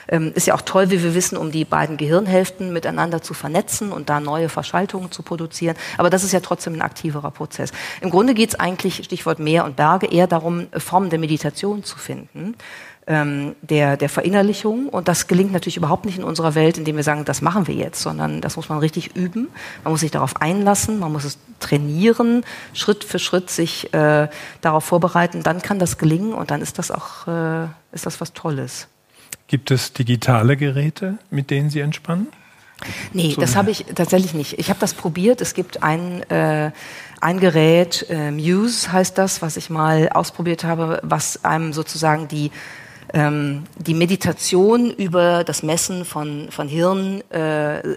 Ähm, 0.09 0.31
ist 0.37 0.47
ja 0.47 0.55
auch 0.55 0.61
toll, 0.61 0.91
wie 0.91 1.03
wir 1.03 1.17
wissen, 1.17 1.37
um 1.37 1.51
die 1.51 1.65
beiden 1.65 1.97
Gehirnhälften 1.97 2.73
miteinander 2.73 3.23
zu 3.23 3.35
vernetzen 3.35 3.91
und 3.91 4.09
da 4.09 4.21
neue 4.21 4.49
Verschaltungen 4.49 5.11
zu 5.11 5.25
produzieren. 5.25 5.77
Aber 5.99 6.09
das 6.09 6.23
ist 6.23 6.31
ja 6.31 6.39
trotzdem 6.39 6.75
ein 6.75 6.83
aktiverer 6.83 7.33
Prozess. 7.33 7.73
Im 8.01 8.11
Grunde 8.11 8.35
geht 8.35 8.51
es 8.51 8.61
eigentlich, 8.61 9.05
Stichwort 9.05 9.41
Meer 9.41 9.65
und 9.65 9.75
Berge, 9.75 10.07
eher 10.07 10.29
darum, 10.29 10.69
Formen 10.79 11.11
der 11.11 11.19
Meditation 11.19 11.83
zu 11.83 11.99
finden. 11.99 12.55
Ähm, 13.09 13.55
der, 13.63 13.97
der 13.97 14.09
Verinnerlichung. 14.09 14.89
Und 14.89 15.07
das 15.07 15.29
gelingt 15.29 15.53
natürlich 15.53 15.77
überhaupt 15.77 16.07
nicht 16.07 16.19
in 16.19 16.25
unserer 16.25 16.57
Welt, 16.57 16.77
indem 16.77 16.97
wir 16.97 17.05
sagen, 17.05 17.25
das 17.25 17.41
machen 17.41 17.69
wir 17.69 17.75
jetzt, 17.75 18.03
sondern 18.03 18.41
das 18.41 18.57
muss 18.57 18.69
man 18.69 18.79
richtig 18.79 19.15
üben. 19.15 19.47
Man 19.85 19.93
muss 19.93 20.01
sich 20.01 20.11
darauf 20.11 20.41
einlassen, 20.43 20.99
man 20.99 21.13
muss 21.13 21.23
es 21.23 21.39
trainieren, 21.61 22.45
Schritt 22.75 23.05
für 23.05 23.21
Schritt 23.21 23.49
sich 23.49 23.95
äh, 23.95 24.29
darauf 24.61 24.83
vorbereiten. 24.83 25.45
Dann 25.45 25.63
kann 25.63 25.79
das 25.79 25.99
gelingen 25.99 26.33
und 26.33 26.51
dann 26.51 26.61
ist 26.61 26.81
das 26.81 26.91
auch 26.91 27.29
äh, 27.29 27.67
ist 27.93 28.07
das 28.07 28.21
was 28.21 28.33
Tolles. 28.33 28.89
Gibt 29.47 29.71
es 29.71 29.93
digitale 29.93 30.57
Geräte, 30.57 31.19
mit 31.31 31.51
denen 31.51 31.71
Sie 31.71 31.81
entspannen? 31.81 32.27
Nee, 33.13 33.33
so 33.35 33.41
das 33.41 33.57
habe 33.57 33.71
ich 33.71 33.87
tatsächlich 33.95 34.35
nicht. 34.35 34.59
Ich 34.59 34.69
habe 34.69 34.81
das 34.81 34.95
probiert. 34.95 35.41
Es 35.41 35.55
gibt 35.55 35.83
ein, 35.83 36.23
äh, 36.31 36.73
ein 37.21 37.41
Gerät, 37.41 38.07
äh, 38.11 38.31
Muse 38.31 38.93
heißt 38.93 39.17
das, 39.17 39.41
was 39.41 39.57
ich 39.57 39.71
mal 39.71 40.11
ausprobiert 40.11 40.65
habe, 40.65 41.01
was 41.03 41.45
einem 41.45 41.73
sozusagen 41.73 42.29
die 42.29 42.51
die 43.15 43.95
Meditation 43.95 44.91
über 44.91 45.45
das 45.45 45.63
Messen 45.63 46.05
von, 46.05 46.49
von 46.51 46.69
Hirnwellen 46.69 47.23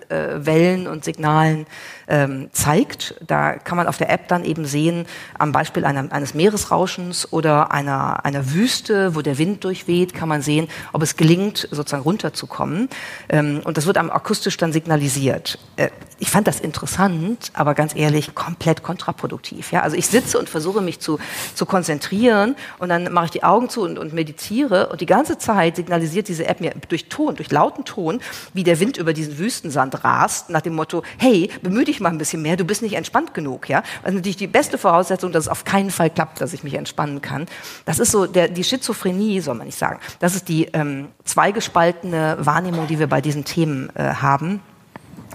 äh, 0.06 0.86
äh, 0.86 0.88
und 0.88 1.04
Signalen 1.04 1.65
ähm, 2.10 2.50
zeigt. 2.52 3.15
Da 3.26 3.54
kann 3.54 3.78
man 3.78 3.88
auf 3.88 3.98
der 3.98 4.10
App 4.10 4.28
dann 4.28 4.43
eben 4.43 4.65
sehen, 4.65 5.06
am 5.38 5.52
Beispiel 5.52 5.86
einer, 5.86 6.12
eines 6.12 6.34
Meeresrauschens 6.34 7.32
oder 7.32 7.72
einer, 7.72 8.26
einer 8.26 8.52
Wüste, 8.52 9.15
wo 9.15 9.22
der 9.22 9.38
Wind 9.38 9.63
durchweht, 9.63 10.13
kann 10.13 10.28
man 10.28 10.41
sehen, 10.41 10.67
ob 10.91 11.04
es 11.04 11.15
gelingt, 11.15 11.67
sozusagen 11.72 12.04
runterzukommen. 12.04 12.89
Ähm, 13.30 13.62
und 13.63 13.78
das 13.78 13.86
wird 13.86 13.98
einem 13.98 14.10
akustisch 14.10 14.58
dann 14.58 14.74
signalisiert. 14.74 15.60
Äh, 15.76 15.89
ich 16.17 16.30
fand 16.30 16.48
das 16.48 16.60
interessant, 16.60 17.52
aber 17.54 17.76
ganz 17.76 17.95
ehrlich, 17.95 18.36
komplett 18.36 18.84
kontraproduktiv. 18.84 19.72
Ja? 19.72 19.82
Also 19.82 19.95
ich 19.95 20.08
sitze 20.08 20.38
und 20.38 20.50
versuche 20.50 20.82
mich 20.82 21.00
zu, 21.00 21.19
zu 21.56 21.65
konzentrieren 21.65 22.56
und 22.80 22.89
dann 22.89 23.12
mache 23.13 23.26
ich 23.26 23.32
die 23.32 23.43
Augen 23.43 23.69
zu 23.69 23.84
und, 23.84 23.98
und 23.98 24.13
meditiere 24.13 24.89
und 24.89 24.99
die 25.02 25.06
ganze 25.06 25.38
Zeit 25.38 25.76
signalisiert 25.76 26.28
diese 26.28 26.48
App 26.48 26.62
mir 26.62 26.74
durch 26.88 27.10
Ton, 27.10 27.36
durch 27.36 27.52
lauten 27.52 27.86
Ton, 27.86 28.20
wie 28.54 28.64
der 28.64 28.80
Wind 28.80 28.98
über 28.98 29.14
diesen 29.14 29.38
Wüstensand 29.38 30.04
rast, 30.04 30.50
nach 30.50 30.62
dem 30.62 30.76
Motto, 30.76 31.04
hey, 31.18 31.50
bemühe 31.62 31.86
dich 31.86 32.00
mal 32.00 32.10
ein 32.10 32.18
bisschen 32.18 32.42
mehr, 32.42 32.58
du 32.58 32.66
bist 32.66 32.82
nicht 32.82 32.94
entspannt 32.94 33.34
genug. 33.34 33.70
Ja? 33.70 33.80
Ist 34.06 34.14
natürlich 34.14 34.38
die 34.38 34.48
beste 34.48 34.78
Voraussetzung, 34.78 35.32
dass 35.32 35.46
es 35.46 35.50
auf 35.50 35.64
keinen 35.64 35.92
Fall 35.92 36.10
klappt, 36.10 36.42
dass 36.42 36.54
ich 36.54 36.64
mich 36.64 36.74
entspannen 36.74 37.22
kann. 37.22 37.46
Das 37.86 38.00
ist 38.00 38.12
so 38.12 38.26
der, 38.26 38.48
die 38.48 38.64
Schizophrenie, 38.64 39.42
soll 39.42 39.56
man 39.56 39.68
nicht 39.68 39.78
sagen. 39.78 40.00
Das 40.20 40.36
ist 40.36 40.48
die 40.48 40.66
ähm, 40.74 41.10
zweigespaltene 41.24 42.38
Wahrnehmung, 42.40 42.88
die 42.88 43.00
wir 43.00 43.08
bei 43.08 43.22
diesen 43.22 43.46
Themen 43.46 43.90
äh, 43.96 44.14
haben. 44.16 44.62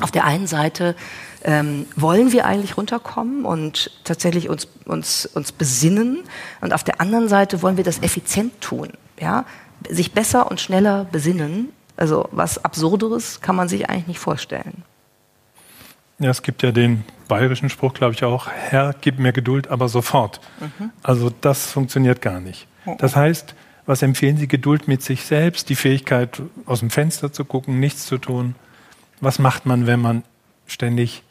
Auf 0.00 0.10
der 0.10 0.24
einen 0.24 0.46
Seite 0.46 0.96
ähm, 1.44 1.86
wollen 1.94 2.32
wir 2.32 2.46
eigentlich 2.46 2.76
runterkommen 2.76 3.44
und 3.44 3.90
tatsächlich 4.04 4.48
uns, 4.48 4.66
uns, 4.86 5.26
uns 5.26 5.52
besinnen. 5.52 6.24
Und 6.60 6.72
auf 6.72 6.82
der 6.82 7.00
anderen 7.00 7.28
Seite 7.28 7.62
wollen 7.62 7.76
wir 7.76 7.84
das 7.84 8.02
effizient 8.02 8.60
tun. 8.60 8.88
Ja? 9.20 9.44
Sich 9.88 10.12
besser 10.12 10.50
und 10.50 10.60
schneller 10.60 11.04
besinnen. 11.04 11.68
Also 11.96 12.28
was 12.32 12.64
Absurderes 12.64 13.40
kann 13.40 13.54
man 13.54 13.68
sich 13.68 13.88
eigentlich 13.88 14.06
nicht 14.08 14.18
vorstellen. 14.18 14.82
Ja, 16.18 16.30
es 16.30 16.42
gibt 16.42 16.62
ja 16.62 16.72
den 16.72 17.04
bayerischen 17.28 17.68
Spruch, 17.68 17.92
glaube 17.92 18.14
ich 18.14 18.24
auch, 18.24 18.48
Herr, 18.48 18.94
gib 19.00 19.18
mir 19.18 19.32
Geduld, 19.32 19.68
aber 19.68 19.88
sofort. 19.88 20.40
Mhm. 20.60 20.90
Also 21.02 21.30
das 21.40 21.70
funktioniert 21.70 22.22
gar 22.22 22.40
nicht. 22.40 22.66
Mhm. 22.86 22.96
Das 22.98 23.16
heißt, 23.16 23.54
was 23.86 24.00
empfehlen 24.00 24.38
Sie? 24.38 24.48
Geduld 24.48 24.88
mit 24.88 25.02
sich 25.02 25.24
selbst, 25.24 25.68
die 25.68 25.74
Fähigkeit, 25.74 26.40
aus 26.64 26.80
dem 26.80 26.90
Fenster 26.90 27.32
zu 27.32 27.44
gucken, 27.44 27.80
nichts 27.80 28.06
zu 28.06 28.16
tun. 28.16 28.54
Was 29.20 29.38
macht 29.38 29.66
man, 29.66 29.86
wenn 29.86 30.00
man 30.00 30.22
ständig 30.66 31.22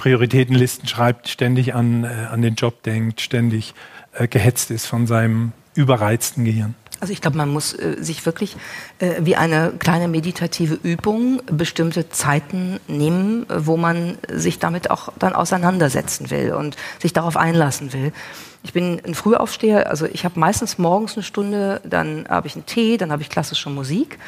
Prioritätenlisten 0.00 0.88
schreibt, 0.88 1.28
ständig 1.28 1.74
an, 1.74 2.04
äh, 2.04 2.06
an 2.30 2.40
den 2.40 2.54
Job 2.54 2.82
denkt, 2.84 3.20
ständig 3.20 3.74
äh, 4.14 4.28
gehetzt 4.28 4.70
ist 4.70 4.86
von 4.86 5.06
seinem 5.06 5.52
überreizten 5.74 6.46
Gehirn? 6.46 6.74
Also 7.00 7.12
ich 7.12 7.20
glaube, 7.20 7.38
man 7.38 7.48
muss 7.48 7.72
äh, 7.72 7.96
sich 7.98 8.24
wirklich 8.26 8.56
äh, 8.98 9.14
wie 9.20 9.36
eine 9.36 9.72
kleine 9.78 10.06
meditative 10.06 10.78
Übung 10.82 11.42
bestimmte 11.46 12.10
Zeiten 12.10 12.78
nehmen, 12.88 13.46
wo 13.48 13.76
man 13.76 14.18
sich 14.30 14.58
damit 14.58 14.90
auch 14.90 15.10
dann 15.18 15.34
auseinandersetzen 15.34 16.30
will 16.30 16.52
und 16.52 16.76
sich 17.00 17.12
darauf 17.12 17.36
einlassen 17.36 17.92
will. 17.92 18.12
Ich 18.62 18.74
bin 18.74 19.00
ein 19.06 19.14
Frühaufsteher, 19.14 19.88
also 19.88 20.04
ich 20.04 20.26
habe 20.26 20.38
meistens 20.38 20.76
morgens 20.76 21.14
eine 21.14 21.22
Stunde, 21.22 21.80
dann 21.84 22.26
habe 22.28 22.46
ich 22.46 22.54
einen 22.54 22.66
Tee, 22.66 22.98
dann 22.98 23.10
habe 23.10 23.22
ich 23.22 23.30
klassische 23.30 23.70
Musik 23.70 24.18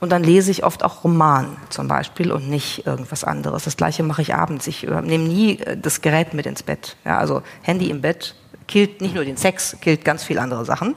und 0.00 0.10
dann 0.10 0.24
lese 0.24 0.50
ich 0.50 0.64
oft 0.64 0.82
auch 0.82 1.04
Roman 1.04 1.56
zum 1.68 1.88
Beispiel 1.88 2.32
und 2.32 2.48
nicht 2.48 2.86
irgendwas 2.86 3.24
anderes. 3.24 3.64
Das 3.64 3.76
gleiche 3.76 4.02
mache 4.02 4.22
ich 4.22 4.34
abends. 4.34 4.66
Ich 4.66 4.86
äh, 4.86 5.02
nehme 5.02 5.24
nie 5.24 5.58
äh, 5.58 5.76
das 5.76 6.00
Gerät 6.00 6.32
mit 6.32 6.46
ins 6.46 6.62
Bett. 6.62 6.96
Ja, 7.04 7.18
also 7.18 7.42
Handy 7.62 7.90
im 7.90 8.00
Bett, 8.00 8.34
killt 8.66 9.00
nicht 9.00 9.14
nur 9.14 9.24
den 9.24 9.36
Sex, 9.36 9.76
killt 9.80 10.04
ganz 10.04 10.24
viele 10.24 10.40
andere 10.40 10.64
Sachen 10.64 10.94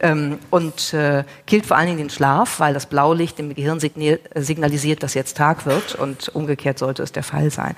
ähm, 0.00 0.38
und 0.50 0.92
äh, 0.94 1.24
killt 1.46 1.66
vor 1.66 1.76
allen 1.76 1.86
Dingen 1.86 1.98
den 1.98 2.10
Schlaf, 2.10 2.60
weil 2.60 2.74
das 2.74 2.86
Blaulicht 2.86 3.38
dem 3.38 3.54
Gehirn 3.54 3.80
signalisiert, 3.80 5.02
dass 5.02 5.14
jetzt 5.14 5.36
Tag 5.36 5.66
wird 5.66 5.94
und 5.94 6.28
umgekehrt 6.34 6.78
sollte 6.78 7.02
es 7.02 7.12
der 7.12 7.22
Fall 7.22 7.50
sein. 7.50 7.74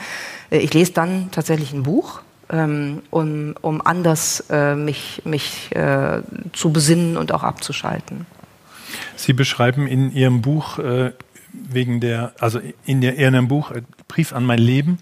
Äh, 0.51 0.59
ich 0.59 0.75
lese 0.75 0.93
dann 0.93 1.31
tatsächlich 1.31 1.73
ein 1.73 1.83
Buch, 1.83 2.21
ähm, 2.51 3.03
um, 3.11 3.55
um 3.61 3.81
anders 3.85 4.45
äh, 4.51 4.75
mich, 4.75 5.23
mich 5.25 5.75
äh, 5.75 6.23
zu 6.53 6.73
besinnen 6.73 7.17
und 7.17 7.33
auch 7.33 7.43
abzuschalten. 7.43 8.27
Sie 9.17 9.33
beschreiben 9.33 9.87
in 9.87 10.13
Ihrem 10.13 10.43
Buch 10.43 10.79
äh, 10.79 11.13
wegen 11.53 12.01
der, 12.01 12.33
also 12.39 12.61
in, 12.85 13.01
der, 13.01 13.15
in 13.15 13.35
Ihrem 13.35 13.49
Buch 13.49 13.71
äh, 13.71 13.83
Brief 14.09 14.33
an 14.33 14.45
mein 14.45 14.59
Leben, 14.59 14.99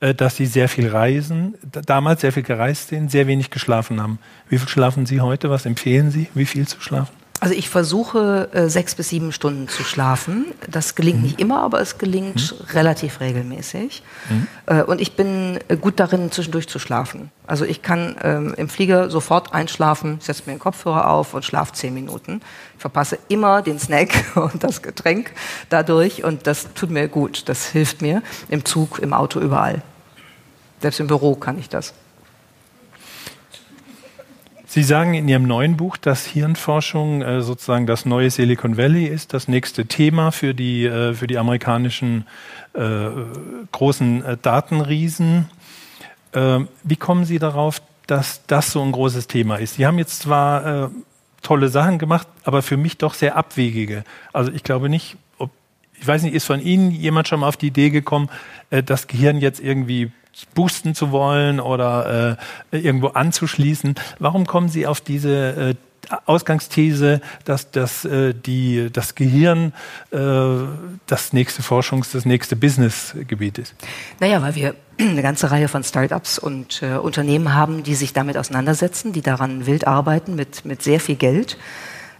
äh, 0.00 0.14
dass 0.14 0.36
Sie 0.36 0.46
sehr 0.46 0.68
viel 0.68 0.88
reisen, 0.88 1.54
damals 1.86 2.20
sehr 2.20 2.32
viel 2.32 2.42
gereist 2.42 2.88
sind, 2.88 3.10
sehr 3.10 3.26
wenig 3.26 3.50
geschlafen 3.50 4.00
haben. 4.00 4.18
Wie 4.48 4.58
viel 4.58 4.68
schlafen 4.68 5.06
Sie 5.06 5.20
heute? 5.20 5.50
Was 5.50 5.66
empfehlen 5.66 6.10
Sie? 6.10 6.28
Wie 6.34 6.46
viel 6.46 6.66
zu 6.66 6.80
schlafen? 6.80 7.21
Also 7.42 7.56
ich 7.56 7.68
versuche 7.68 8.50
äh, 8.52 8.68
sechs 8.68 8.94
bis 8.94 9.08
sieben 9.08 9.32
Stunden 9.32 9.66
zu 9.66 9.82
schlafen. 9.82 10.54
Das 10.70 10.94
gelingt 10.94 11.18
mhm. 11.18 11.24
nicht 11.24 11.40
immer, 11.40 11.60
aber 11.62 11.80
es 11.80 11.98
gelingt 11.98 12.54
mhm. 12.56 12.66
relativ 12.66 13.18
regelmäßig. 13.18 14.04
Mhm. 14.30 14.46
Äh, 14.66 14.84
und 14.84 15.00
ich 15.00 15.16
bin 15.16 15.58
äh, 15.66 15.76
gut 15.76 15.98
darin, 15.98 16.30
zwischendurch 16.30 16.68
zu 16.68 16.78
schlafen. 16.78 17.32
Also 17.44 17.64
ich 17.64 17.82
kann 17.82 18.14
ähm, 18.22 18.54
im 18.56 18.68
Flieger 18.68 19.10
sofort 19.10 19.52
einschlafen, 19.52 20.18
setze 20.20 20.44
mir 20.46 20.52
den 20.52 20.60
Kopfhörer 20.60 21.10
auf 21.10 21.34
und 21.34 21.44
schlafe 21.44 21.72
zehn 21.72 21.92
Minuten. 21.92 22.42
Ich 22.76 22.80
verpasse 22.80 23.18
immer 23.26 23.60
den 23.60 23.80
Snack 23.80 24.10
und 24.36 24.62
das 24.62 24.80
Getränk 24.80 25.32
dadurch 25.68 26.22
und 26.22 26.46
das 26.46 26.72
tut 26.74 26.90
mir 26.90 27.08
gut. 27.08 27.48
Das 27.48 27.66
hilft 27.66 28.02
mir 28.02 28.22
im 28.50 28.64
Zug, 28.64 29.00
im 29.00 29.12
Auto, 29.12 29.40
überall. 29.40 29.82
Selbst 30.80 31.00
im 31.00 31.08
Büro 31.08 31.34
kann 31.34 31.58
ich 31.58 31.68
das. 31.68 31.92
Sie 34.74 34.84
sagen 34.84 35.12
in 35.12 35.28
Ihrem 35.28 35.42
neuen 35.42 35.76
Buch, 35.76 35.98
dass 35.98 36.24
Hirnforschung 36.24 37.20
äh, 37.20 37.42
sozusagen 37.42 37.86
das 37.86 38.06
neue 38.06 38.30
Silicon 38.30 38.78
Valley 38.78 39.04
ist, 39.04 39.34
das 39.34 39.46
nächste 39.46 39.84
Thema 39.84 40.30
für 40.32 40.54
die, 40.54 40.86
äh, 40.86 41.12
für 41.12 41.26
die 41.26 41.36
amerikanischen 41.36 42.26
äh, 42.72 43.10
großen 43.70 44.24
äh, 44.24 44.36
Datenriesen. 44.40 45.50
Ähm, 46.32 46.68
wie 46.84 46.96
kommen 46.96 47.26
Sie 47.26 47.38
darauf, 47.38 47.82
dass 48.06 48.46
das 48.46 48.72
so 48.72 48.80
ein 48.80 48.92
großes 48.92 49.26
Thema 49.26 49.56
ist? 49.56 49.74
Sie 49.74 49.86
haben 49.86 49.98
jetzt 49.98 50.20
zwar 50.22 50.84
äh, 50.84 50.88
tolle 51.42 51.68
Sachen 51.68 51.98
gemacht, 51.98 52.26
aber 52.44 52.62
für 52.62 52.78
mich 52.78 52.96
doch 52.96 53.12
sehr 53.12 53.36
abwegige. 53.36 54.04
Also 54.32 54.52
ich 54.52 54.62
glaube 54.62 54.88
nicht, 54.88 55.18
ob, 55.36 55.50
ich 56.00 56.08
weiß 56.08 56.22
nicht, 56.22 56.32
ist 56.32 56.46
von 56.46 56.62
Ihnen 56.62 56.92
jemand 56.92 57.28
schon 57.28 57.40
mal 57.40 57.48
auf 57.48 57.58
die 57.58 57.66
Idee 57.66 57.90
gekommen, 57.90 58.30
äh, 58.70 58.82
das 58.82 59.06
Gehirn 59.06 59.36
jetzt 59.36 59.60
irgendwie 59.60 60.12
boosten 60.54 60.94
zu 60.94 61.10
wollen 61.12 61.60
oder 61.60 62.38
äh, 62.70 62.78
irgendwo 62.78 63.08
anzuschließen. 63.08 63.94
Warum 64.18 64.46
kommen 64.46 64.68
Sie 64.68 64.86
auf 64.86 65.00
diese 65.00 65.30
äh, 65.30 65.74
Ausgangsthese, 66.26 67.20
dass 67.44 67.70
das, 67.70 68.04
äh, 68.04 68.34
die, 68.34 68.90
das 68.92 69.14
Gehirn 69.14 69.72
äh, 70.10 70.18
das 71.06 71.32
nächste 71.32 71.62
Forschungs-, 71.62 72.12
das 72.12 72.24
nächste 72.24 72.56
Businessgebiet 72.56 73.58
ist? 73.58 73.74
Naja, 74.20 74.42
weil 74.42 74.54
wir 74.54 74.74
eine 74.98 75.22
ganze 75.22 75.50
Reihe 75.50 75.68
von 75.68 75.84
Start-ups 75.84 76.38
und 76.38 76.82
äh, 76.82 76.96
Unternehmen 76.96 77.54
haben, 77.54 77.82
die 77.82 77.94
sich 77.94 78.12
damit 78.12 78.36
auseinandersetzen, 78.36 79.12
die 79.12 79.22
daran 79.22 79.66
wild 79.66 79.86
arbeiten 79.86 80.34
mit, 80.34 80.64
mit 80.64 80.82
sehr 80.82 81.00
viel 81.00 81.16
Geld. 81.16 81.56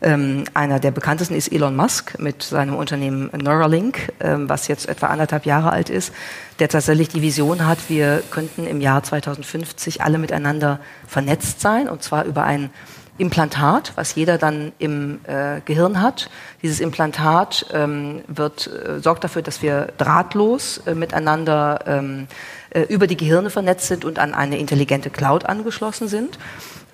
Ähm, 0.03 0.45
einer 0.53 0.81
der 0.81 0.91
bekanntesten 0.91 1.35
ist 1.35 1.53
Elon 1.53 1.77
Musk 1.77 2.19
mit 2.19 2.43
seinem 2.43 2.75
Unternehmen 2.75 3.31
Neuralink, 3.41 4.13
ähm, 4.19 4.49
was 4.49 4.67
jetzt 4.67 4.89
etwa 4.89 5.07
anderthalb 5.07 5.47
Jahre 5.47 5.71
alt 5.71 5.91
ist, 5.91 6.13
der 6.59 6.69
tatsächlich 6.69 7.09
die 7.09 7.23
Vision 7.23 7.67
hat, 7.67 7.79
wir 7.89 8.23
könnten 8.33 8.67
im 8.67 8.81
Jahr 8.81 9.05
2050 9.05 10.03
alle 10.03 10.19
miteinander 10.19 10.81
vernetzt 11.07 11.61
sein, 11.61 11.89
und 11.89 12.03
zwar 12.03 12.25
über 12.25 12.43
ein 12.43 12.71
Implantat, 13.19 13.93
was 13.95 14.17
jeder 14.17 14.39
dann 14.39 14.73
im 14.79 15.21
äh, 15.25 15.61
Gehirn 15.65 16.03
hat. 16.03 16.31
Dieses 16.63 16.81
Implantat 16.81 17.67
ähm, 17.73 18.23
wird, 18.27 18.67
äh, 18.67 18.99
sorgt 18.99 19.23
dafür, 19.23 19.43
dass 19.43 19.63
wir 19.63 19.89
drahtlos 19.99 20.79
äh, 20.87 20.95
miteinander 20.95 21.85
ähm, 21.87 22.27
äh, 22.71 22.81
über 22.83 23.07
die 23.07 23.17
Gehirne 23.17 23.51
vernetzt 23.51 23.87
sind 23.87 24.05
und 24.05 24.19
an 24.19 24.35
eine 24.35 24.59
intelligente 24.59 25.11
Cloud 25.11 25.47
angeschlossen 25.47 26.09
sind 26.09 26.39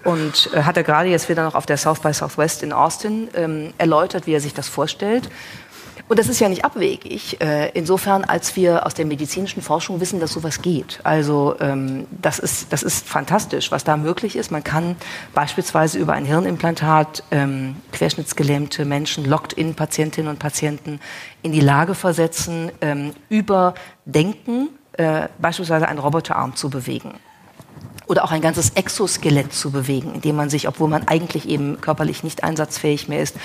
und 0.09 0.51
äh, 0.55 0.63
hat 0.63 0.77
er 0.79 0.85
gerade 0.85 1.11
jetzt 1.11 1.29
wieder 1.29 1.45
noch 1.45 1.55
auf 1.55 1.67
der 1.67 1.77
South 1.77 2.01
by 2.01 2.13
Southwest 2.15 2.63
in 2.63 2.73
Austin 2.73 3.29
ähm, 3.35 3.75
erläutert, 3.77 4.27
wie 4.27 4.33
er 4.33 4.41
sich 4.41 4.55
das 4.55 4.67
vorstellt. 4.67 5.29
Und 6.09 6.19
das 6.19 6.29
ist 6.29 6.41
ja 6.41 6.49
nicht 6.49 6.65
abwegig, 6.65 7.39
äh, 7.43 7.69
insofern, 7.75 8.25
als 8.25 8.57
wir 8.57 8.87
aus 8.87 8.95
der 8.95 9.05
medizinischen 9.05 9.61
Forschung 9.61 10.01
wissen, 10.01 10.21
dass 10.21 10.33
sowas 10.33 10.63
geht. 10.63 11.01
Also 11.05 11.57
ähm, 11.61 12.07
das, 12.11 12.39
ist, 12.39 12.73
das 12.73 12.83
ist 12.83 13.07
fantastisch, 13.07 13.71
was 13.71 13.85
da 13.85 13.99
möglich 13.99 14.35
ist. 14.35 14.51
Man 14.51 14.65
kann 14.65 14.97
beispielsweise 15.35 15.99
über 15.99 16.15
ein 16.15 16.25
Hirnimplantat 16.25 17.25
ähm, 17.31 17.77
querschnittsgelähmte 17.93 18.87
Menschen, 18.87 19.27
Locked-in-Patientinnen 19.27 20.31
und 20.31 20.39
Patienten 20.39 21.01
in 21.43 21.53
die 21.53 21.61
Lage 21.61 21.95
versetzen, 21.95 22.73
ähm, 22.81 23.13
über 23.29 23.75
Denken 24.07 24.71
äh, 24.93 25.29
beispielsweise 25.39 25.87
einen 25.87 25.99
Roboterarm 25.99 26.57
zu 26.57 26.71
bewegen 26.71 27.21
oder 28.09 28.25
auch 28.25 28.33
ein 28.33 28.41
ganzes 28.41 28.71
Exoskelett 28.71 29.53
zu 29.53 29.71
bewegen, 29.71 30.15
indem 30.15 30.37
man 30.37 30.51
sich, 30.51 30.67
obwohl 30.67 30.89
man 30.89 31.07
eigentlich 31.07 31.49
eben 31.49 31.81
körperlich 31.81 32.25
nicht 32.25 32.43
einsatzfähig 32.43 33.07
mehr 33.09 33.21
ist, 33.21 33.37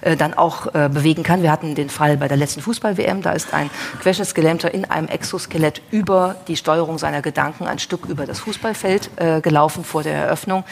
äh, 0.00 0.16
dann 0.16 0.32
auch 0.32 0.72
äh, 0.74 0.88
bewegen 0.88 1.24
kann. 1.24 1.42
Wir 1.42 1.50
hatten 1.50 1.74
den 1.74 1.90
Fall 1.90 2.16
bei 2.16 2.28
der 2.28 2.36
letzten 2.36 2.60
Fußball-WM, 2.60 3.22
da 3.22 3.32
ist 3.32 3.52
ein 3.52 3.68
Querschnittsgelähmter 4.00 4.72
in 4.72 4.84
einem 4.84 5.08
Exoskelett 5.08 5.82
über 5.90 6.36
die 6.46 6.56
Steuerung 6.56 6.98
seiner 6.98 7.20
Gedanken 7.20 7.66
ein 7.66 7.80
Stück 7.80 8.06
über 8.06 8.24
das 8.24 8.40
Fußballfeld 8.40 9.10
äh, 9.16 9.40
gelaufen 9.40 9.84
vor 9.84 10.04
der 10.04 10.14
Eröffnung. 10.14 10.64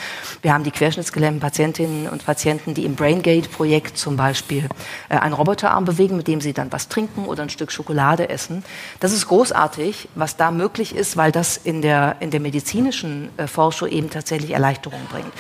Wir 0.43 0.55
haben 0.55 0.63
die 0.63 0.71
querschnittsgelähmten 0.71 1.41
Patientinnen 1.41 2.09
und 2.09 2.25
Patienten, 2.25 2.75
die 2.75 2.85
im 2.85 2.95
BrainGate-Projekt 2.95 3.99
zum 3.99 4.17
Beispiel 4.17 4.69
äh, 5.09 5.17
einen 5.17 5.35
Roboterarm 5.35 5.85
bewegen, 5.85 6.17
mit 6.17 6.29
dem 6.29 6.41
sie 6.41 6.53
dann 6.53 6.71
was 6.71 6.89
trinken 6.89 7.25
oder 7.25 7.43
ein 7.43 7.51
Stück 7.51 7.73
Schokolade 7.73 8.29
essen. 8.29 8.65
Das 9.01 9.13
ist 9.13 9.27
großartig, 9.27 10.09
was 10.15 10.37
da 10.37 10.53
möglich 10.53 10.95
ist, 10.95 11.17
weil 11.17 11.33
das 11.33 11.57
in 11.57 11.83
der, 11.83 12.17
in 12.21 12.31
der 12.31 12.39
medizinischen 12.39 13.29
äh, 13.41 13.47
Forschung 13.47 13.89
eben 13.89 14.11
tatsächlich 14.11 14.53
Erleichterung 14.53 15.01
bringt. 15.11 15.33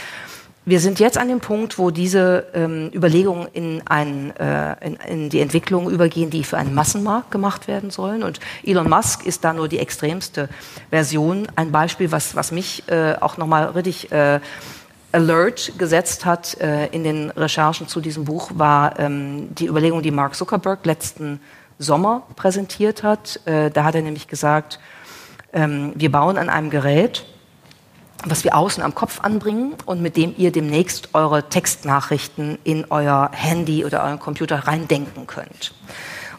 Wir 0.66 0.78
sind 0.78 1.00
jetzt 1.00 1.16
an 1.16 1.28
dem 1.28 1.40
Punkt, 1.40 1.78
wo 1.78 1.90
diese 1.90 2.46
ähm, 2.54 2.90
Überlegungen 2.94 3.48
in, 3.52 3.82
ein, 3.86 4.36
äh, 4.36 4.86
in, 4.86 4.94
in, 5.08 5.30
die 5.30 5.40
Entwicklung 5.40 5.90
übergehen, 5.90 6.28
die 6.28 6.44
für 6.44 6.58
einen 6.58 6.74
Massenmarkt 6.74 7.30
gemacht 7.30 7.66
werden 7.66 7.90
sollen. 7.90 8.22
Und 8.22 8.40
Elon 8.62 8.88
Musk 8.88 9.24
ist 9.24 9.42
da 9.42 9.54
nur 9.54 9.68
die 9.68 9.78
extremste 9.78 10.50
Version. 10.90 11.48
Ein 11.56 11.72
Beispiel, 11.72 12.12
was, 12.12 12.36
was 12.36 12.52
mich 12.52 12.84
äh, 12.88 13.14
auch 13.20 13.38
nochmal 13.38 13.70
richtig 13.70 14.12
äh, 14.12 14.40
Alert 15.12 15.72
gesetzt 15.78 16.24
hat 16.24 16.60
äh, 16.60 16.86
in 16.88 17.04
den 17.04 17.30
Recherchen 17.30 17.88
zu 17.88 18.00
diesem 18.00 18.24
Buch, 18.24 18.50
war 18.54 18.98
ähm, 18.98 19.54
die 19.54 19.66
Überlegung, 19.66 20.02
die 20.02 20.12
Mark 20.12 20.34
Zuckerberg 20.34 20.84
letzten 20.84 21.40
Sommer 21.78 22.22
präsentiert 22.36 23.02
hat. 23.02 23.40
Äh, 23.46 23.70
da 23.70 23.84
hat 23.84 23.94
er 23.94 24.02
nämlich 24.02 24.28
gesagt, 24.28 24.78
ähm, 25.52 25.92
wir 25.96 26.12
bauen 26.12 26.38
an 26.38 26.48
einem 26.48 26.70
Gerät, 26.70 27.24
was 28.24 28.44
wir 28.44 28.54
außen 28.54 28.82
am 28.82 28.94
Kopf 28.94 29.20
anbringen 29.20 29.74
und 29.86 30.02
mit 30.02 30.16
dem 30.16 30.34
ihr 30.36 30.52
demnächst 30.52 31.14
eure 31.14 31.48
Textnachrichten 31.48 32.58
in 32.64 32.86
euer 32.90 33.30
Handy 33.32 33.84
oder 33.84 34.04
euren 34.04 34.18
Computer 34.18 34.66
reindenken 34.66 35.26
könnt. 35.26 35.72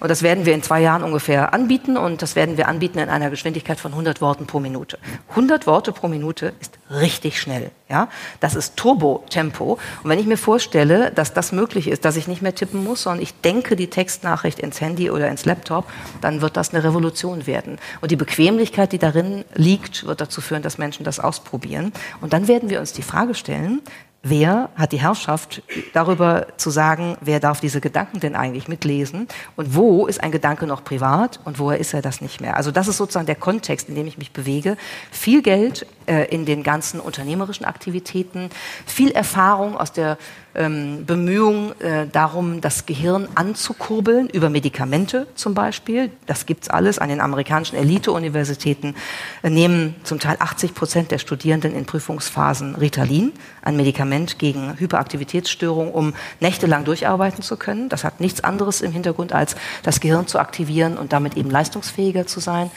Und 0.02 0.10
das 0.10 0.24
werden 0.24 0.48
wir 0.48 0.56
in 0.56 0.64
zwei 0.64 0.82
Jahren 0.82 1.04
ungefähr 1.04 1.54
anbieten 1.54 1.96
und 1.96 2.24
das 2.24 2.36
werden 2.36 2.58
wir 2.58 2.68
anbieten 2.68 2.98
in 2.98 3.08
einer 3.08 3.30
Geschwindigkeit 3.30 3.80
von 3.80 3.92
100 3.92 4.20
Worten 4.20 4.48
pro 4.48 4.60
Minute. 4.60 4.98
100 5.30 5.68
Worte 5.68 5.92
pro 5.92 6.08
Minute 6.08 6.54
ist 6.60 6.80
richtig 6.90 7.40
schnell. 7.40 7.70
Ja, 7.88 8.10
das 8.40 8.56
ist 8.56 8.78
Turbo-Tempo. 8.78 9.78
Und 10.04 10.10
wenn 10.10 10.18
ich 10.18 10.26
mir 10.26 10.38
vorstelle, 10.38 11.12
dass 11.12 11.34
das 11.34 11.52
möglich 11.52 11.88
ist, 11.88 12.04
dass 12.04 12.16
ich 12.16 12.28
nicht 12.28 12.42
mehr 12.42 12.56
tippen 12.56 12.84
muss, 12.84 13.04
sondern 13.04 13.22
ich 13.22 13.42
denke 13.42 13.76
die 13.76 13.92
Textnachricht 13.92 14.60
ins 14.60 14.82
Handy 14.82 15.12
oder 15.12 15.28
ins 15.28 15.46
Laptop, 15.46 15.86
dann 16.20 16.42
wird 16.42 16.58
das 16.58 16.74
eine 16.74 16.84
Revolution 16.84 17.46
werden. 17.46 17.78
Und 18.02 18.10
die 18.10 18.16
Bequemlichkeit, 18.16 18.94
die 18.94 18.98
darin 18.98 19.46
liegt, 19.54 20.08
wird 20.08 20.20
dazu 20.20 20.42
führen, 20.42 20.64
dass 20.64 20.80
Menschen 20.80 21.04
das 21.04 21.20
ausprobieren. 21.20 21.94
Und 22.22 22.34
dann 22.34 22.48
werden 22.48 22.72
wir 22.72 22.80
uns 22.80 22.92
die 22.94 23.04
Frage 23.04 23.36
stellen, 23.36 23.82
wer 24.24 24.70
hat 24.76 24.92
die 24.92 25.02
Herrschaft 25.02 25.64
darüber 25.94 26.48
zu 26.58 26.70
sagen, 26.70 27.18
wer 27.22 27.40
darf 27.40 27.60
diese 27.60 27.82
Gedanken 27.82 28.20
denn 28.20 28.36
eigentlich 28.36 28.68
mitlesen 28.68 29.28
und 29.56 29.76
wo 29.76 30.06
ist 30.06 30.22
ein 30.22 30.32
Gedanke 30.32 30.68
noch 30.68 30.84
privat 30.84 31.40
und 31.44 31.58
woher 31.58 31.80
ist 31.80 31.94
er 31.94 32.02
das 32.02 32.22
nicht 32.22 32.40
mehr. 32.40 32.56
Also 32.56 32.72
das 32.72 32.88
ist 32.88 32.98
sozusagen 32.98 33.26
der 33.26 33.36
Kontext, 33.36 33.90
in 33.90 33.96
dem 33.96 34.08
ich 34.08 34.18
mich 34.18 34.32
bewege. 34.32 34.78
Viel 35.12 35.42
Geld 35.42 35.88
äh, 36.06 36.26
in 36.26 36.46
den 36.46 36.62
ganzen 36.62 37.00
unternehmerischen 37.00 37.66
Aktivitäten, 37.66 38.50
viel 38.86 39.12
Erfahrung 39.12 39.76
aus 39.76 39.92
der 39.92 40.18
ähm, 40.56 41.06
Bemühungen 41.06 41.80
äh, 41.80 42.08
darum, 42.12 42.62
das 42.62 42.86
Gehirn 42.86 43.28
anzukurbeln, 43.36 44.30
über 44.30 44.50
Medikamente 44.50 45.28
zum 45.36 45.54
Beispiel. 45.54 46.12
Das 46.26 46.46
gibt's 46.46 46.70
alles. 46.70 47.00
An 47.00 47.10
den 47.10 47.22
amerikanischen 47.22 47.76
Elite-Universitäten 47.78 48.96
äh, 49.44 49.50
nehmen 49.50 49.96
zum 50.04 50.20
Teil 50.20 50.38
80 50.40 50.74
Prozent 50.74 51.12
der 51.12 51.20
Studierenden 51.20 51.74
in 51.74 51.86
Prüfungsphasen 51.86 52.76
Ritalin, 52.76 53.32
ein 53.62 53.78
Medikament 53.78 54.40
gegen 54.40 54.78
Hyperaktivitätsstörung, 54.80 55.92
um 55.92 56.14
nächtelang 56.40 56.84
durcharbeiten 56.84 57.44
zu 57.44 57.58
können. 57.58 57.90
Das 57.90 58.04
hat 58.04 58.20
nichts 58.20 58.44
anderes 58.44 58.82
im 58.82 58.92
Hintergrund, 58.92 59.34
als 59.34 59.56
das 59.84 60.00
Gehirn 60.00 60.28
zu 60.28 60.40
aktivieren 60.40 60.98
und 60.98 61.14
damit 61.14 61.38
eben 61.38 61.50
leistungsfähiger 61.50 62.28
zu 62.28 62.40
sein. 62.40 62.72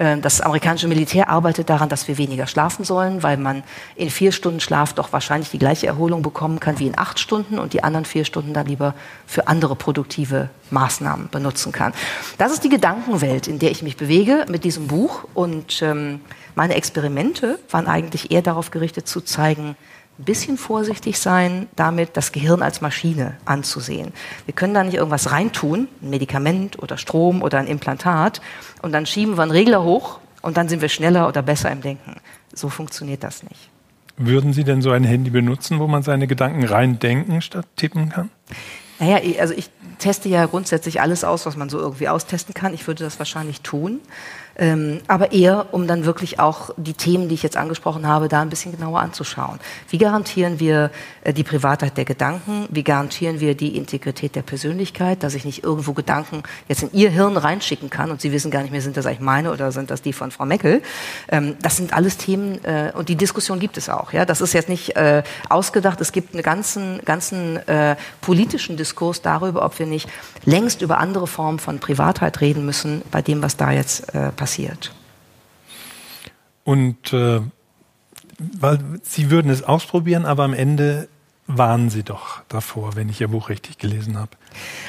Äh, 0.00 0.18
das 0.18 0.40
amerikanische 0.40 0.88
Militär 0.88 1.28
arbeitet 1.28 1.68
daran, 1.68 1.88
dass 1.88 2.08
wir 2.08 2.18
weniger 2.18 2.46
schlafen 2.46 2.84
sollen, 2.84 3.22
weil 3.22 3.36
man 3.36 3.62
in 3.94 4.10
vier 4.10 4.32
Stunden 4.32 4.58
Schlaf 4.58 4.94
doch 4.94 5.12
wahrscheinlich 5.12 5.50
die 5.50 5.58
gleiche 5.58 5.86
Erholung 5.86 6.22
bekommen 6.22 6.58
kann 6.58 6.78
wie 6.78 6.86
in 6.86 6.98
acht 6.98 7.20
Stunden 7.20 7.58
und 7.58 7.74
die 7.74 7.84
anderen 7.84 8.06
vier 8.06 8.24
Stunden 8.24 8.54
dann 8.54 8.66
lieber 8.66 8.94
für 9.26 9.46
andere 9.46 9.76
produktive 9.76 10.48
Maßnahmen 10.70 11.28
benutzen 11.30 11.72
kann. 11.72 11.92
Das 12.38 12.52
ist 12.52 12.64
die 12.64 12.70
Gedankenwelt, 12.70 13.46
in 13.46 13.58
der 13.58 13.70
ich 13.70 13.82
mich 13.82 13.96
bewege 13.96 14.46
mit 14.48 14.64
diesem 14.64 14.86
Buch. 14.86 15.24
Und 15.34 15.82
ähm, 15.82 16.20
meine 16.54 16.74
Experimente 16.74 17.58
waren 17.70 17.86
eigentlich 17.86 18.30
eher 18.30 18.42
darauf 18.42 18.70
gerichtet 18.70 19.06
zu 19.06 19.20
zeigen, 19.20 19.76
ein 20.20 20.24
bisschen 20.24 20.58
vorsichtig 20.58 21.18
sein, 21.18 21.66
damit 21.76 22.16
das 22.16 22.30
Gehirn 22.30 22.60
als 22.60 22.82
Maschine 22.82 23.36
anzusehen. 23.46 24.12
Wir 24.44 24.54
können 24.54 24.74
da 24.74 24.84
nicht 24.84 24.94
irgendwas 24.94 25.30
reintun, 25.30 25.88
ein 26.02 26.10
Medikament 26.10 26.78
oder 26.78 26.98
Strom 26.98 27.42
oder 27.42 27.58
ein 27.58 27.66
Implantat, 27.66 28.42
und 28.82 28.92
dann 28.92 29.06
schieben 29.06 29.38
wir 29.38 29.42
einen 29.42 29.50
Regler 29.50 29.82
hoch 29.82 30.20
und 30.42 30.58
dann 30.58 30.68
sind 30.68 30.82
wir 30.82 30.90
schneller 30.90 31.26
oder 31.26 31.40
besser 31.40 31.70
im 31.70 31.80
Denken. 31.80 32.16
So 32.52 32.68
funktioniert 32.68 33.24
das 33.24 33.42
nicht. 33.42 33.70
Würden 34.18 34.52
Sie 34.52 34.64
denn 34.64 34.82
so 34.82 34.90
ein 34.90 35.04
Handy 35.04 35.30
benutzen, 35.30 35.78
wo 35.78 35.86
man 35.86 36.02
seine 36.02 36.26
Gedanken 36.26 36.64
rein 36.64 36.98
denken 36.98 37.40
statt 37.40 37.66
tippen 37.76 38.10
kann? 38.10 38.28
Naja, 38.98 39.18
also 39.40 39.54
ich 39.54 39.70
teste 39.98 40.28
ja 40.28 40.44
grundsätzlich 40.44 41.00
alles 41.00 41.24
aus, 41.24 41.46
was 41.46 41.56
man 41.56 41.70
so 41.70 41.78
irgendwie 41.78 42.08
austesten 42.08 42.52
kann. 42.52 42.74
Ich 42.74 42.86
würde 42.86 43.04
das 43.04 43.18
wahrscheinlich 43.18 43.62
tun. 43.62 44.00
Ähm, 44.56 45.00
aber 45.06 45.32
eher, 45.32 45.72
um 45.72 45.86
dann 45.86 46.04
wirklich 46.04 46.38
auch 46.38 46.70
die 46.76 46.94
Themen, 46.94 47.28
die 47.28 47.34
ich 47.34 47.42
jetzt 47.42 47.56
angesprochen 47.56 48.06
habe, 48.06 48.28
da 48.28 48.42
ein 48.42 48.50
bisschen 48.50 48.72
genauer 48.72 49.00
anzuschauen. 49.00 49.58
Wie 49.88 49.98
garantieren 49.98 50.60
wir 50.60 50.90
äh, 51.22 51.32
die 51.32 51.44
Privatheit 51.44 51.96
der 51.96 52.04
Gedanken? 52.04 52.66
Wie 52.70 52.84
garantieren 52.84 53.40
wir 53.40 53.54
die 53.54 53.76
Integrität 53.76 54.34
der 54.34 54.42
Persönlichkeit, 54.42 55.22
dass 55.22 55.34
ich 55.34 55.44
nicht 55.44 55.64
irgendwo 55.64 55.92
Gedanken 55.92 56.42
jetzt 56.68 56.82
in 56.82 56.92
Ihr 56.92 57.10
Hirn 57.10 57.36
reinschicken 57.36 57.90
kann 57.90 58.10
und 58.10 58.20
Sie 58.20 58.32
wissen 58.32 58.50
gar 58.50 58.62
nicht 58.62 58.72
mehr, 58.72 58.82
sind 58.82 58.96
das 58.96 59.06
eigentlich 59.06 59.20
meine 59.20 59.52
oder 59.52 59.72
sind 59.72 59.90
das 59.90 60.02
die 60.02 60.12
von 60.12 60.30
Frau 60.30 60.44
Meckel? 60.44 60.82
Ähm, 61.28 61.56
das 61.62 61.76
sind 61.76 61.92
alles 61.92 62.16
Themen 62.16 62.62
äh, 62.64 62.92
und 62.94 63.08
die 63.08 63.16
Diskussion 63.16 63.60
gibt 63.60 63.76
es 63.76 63.88
auch. 63.88 64.12
Ja, 64.12 64.24
das 64.24 64.40
ist 64.40 64.52
jetzt 64.52 64.68
nicht 64.68 64.96
äh, 64.96 65.22
ausgedacht. 65.48 66.00
Es 66.00 66.12
gibt 66.12 66.34
einen 66.34 66.42
ganzen, 66.42 67.00
ganzen 67.04 67.56
äh, 67.68 67.96
politischen 68.20 68.76
Diskurs 68.76 69.22
darüber, 69.22 69.64
ob 69.64 69.78
wir 69.78 69.86
nicht 69.86 70.08
längst 70.44 70.82
über 70.82 70.98
andere 70.98 71.26
Formen 71.26 71.58
von 71.58 71.78
Privatheit 71.78 72.40
reden 72.40 72.64
müssen, 72.64 73.02
bei 73.10 73.22
dem, 73.22 73.42
was 73.42 73.56
da 73.56 73.70
jetzt 73.70 74.14
äh, 74.14 74.30
passiert. 74.40 74.94
Und 76.64 77.12
äh, 77.12 77.42
weil 78.38 78.78
Sie 79.02 79.30
würden 79.30 79.50
es 79.50 79.62
ausprobieren, 79.62 80.24
aber 80.24 80.44
am 80.44 80.54
Ende 80.54 81.09
warnen 81.56 81.90
Sie 81.90 82.02
doch 82.02 82.42
davor, 82.48 82.96
wenn 82.96 83.08
ich 83.08 83.20
Ihr 83.20 83.28
Buch 83.28 83.48
richtig 83.48 83.78
gelesen 83.78 84.18
habe. 84.18 84.30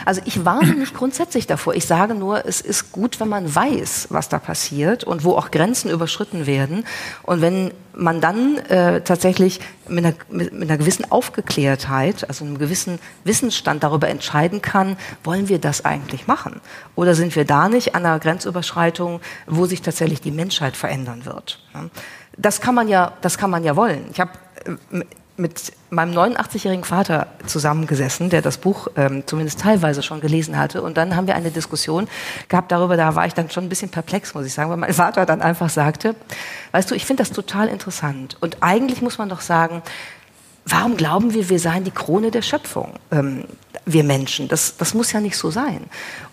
Also 0.05 0.21
ich 0.25 0.45
warne 0.45 0.73
nicht 0.73 0.93
grundsätzlich 0.93 1.47
davor. 1.47 1.73
Ich 1.75 1.85
sage 1.85 2.15
nur, 2.15 2.45
es 2.45 2.61
ist 2.61 2.91
gut, 2.91 3.19
wenn 3.19 3.29
man 3.29 3.53
weiß, 3.53 4.07
was 4.09 4.29
da 4.29 4.39
passiert 4.39 5.03
und 5.03 5.23
wo 5.23 5.35
auch 5.35 5.51
Grenzen 5.51 5.89
überschritten 5.89 6.45
werden. 6.45 6.85
Und 7.23 7.41
wenn 7.41 7.71
man 7.93 8.21
dann 8.21 8.57
äh, 8.57 9.01
tatsächlich 9.01 9.59
mit 9.87 10.05
einer, 10.05 10.15
mit, 10.29 10.53
einer 10.53 10.77
gewissen 10.77 11.11
Aufgeklärtheit, 11.11 12.27
also 12.27 12.45
einem 12.45 12.57
gewissen 12.57 12.99
Wissensstand 13.23 13.83
darüber 13.83 14.07
entscheiden 14.07 14.61
kann, 14.61 14.97
wollen 15.23 15.49
wir 15.49 15.59
das 15.59 15.85
eigentlich 15.85 16.27
machen? 16.27 16.61
Oder 16.95 17.15
sind 17.15 17.35
wir 17.35 17.45
da 17.45 17.69
nicht 17.69 17.95
an 17.95 18.05
einer 18.05 18.19
Grenzüberschreitung, 18.19 19.21
wo 19.47 19.65
sich 19.65 19.81
tatsächlich 19.81 20.21
die 20.21 20.31
Menschheit 20.31 20.77
verändern 20.77 21.25
wird? 21.25 21.63
Das 22.37 22.61
kann 22.61 22.75
man 22.75 22.87
ja, 22.87 23.13
das 23.21 23.37
kann 23.37 23.49
man 23.49 23.63
ja 23.63 23.75
wollen. 23.75 24.05
Ich 24.11 24.19
habe 24.19 24.31
äh, 24.65 25.03
mit 25.37 25.73
meinem 25.89 26.13
89-jährigen 26.13 26.83
Vater 26.83 27.27
zusammengesessen, 27.45 28.29
der 28.29 28.41
das 28.41 28.57
Buch 28.57 28.87
ähm, 28.95 29.23
zumindest 29.25 29.61
teilweise 29.61 30.03
schon 30.03 30.21
gelesen 30.21 30.57
hatte. 30.57 30.81
Und 30.81 30.97
dann 30.97 31.15
haben 31.15 31.27
wir 31.27 31.35
eine 31.35 31.51
Diskussion 31.51 32.07
gehabt 32.47 32.71
darüber, 32.71 32.97
da 32.97 33.15
war 33.15 33.25
ich 33.25 33.33
dann 33.33 33.49
schon 33.49 33.65
ein 33.65 33.69
bisschen 33.69 33.89
perplex, 33.89 34.33
muss 34.33 34.45
ich 34.45 34.53
sagen, 34.53 34.69
weil 34.69 34.77
mein 34.77 34.93
Vater 34.93 35.25
dann 35.25 35.41
einfach 35.41 35.69
sagte, 35.69 36.15
weißt 36.71 36.91
du, 36.91 36.95
ich 36.95 37.05
finde 37.05 37.23
das 37.23 37.31
total 37.31 37.67
interessant. 37.67 38.37
Und 38.39 38.57
eigentlich 38.61 39.01
muss 39.01 39.17
man 39.17 39.29
doch 39.29 39.41
sagen, 39.41 39.81
warum 40.65 40.97
glauben 40.97 41.33
wir, 41.33 41.49
wir 41.49 41.59
seien 41.59 41.83
die 41.83 41.91
Krone 41.91 42.31
der 42.31 42.41
Schöpfung, 42.41 42.93
ähm, 43.11 43.45
wir 43.85 44.03
Menschen? 44.03 44.47
Das, 44.47 44.77
das 44.77 44.93
muss 44.93 45.11
ja 45.11 45.19
nicht 45.19 45.37
so 45.37 45.49
sein. 45.49 45.85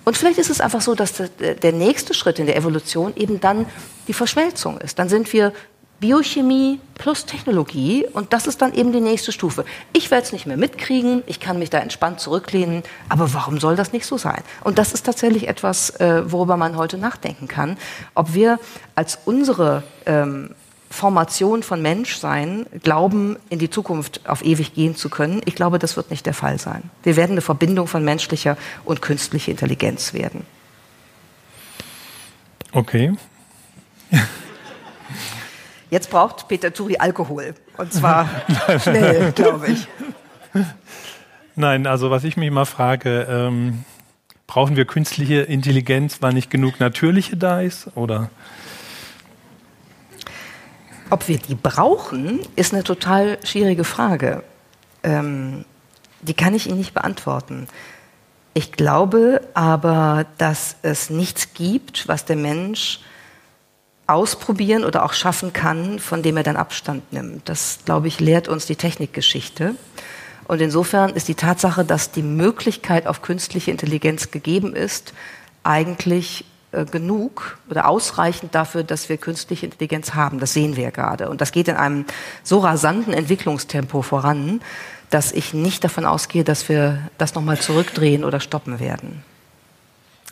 Und 0.05 0.17
vielleicht 0.17 0.39
ist 0.39 0.51
es 0.51 0.61
einfach 0.61 0.81
so, 0.81 0.95
dass 0.95 1.15
der, 1.15 1.55
der 1.55 1.73
nächste 1.73 2.15
Schritt 2.15 2.39
in 2.39 2.47
der 2.47 2.57
Evolution 2.57 3.15
eben 3.17 3.41
dann 3.41 3.67
die 4.07 4.13
Verschmelzung 4.13 4.79
ist. 4.79 4.99
Dann 4.99 5.09
sind 5.09 5.33
wir 5.33 5.53
Biochemie 6.01 6.79
plus 6.95 7.27
Technologie 7.27 8.07
und 8.13 8.33
das 8.33 8.47
ist 8.47 8.63
dann 8.63 8.73
eben 8.73 8.93
die 8.93 9.01
nächste 9.01 9.33
Stufe. 9.33 9.65
Ich 9.93 10.11
werde 10.11 10.27
es 10.27 10.33
nicht 10.33 10.47
mehr 10.47 10.57
mitkriegen, 10.57 11.25
ich 11.27 11.41
kann 11.41 11.59
mich 11.59 11.71
da 11.71 11.79
entspannt 11.79 12.21
zurücklehnen, 12.21 12.85
aber 13.09 13.35
warum 13.35 13.59
soll 13.59 13.75
das 13.75 13.93
nicht 13.93 14.07
so 14.07 14.17
sein? 14.17 14.43
Und 14.63 14.79
das 14.79 14.93
ist 14.93 15.05
tatsächlich 15.07 15.49
etwas, 15.49 15.91
äh, 15.99 16.31
worüber 16.31 16.57
man 16.57 16.77
heute 16.77 16.99
nachdenken 16.99 17.49
kann, 17.49 17.77
ob 18.15 18.35
wir 18.35 18.61
als 18.95 19.19
unsere 19.25 19.83
ähm, 20.07 20.55
Formation 20.91 21.63
von 21.63 21.83
Menschsein 21.83 22.67
glauben, 22.83 23.37
in 23.51 23.59
die 23.59 23.69
Zukunft 23.69 24.21
auf 24.29 24.45
ewig 24.45 24.75
gehen 24.75 24.95
zu 24.95 25.11
können. 25.11 25.41
Ich 25.45 25.55
glaube, 25.55 25.79
das 25.79 25.97
wird 25.97 26.11
nicht 26.11 26.27
der 26.27 26.35
Fall 26.35 26.59
sein. 26.59 26.91
Wir 27.03 27.17
werden 27.17 27.33
eine 27.33 27.41
Verbindung 27.41 27.89
von 27.89 28.05
menschlicher 28.05 28.57
und 28.85 29.03
künstlicher 29.03 29.51
Intelligenz 29.51 30.15
werden. 30.15 30.47
Okay. 32.73 33.15
Jetzt 35.91 36.11
braucht 36.11 36.49
Peter 36.49 36.73
Turi 36.73 36.97
Alkohol. 36.99 37.55
Und 37.77 37.93
zwar 37.93 38.29
schnell, 38.83 39.33
glaube 39.33 39.69
ich. 39.69 39.89
Nein, 41.57 41.87
also 41.87 42.11
was 42.11 42.25
ich 42.25 42.37
mich 42.37 42.51
mal 42.51 42.67
frage, 42.67 43.27
ähm, 43.29 43.85
brauchen 44.47 44.77
wir 44.77 44.85
künstliche 44.85 45.41
Intelligenz, 45.41 46.21
weil 46.21 46.33
nicht 46.33 46.51
genug 46.51 46.81
natürliche 46.81 47.37
da 47.37 47.61
ist? 47.61 47.89
Oder? 47.95 48.31
Ob 51.11 51.27
wir 51.29 51.39
die 51.39 51.55
brauchen, 51.55 52.41
ist 52.55 52.75
eine 52.75 52.85
total 52.85 53.39
schwierige 53.45 53.85
Frage. 53.85 54.43
Ähm, 55.03 55.65
die 56.21 56.35
kann 56.35 56.55
ich 56.55 56.67
Ihnen 56.67 56.79
nicht 56.79 56.95
beantworten. 56.95 57.67
Ich 58.53 58.73
glaube 58.73 59.41
aber, 59.55 60.27
dass 60.37 60.77
es 60.83 61.11
nichts 61.11 61.55
gibt, 61.55 62.09
was 62.09 62.25
der 62.25 62.37
Mensch 62.37 63.01
ausprobieren 64.09 64.85
oder 64.85 65.05
auch 65.05 65.13
schaffen 65.13 65.53
kann, 65.53 65.99
von 65.99 66.23
dem 66.23 66.37
er 66.37 66.43
dann 66.43 66.57
Abstand 66.57 67.13
nimmt. 67.13 67.49
Das, 67.49 67.81
glaube 67.85 68.09
ich, 68.09 68.19
lehrt 68.19 68.49
uns 68.49 68.67
die 68.67 68.77
Technikgeschichte. 68.77 69.75
Und 70.49 70.63
insofern 70.63 71.11
ist 71.11 71.29
die 71.29 71.35
Tatsache, 71.35 71.85
dass 71.85 72.11
die 72.11 72.23
Möglichkeit 72.23 73.07
auf 73.07 73.21
künstliche 73.21 73.71
Intelligenz 73.71 74.31
gegeben 74.31 74.75
ist, 74.75 75.13
eigentlich 75.63 76.47
äh, 76.73 76.87
genug 76.87 77.59
oder 77.69 77.87
ausreichend 77.87 78.55
dafür, 78.55 78.83
dass 78.83 79.11
wir 79.11 79.19
künstliche 79.19 79.67
Intelligenz 79.67 80.15
haben. 80.15 80.41
Das 80.41 80.55
sehen 80.55 80.77
wir 80.77 80.85
ja 80.85 80.91
gerade. 80.91 81.29
Und 81.29 81.43
das 81.43 81.53
geht 81.53 81.69
in 81.69 81.77
einem 81.77 82.07
so 82.43 82.61
rasanten 82.61 83.13
Entwicklungstempo 83.13 84.01
voran, 84.01 84.63
dass 85.11 85.33
ich 85.33 85.53
nicht 85.53 85.85
davon 85.85 86.07
ausgehe, 86.07 86.45
dass 86.45 86.71
wir 86.71 86.99
das 87.19 87.35
nochmal 87.35 87.59
zurückdrehen 87.59 88.25
oder 88.25 88.41
stoppen 88.41 88.81
werden. 88.81 89.23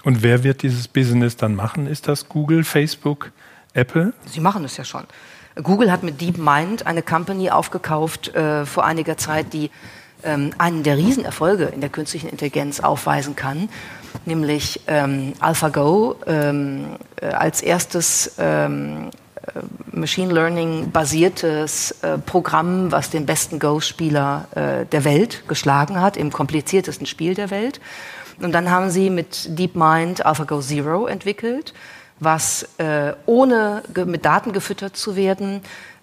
Und 0.03 0.23
wer 0.23 0.45
wird 0.45 0.63
dieses 0.63 0.89
Business 0.89 1.37
dann 1.37 1.55
machen? 1.55 1.87
Ist 1.87 2.09
das 2.09 2.29
Google, 2.29 2.65
Facebook? 2.65 3.33
Apple? 3.77 4.13
Sie 4.27 4.41
machen 4.41 4.65
es 4.65 4.77
ja 4.77 4.85
schon. 4.85 5.05
Google 5.63 5.91
hat 5.91 6.03
mit 6.03 6.21
DeepMind 6.21 6.87
eine 6.87 7.03
Company 7.03 7.51
aufgekauft 7.51 8.35
äh, 8.35 8.67
vor 8.67 8.85
einiger 8.85 9.17
Zeit, 9.17 9.53
die 9.53 9.71
ähm, 10.23 10.51
einen 10.59 10.83
der 10.83 10.97
Riesenerfolge 10.97 11.65
in 11.65 11.81
der 11.81 11.91
künstlichen 11.91 12.29
Intelligenz 12.29 12.81
aufweisen 12.81 13.37
kann, 13.37 13.69
nämlich 14.27 14.81
ähm, 14.87 15.33
AlphaGo 15.41 16.17
ähm, 16.27 16.97
äh, 17.21 17.27
als 17.27 17.63
erstes 17.63 18.35
ähm, 18.39 19.11
äh, 19.37 19.61
Machine 19.97 20.33
Learning 20.33 20.91
basiertes 20.91 21.93
äh, 22.03 22.19
Programm, 22.19 22.93
was 22.93 23.09
den 23.09 23.25
besten 23.25 23.59
Go-Spieler 23.59 24.49
äh, 24.55 24.87
der 24.87 25.05
Welt 25.05 25.49
geschlagen 25.49 26.01
hat, 26.01 26.17
im 26.17 26.31
kompliziertesten 26.33 27.07
Spiel 27.07 27.35
der 27.35 27.51
Welt. 27.51 27.81
Und 28.43 28.53
dann 28.53 28.71
haben 28.71 28.91
sie 28.91 29.09
mit 29.09 29.59
DeepMind 29.59 30.27
AlphaGo 30.27 30.61
Zero 30.61 31.07
entwickelt 31.07 31.73
was 32.19 32.69
äh, 32.79 33.13
ohne 33.27 33.83
mit 34.07 34.25
Daten 34.25 34.53
gefüttert 34.53 34.97
zu 34.97 35.17
werden, 35.17 35.61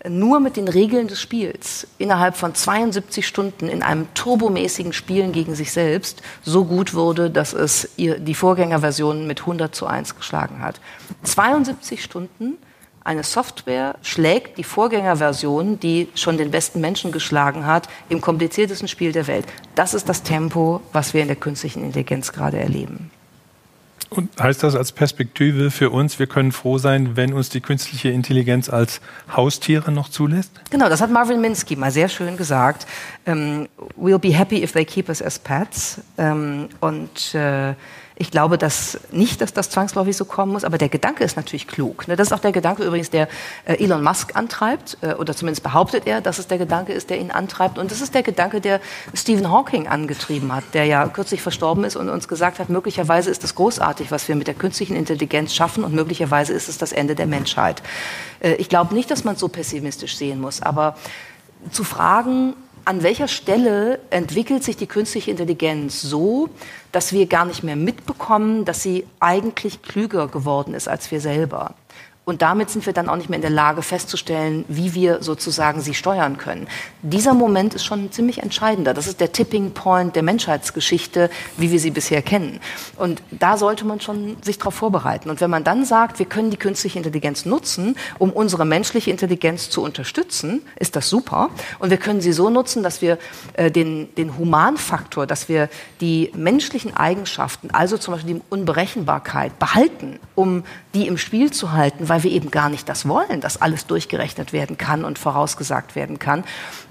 nur 0.08 0.39
mit 0.39 0.58
den 0.58 0.67
Regeln 0.67 1.08
des 1.08 1.21
Spiels 1.21 1.88
innerhalb 1.97 2.36
von 2.36 2.54
72 2.54 3.26
Stunden 3.26 3.67
in 3.69 3.84
einem 3.84 4.13
turbomäßigen 4.13 4.93
Spielen 4.93 5.32
gegen 5.32 5.56
sich 5.56 5.71
selbst 5.71 6.21
so 6.43 6.65
gut 6.65 6.93
wurde, 6.93 7.30
dass 7.30 7.54
es 7.54 7.89
ihr, 7.95 8.19
die 8.19 8.36
Vorgängerversion 8.36 9.26
mit 9.28 9.41
100 9.41 9.73
zu 9.73 9.88
1 9.88 10.15
geschlagen 10.15 10.62
hat. 10.62 10.82
72 11.23 12.04
Stunden, 12.04 12.58
eine 13.06 13.23
Software 13.23 13.95
schlägt 14.02 14.58
die 14.58 14.63
Vorgängerversion, 14.63 15.80
die 15.80 16.10
schon 16.15 16.38
den 16.38 16.52
besten 16.52 16.80
Menschen 16.80 17.12
geschlagen 17.12 17.65
hat, 17.65 17.88
im 18.10 18.21
kompliziertesten 18.21 18.88
Spiel 18.88 19.12
der 19.12 19.28
Welt. 19.28 19.45
Das 19.76 19.93
ist 19.93 20.08
das 20.08 20.23
Tempo, 20.23 20.82
was 20.93 21.13
wir 21.13 21.21
in 21.21 21.28
der 21.28 21.36
künstlichen 21.36 21.84
Intelligenz 21.84 22.32
gerade 22.32 22.60
erleben. 22.60 23.12
Und 24.17 24.41
heißt 24.41 24.63
das 24.63 24.76
als 24.76 24.91
Perspektive 24.91 25.71
für 25.71 25.89
uns, 25.89 26.19
wir 26.19 26.28
können 26.28 26.52
froh 26.52 26.78
sein, 26.78 27.15
wenn 27.15 27.34
uns 27.34 27.49
die 27.49 27.62
künstliche 27.62 28.10
Intelligenz 28.10 28.69
als 28.69 29.02
Haustiere 29.36 29.91
noch 29.91 30.10
zulässt? 30.10 30.52
Genau, 30.69 30.89
das 30.89 31.02
hat 31.02 31.12
Marvin 31.12 31.41
Minsky 31.41 31.76
mal 31.76 31.91
sehr 31.91 32.10
schön 32.10 32.38
gesagt. 32.38 32.88
Ähm, 33.26 33.67
we'll 33.99 34.19
be 34.19 34.38
happy 34.38 34.63
if 34.63 34.71
they 34.71 34.86
keep 34.86 35.10
us 35.10 35.21
as 35.21 35.39
pets. 35.39 36.02
Ähm, 36.17 36.69
und 36.80 37.36
äh, 37.36 37.73
ich 38.15 38.32
glaube 38.32 38.58
dass 38.58 38.99
nicht, 39.12 39.41
dass 39.41 39.54
das 39.54 39.69
zwangsläufig 39.69 40.15
so 40.15 40.26
kommen 40.26 40.54
muss, 40.54 40.63
aber 40.63 40.78
der 40.78 40.89
Gedanke 40.89 41.23
ist 41.23 41.36
natürlich 41.36 41.67
klug. 41.67 42.08
Ne? 42.08 42.15
Das 42.15 42.28
ist 42.28 42.34
auch 42.34 42.39
der 42.39 42.52
Gedanke 42.52 42.84
übrigens, 42.84 43.10
der 43.10 43.28
äh, 43.65 43.84
Elon 43.84 44.04
Musk 44.04 44.36
antreibt, 44.36 44.97
äh, 45.02 45.13
oder 45.13 45.36
zumindest 45.36 45.63
behauptet 45.63 46.06
er, 46.06 46.21
dass 46.21 46.38
es 46.38 46.47
der 46.47 46.58
Gedanke 46.58 46.93
ist, 46.93 47.10
der 47.10 47.19
ihn 47.19 47.32
antreibt. 47.32 47.78
Und 47.78 47.91
das 47.91 48.02
ist 48.02 48.13
der 48.13 48.23
Gedanke, 48.23 48.62
der 48.62 48.80
Stephen 49.13 49.52
Hawking 49.52 49.88
angetrieben 49.88 50.54
hat, 50.54 50.63
der 50.73 50.86
ja 50.86 51.08
kürzlich 51.08 51.41
verstorben 51.41 51.84
ist 51.84 51.95
und 51.95 52.10
uns 52.10 52.28
gesagt 52.28 52.60
hat, 52.60 52.69
möglicherweise 52.69 53.30
ist 53.30 53.43
es 53.43 53.56
großartig, 53.56 54.12
was 54.12 54.28
wir 54.28 54.36
mit 54.36 54.47
der 54.47 54.56
künstlichen 54.56 54.95
Intelligenz 54.95 55.54
schaffen 55.54 55.84
und 55.84 55.93
möglicherweise 55.93 56.54
ist 56.54 56.69
es 56.69 56.78
das 56.78 56.91
Ende 56.91 57.15
der 57.15 57.28
Menschheit. 57.28 57.82
Äh, 58.39 58.54
ich 58.56 58.69
glaube 58.69 58.93
nicht, 58.93 59.10
dass 59.10 59.23
man 59.23 59.36
es 59.36 59.39
so 59.39 59.47
pessimistisch 59.47 60.17
sehen 60.17 60.39
muss, 60.39 60.62
aber 60.62 60.95
zu 61.71 61.84
fragen, 61.84 62.54
an 62.86 63.04
welcher 63.04 63.28
Stelle 63.28 64.00
entwickelt 64.10 64.63
sich 64.63 64.78
die 64.78 64.88
künstliche 64.88 65.32
Intelligenz 65.32 66.02
so, 66.02 66.50
dass 66.91 67.13
wir 67.13 67.28
gar 67.28 67.46
nicht 67.46 67.63
mehr 67.63 67.76
mitbekommen, 67.76 68.65
dass 68.65 68.84
sie 68.84 69.06
eigentlich 69.19 69.82
klüger 69.82 70.28
geworden 70.28 70.74
ist 70.74 70.88
als 70.88 71.10
wir 71.12 71.22
selber? 71.22 71.76
Und 72.26 72.42
damit 72.42 72.70
sind 72.70 72.86
wir 72.86 72.94
dann 72.94 73.10
auch 73.10 73.18
nicht 73.18 73.30
mehr 73.30 73.36
in 73.36 73.42
der 73.42 73.52
Lage 73.52 73.82
festzustellen, 73.82 74.64
wie 74.70 74.94
wir 74.94 75.22
sozusagen 75.22 75.82
sie 75.82 75.94
steuern 75.94 76.38
können. 76.38 76.68
Dieser 77.02 77.34
Moment 77.34 77.74
ist 77.74 77.84
schon 77.84 78.14
ziemlich 78.14 78.42
entscheidender. 78.42 78.94
Das 78.94 79.08
ist 79.08 79.20
der 79.20 79.34
Tipping 79.34 79.72
Point 79.72 80.16
der 80.16 80.24
Menschheitsgeschichte, 80.24 81.30
wie 81.58 81.72
wir 81.72 81.82
sie 81.82 81.92
bisher 81.92 82.22
kennen. 82.22 82.62
Und 82.96 83.22
da 83.32 83.58
sollte 83.58 83.84
man 83.84 84.00
schon 84.00 84.38
sich 84.42 84.58
darauf 84.58 84.76
vorbereiten. 84.76 85.30
Und 85.30 85.42
wenn 85.42 85.50
man 85.50 85.66
dann 85.66 85.84
sagt, 85.84 86.18
wir 86.18 86.26
können 86.26 86.50
die 86.50 86.56
künstliche 86.56 86.98
Intelligenz 86.98 87.46
nutzen, 87.46 87.98
um 88.20 88.32
unsere 88.32 88.64
menschliche 88.64 89.12
Intelligenz 89.12 89.70
zu 89.70 89.84
unterstützen, 89.84 90.62
ist 90.78 90.96
das 90.96 91.10
super. 91.10 91.50
Und 91.80 91.90
wir 91.90 91.98
können 91.98 92.22
sie 92.22 92.32
so 92.32 92.50
nutzen, 92.50 92.84
dass 92.84 93.02
wir 93.02 93.18
äh, 93.56 93.70
den, 93.70 94.16
den 94.16 94.38
Humanfaktor, 94.38 95.28
dass 95.28 95.50
wir 95.50 95.68
die 96.00 96.32
menschlichen 96.36 96.96
Eigenschaften, 96.96 97.70
also 97.72 97.98
zum 97.98 98.14
Beispiel 98.14 98.36
die 98.36 98.42
Unberechenbarkeit, 98.50 99.60
behalten, 99.60 100.20
um 100.36 100.64
die 100.94 101.08
im 101.08 101.18
Spiel 101.18 101.52
zu 101.52 101.74
halten, 101.74 102.08
weil 102.13 102.21
wir 102.21 102.32
eben 102.32 102.52
gar 102.52 102.69
nicht 102.69 102.88
das 102.89 103.08
wollen, 103.08 103.41
dass 103.41 103.60
alles 103.60 103.88
durchgerechnet 103.88 104.54
werden 104.54 104.78
kann 104.78 105.04
und 105.04 105.17
vorausgesagt 105.17 105.95
werden 105.95 106.19
kann, 106.19 106.43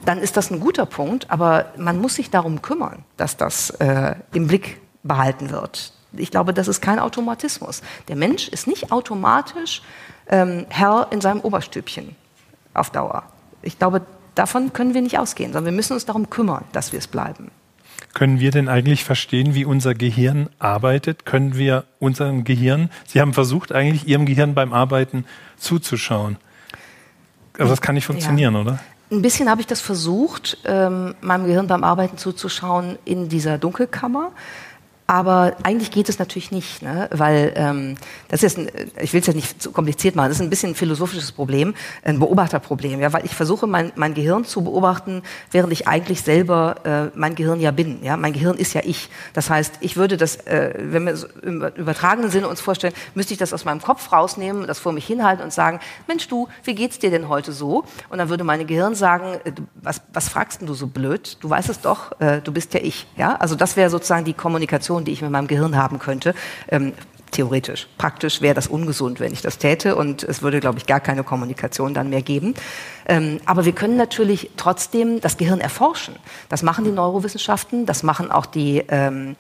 dann 0.04 0.18
ist 0.18 0.37
das 0.37 0.50
ein 0.50 0.58
guter 0.58 0.85
Punkt. 0.85 1.30
Aber 1.30 1.66
man 1.76 2.00
muss 2.00 2.16
sich 2.16 2.28
darum 2.28 2.61
kümmern, 2.61 3.04
dass 3.16 3.37
das 3.37 3.70
äh, 3.70 4.16
im 4.32 4.48
Blick 4.48 4.80
behalten 5.04 5.50
wird. 5.50 5.92
Ich 6.16 6.32
glaube, 6.32 6.52
das 6.52 6.66
ist 6.66 6.82
kein 6.82 6.98
Automatismus. 6.98 7.82
Der 8.08 8.16
Mensch 8.16 8.48
ist 8.48 8.66
nicht 8.66 8.90
automatisch 8.90 9.82
ähm, 10.26 10.66
Herr 10.70 11.06
in 11.12 11.20
seinem 11.20 11.40
Oberstübchen 11.42 12.16
auf 12.74 12.90
Dauer. 12.90 13.22
Ich 13.62 13.78
glaube, 13.78 14.02
davon 14.35 14.72
können 14.72 14.92
wir 14.92 15.02
nicht 15.02 15.20
ausgehen, 15.20 15.52
sondern 15.52 15.72
wir 15.72 15.76
müssen 15.76 15.92
uns 15.92 16.04
darum 16.04 16.30
kümmern, 16.30 16.64
dass 16.72 16.90
wir 16.90 16.98
es 16.98 17.06
bleiben. 17.06 17.52
Können 18.14 18.40
wir 18.40 18.51
denn 18.51 18.68
eigentlich 18.68 19.05
verstehen, 19.05 19.55
wie 19.55 19.64
unser 19.64 19.94
Gehirn 19.94 20.48
arbeitet? 20.59 21.25
Können 21.25 21.57
wir 21.57 21.85
unserem 21.98 22.44
Gehirn, 22.44 22.90
Sie 23.07 23.20
haben 23.20 23.33
versucht, 23.33 23.72
eigentlich 23.72 24.07
Ihrem 24.07 24.27
Gehirn 24.27 24.55
beim 24.55 24.72
Arbeiten 24.72 25.25
zuzuschauen. 25.57 26.37
Aber 27.59 27.68
das 27.68 27.81
kann 27.81 27.94
nicht 27.94 28.07
funktionieren, 28.07 28.55
ja. 28.55 28.61
oder? 28.61 28.79
Ein 29.11 29.20
bisschen 29.20 29.51
habe 29.51 29.61
ich 29.61 29.66
das 29.66 29.81
versucht, 29.83 30.59
ähm, 30.64 31.14
meinem 31.20 31.46
Gehirn 31.46 31.66
beim 31.66 31.85
Arbeiten 31.85 32.16
zuzuschauen 32.16 32.98
in 33.05 33.29
dieser 33.29 33.58
Dunkelkammer. 33.58 34.33
Aber 35.13 35.56
eigentlich 35.63 35.90
geht 35.90 36.08
es 36.08 36.19
natürlich 36.19 36.52
nicht, 36.52 36.81
ne? 36.81 37.06
weil 37.13 37.52
ähm, 37.56 37.96
das 38.29 38.42
ist, 38.42 38.56
ein, 38.56 38.71
ich 38.98 39.13
will 39.13 39.21
es 39.21 39.27
ja 39.27 39.35
nicht 39.35 39.60
zu 39.63 39.71
kompliziert 39.71 40.17
machen, 40.17 40.31
das 40.31 40.38
ist 40.38 40.42
ein 40.42 40.48
bisschen 40.48 40.71
ein 40.71 40.75
philosophisches 40.75 41.33
Problem, 41.33 41.75
ein 42.02 42.19
Beobachterproblem, 42.19 42.98
ja, 42.98 43.13
weil 43.13 43.27
ich 43.27 43.35
versuche 43.35 43.67
mein, 43.67 43.92
mein 43.94 44.15
Gehirn 44.15 44.46
zu 44.46 44.65
beobachten, 44.65 45.23
während 45.50 45.71
ich 45.71 45.87
eigentlich 45.87 46.23
selber 46.23 46.77
äh, 46.85 47.19
mein 47.19 47.35
Gehirn 47.35 47.60
ja 47.60 47.73
bin. 47.73 48.02
Ja, 48.02 48.17
mein 48.17 48.33
Gehirn 48.33 48.56
ist 48.56 48.73
ja 48.73 48.81
ich. 48.85 49.10
Das 49.35 49.50
heißt, 49.50 49.75
ich 49.81 49.98
würde 49.98 50.17
das, 50.17 50.37
äh, 50.46 50.73
wenn 50.79 51.04
wir 51.04 51.19
im 51.42 51.63
übertragenen 51.77 52.31
Sinne 52.31 52.48
uns 52.48 52.63
vorstellen, 52.63 52.94
müsste 53.15 53.35
ich 53.35 53.38
das 53.38 53.52
aus 53.52 53.67
meinem 53.67 53.83
Kopf 53.83 54.13
rausnehmen, 54.13 54.67
das 54.67 54.79
vor 54.79 54.92
mich 54.92 55.06
hinhalten 55.06 55.44
und 55.44 55.52
sagen, 55.52 55.79
Mensch 56.08 56.27
du, 56.29 56.48
wie 56.65 56.75
geht's 56.75 56.98
dir 56.98 57.10
denn 57.10 57.29
heute 57.29 57.52
so? 57.52 57.85
Und 58.08 58.17
dann 58.17 58.31
würde 58.31 58.44
mein 58.44 58.67
Gehirn 58.67 58.94
sagen, 58.94 59.35
äh, 59.44 59.52
was, 59.75 60.00
was 60.15 60.31
fragst 60.31 60.63
denn 60.63 60.69
du 60.69 60.73
so 60.73 60.87
blöd? 60.87 61.37
Du 61.40 61.50
weißt 61.50 61.69
es 61.69 61.83
doch, 61.83 62.19
äh, 62.19 62.40
du 62.40 62.50
bist 62.50 62.73
ja 62.73 62.81
ich. 62.81 63.06
Ja, 63.19 63.37
also 63.37 63.56
das 63.56 63.77
wäre 63.77 63.90
sozusagen 63.90 64.25
die 64.25 64.33
Kommunikation 64.33 65.02
Informationen, 65.03 65.05
die 65.05 65.13
ich 65.13 65.23
mit 65.23 65.31
meinem 65.31 65.46
Gehirn 65.46 65.77
haben 65.77 65.98
könnte. 65.98 66.35
Ähm, 66.69 66.92
theoretisch. 67.31 67.88
Praktisch 67.96 68.42
wäre 68.42 68.55
das 68.55 68.67
ungesund, 68.67 69.19
wenn 69.19 69.33
ich 69.33 69.40
das 69.40 69.57
täte 69.57 69.96
und 69.96 70.23
es 70.23 70.42
würde, 70.42 70.61
glaube 70.61 70.79
ich, 70.79 70.85
gar 70.85 71.00
keine 71.00 71.25
Kommunikation 71.25 71.94
dann 71.94 72.11
mehr 72.11 72.21
geben. 72.21 72.53
Ähm, 73.09 73.40
aber 73.46 73.65
wir 73.65 73.73
können 73.73 73.96
natürlich 73.96 74.50
trotzdem 74.59 75.19
das 75.23 75.38
Gehirn 75.38 75.61
erforschen. 75.61 76.15
Das 76.50 76.63
machen 76.63 76.85
die 76.85 76.90
Neurowissenschaften, 76.90 77.87
das 77.87 78.03
machen 78.03 78.31
auch 78.31 78.44
die 78.44 78.85
ähm, 78.88 79.37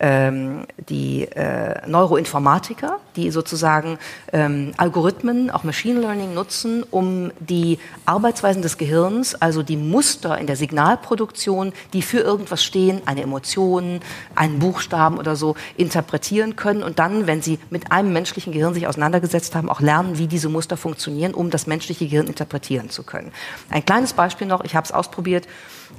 ähm, 0.00 0.66
die 0.88 1.24
äh, 1.24 1.86
Neuroinformatiker, 1.86 2.98
die 3.16 3.30
sozusagen 3.30 3.98
ähm, 4.32 4.72
Algorithmen, 4.76 5.50
auch 5.50 5.64
Machine 5.64 6.00
Learning 6.00 6.34
nutzen, 6.34 6.82
um 6.90 7.32
die 7.40 7.78
Arbeitsweisen 8.04 8.62
des 8.62 8.78
Gehirns, 8.78 9.34
also 9.34 9.62
die 9.62 9.76
Muster 9.76 10.38
in 10.38 10.46
der 10.46 10.56
Signalproduktion, 10.56 11.72
die 11.92 12.02
für 12.02 12.18
irgendwas 12.18 12.62
stehen, 12.64 13.00
eine 13.06 13.22
Emotion, 13.22 14.00
einen 14.34 14.58
Buchstaben 14.58 15.18
oder 15.18 15.36
so, 15.36 15.56
interpretieren 15.76 16.56
können 16.56 16.82
und 16.82 16.98
dann, 16.98 17.26
wenn 17.26 17.42
sie 17.42 17.58
mit 17.70 17.92
einem 17.92 18.12
menschlichen 18.12 18.52
Gehirn 18.52 18.74
sich 18.74 18.86
auseinandergesetzt 18.86 19.54
haben, 19.54 19.68
auch 19.68 19.80
lernen, 19.80 20.18
wie 20.18 20.26
diese 20.26 20.48
Muster 20.48 20.76
funktionieren, 20.76 21.34
um 21.34 21.50
das 21.50 21.66
menschliche 21.66 22.06
Gehirn 22.06 22.26
interpretieren 22.26 22.90
zu 22.90 23.02
können. 23.02 23.32
Ein 23.70 23.84
kleines 23.84 24.12
Beispiel 24.12 24.46
noch, 24.46 24.64
ich 24.64 24.74
habe 24.74 24.84
es 24.84 24.92
ausprobiert 24.92 25.46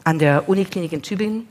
an 0.03 0.19
der 0.19 0.47
Uniklinik 0.47 0.93
in 0.93 1.01
Tübingen 1.01 1.47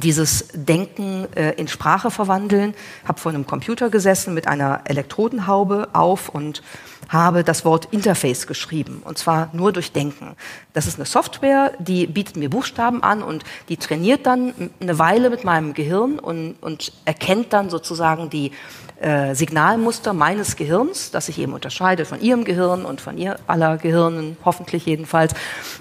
dieses 0.00 0.48
Denken 0.52 1.26
äh, 1.34 1.52
in 1.52 1.68
Sprache 1.68 2.10
verwandeln, 2.10 2.74
habe 3.04 3.20
vor 3.20 3.32
einem 3.32 3.46
Computer 3.46 3.90
gesessen 3.90 4.34
mit 4.34 4.46
einer 4.46 4.82
Elektrodenhaube 4.84 5.88
auf 5.92 6.28
und 6.28 6.62
habe 7.08 7.42
das 7.44 7.64
Wort 7.64 7.88
Interface 7.90 8.46
geschrieben 8.46 9.02
und 9.04 9.18
zwar 9.18 9.50
nur 9.52 9.72
durch 9.72 9.92
Denken. 9.92 10.36
Das 10.72 10.86
ist 10.86 10.96
eine 10.98 11.06
Software, 11.06 11.72
die 11.78 12.06
bietet 12.06 12.36
mir 12.36 12.50
Buchstaben 12.50 13.02
an 13.02 13.22
und 13.22 13.44
die 13.68 13.76
trainiert 13.76 14.26
dann 14.26 14.70
eine 14.80 14.98
Weile 14.98 15.30
mit 15.30 15.44
meinem 15.44 15.74
Gehirn 15.74 16.18
und, 16.18 16.56
und 16.60 16.92
erkennt 17.04 17.52
dann 17.52 17.70
sozusagen 17.70 18.30
die 18.30 18.52
äh, 19.00 19.34
Signalmuster 19.34 20.12
meines 20.12 20.56
Gehirns, 20.56 21.10
das 21.10 21.26
sich 21.26 21.38
eben 21.38 21.52
unterscheidet 21.52 22.06
von 22.06 22.20
Ihrem 22.20 22.44
Gehirn 22.44 22.84
und 22.84 23.00
von 23.00 23.16
ihr 23.16 23.38
aller 23.46 23.76
Gehirnen, 23.76 24.36
hoffentlich 24.44 24.86
jedenfalls. 24.86 25.34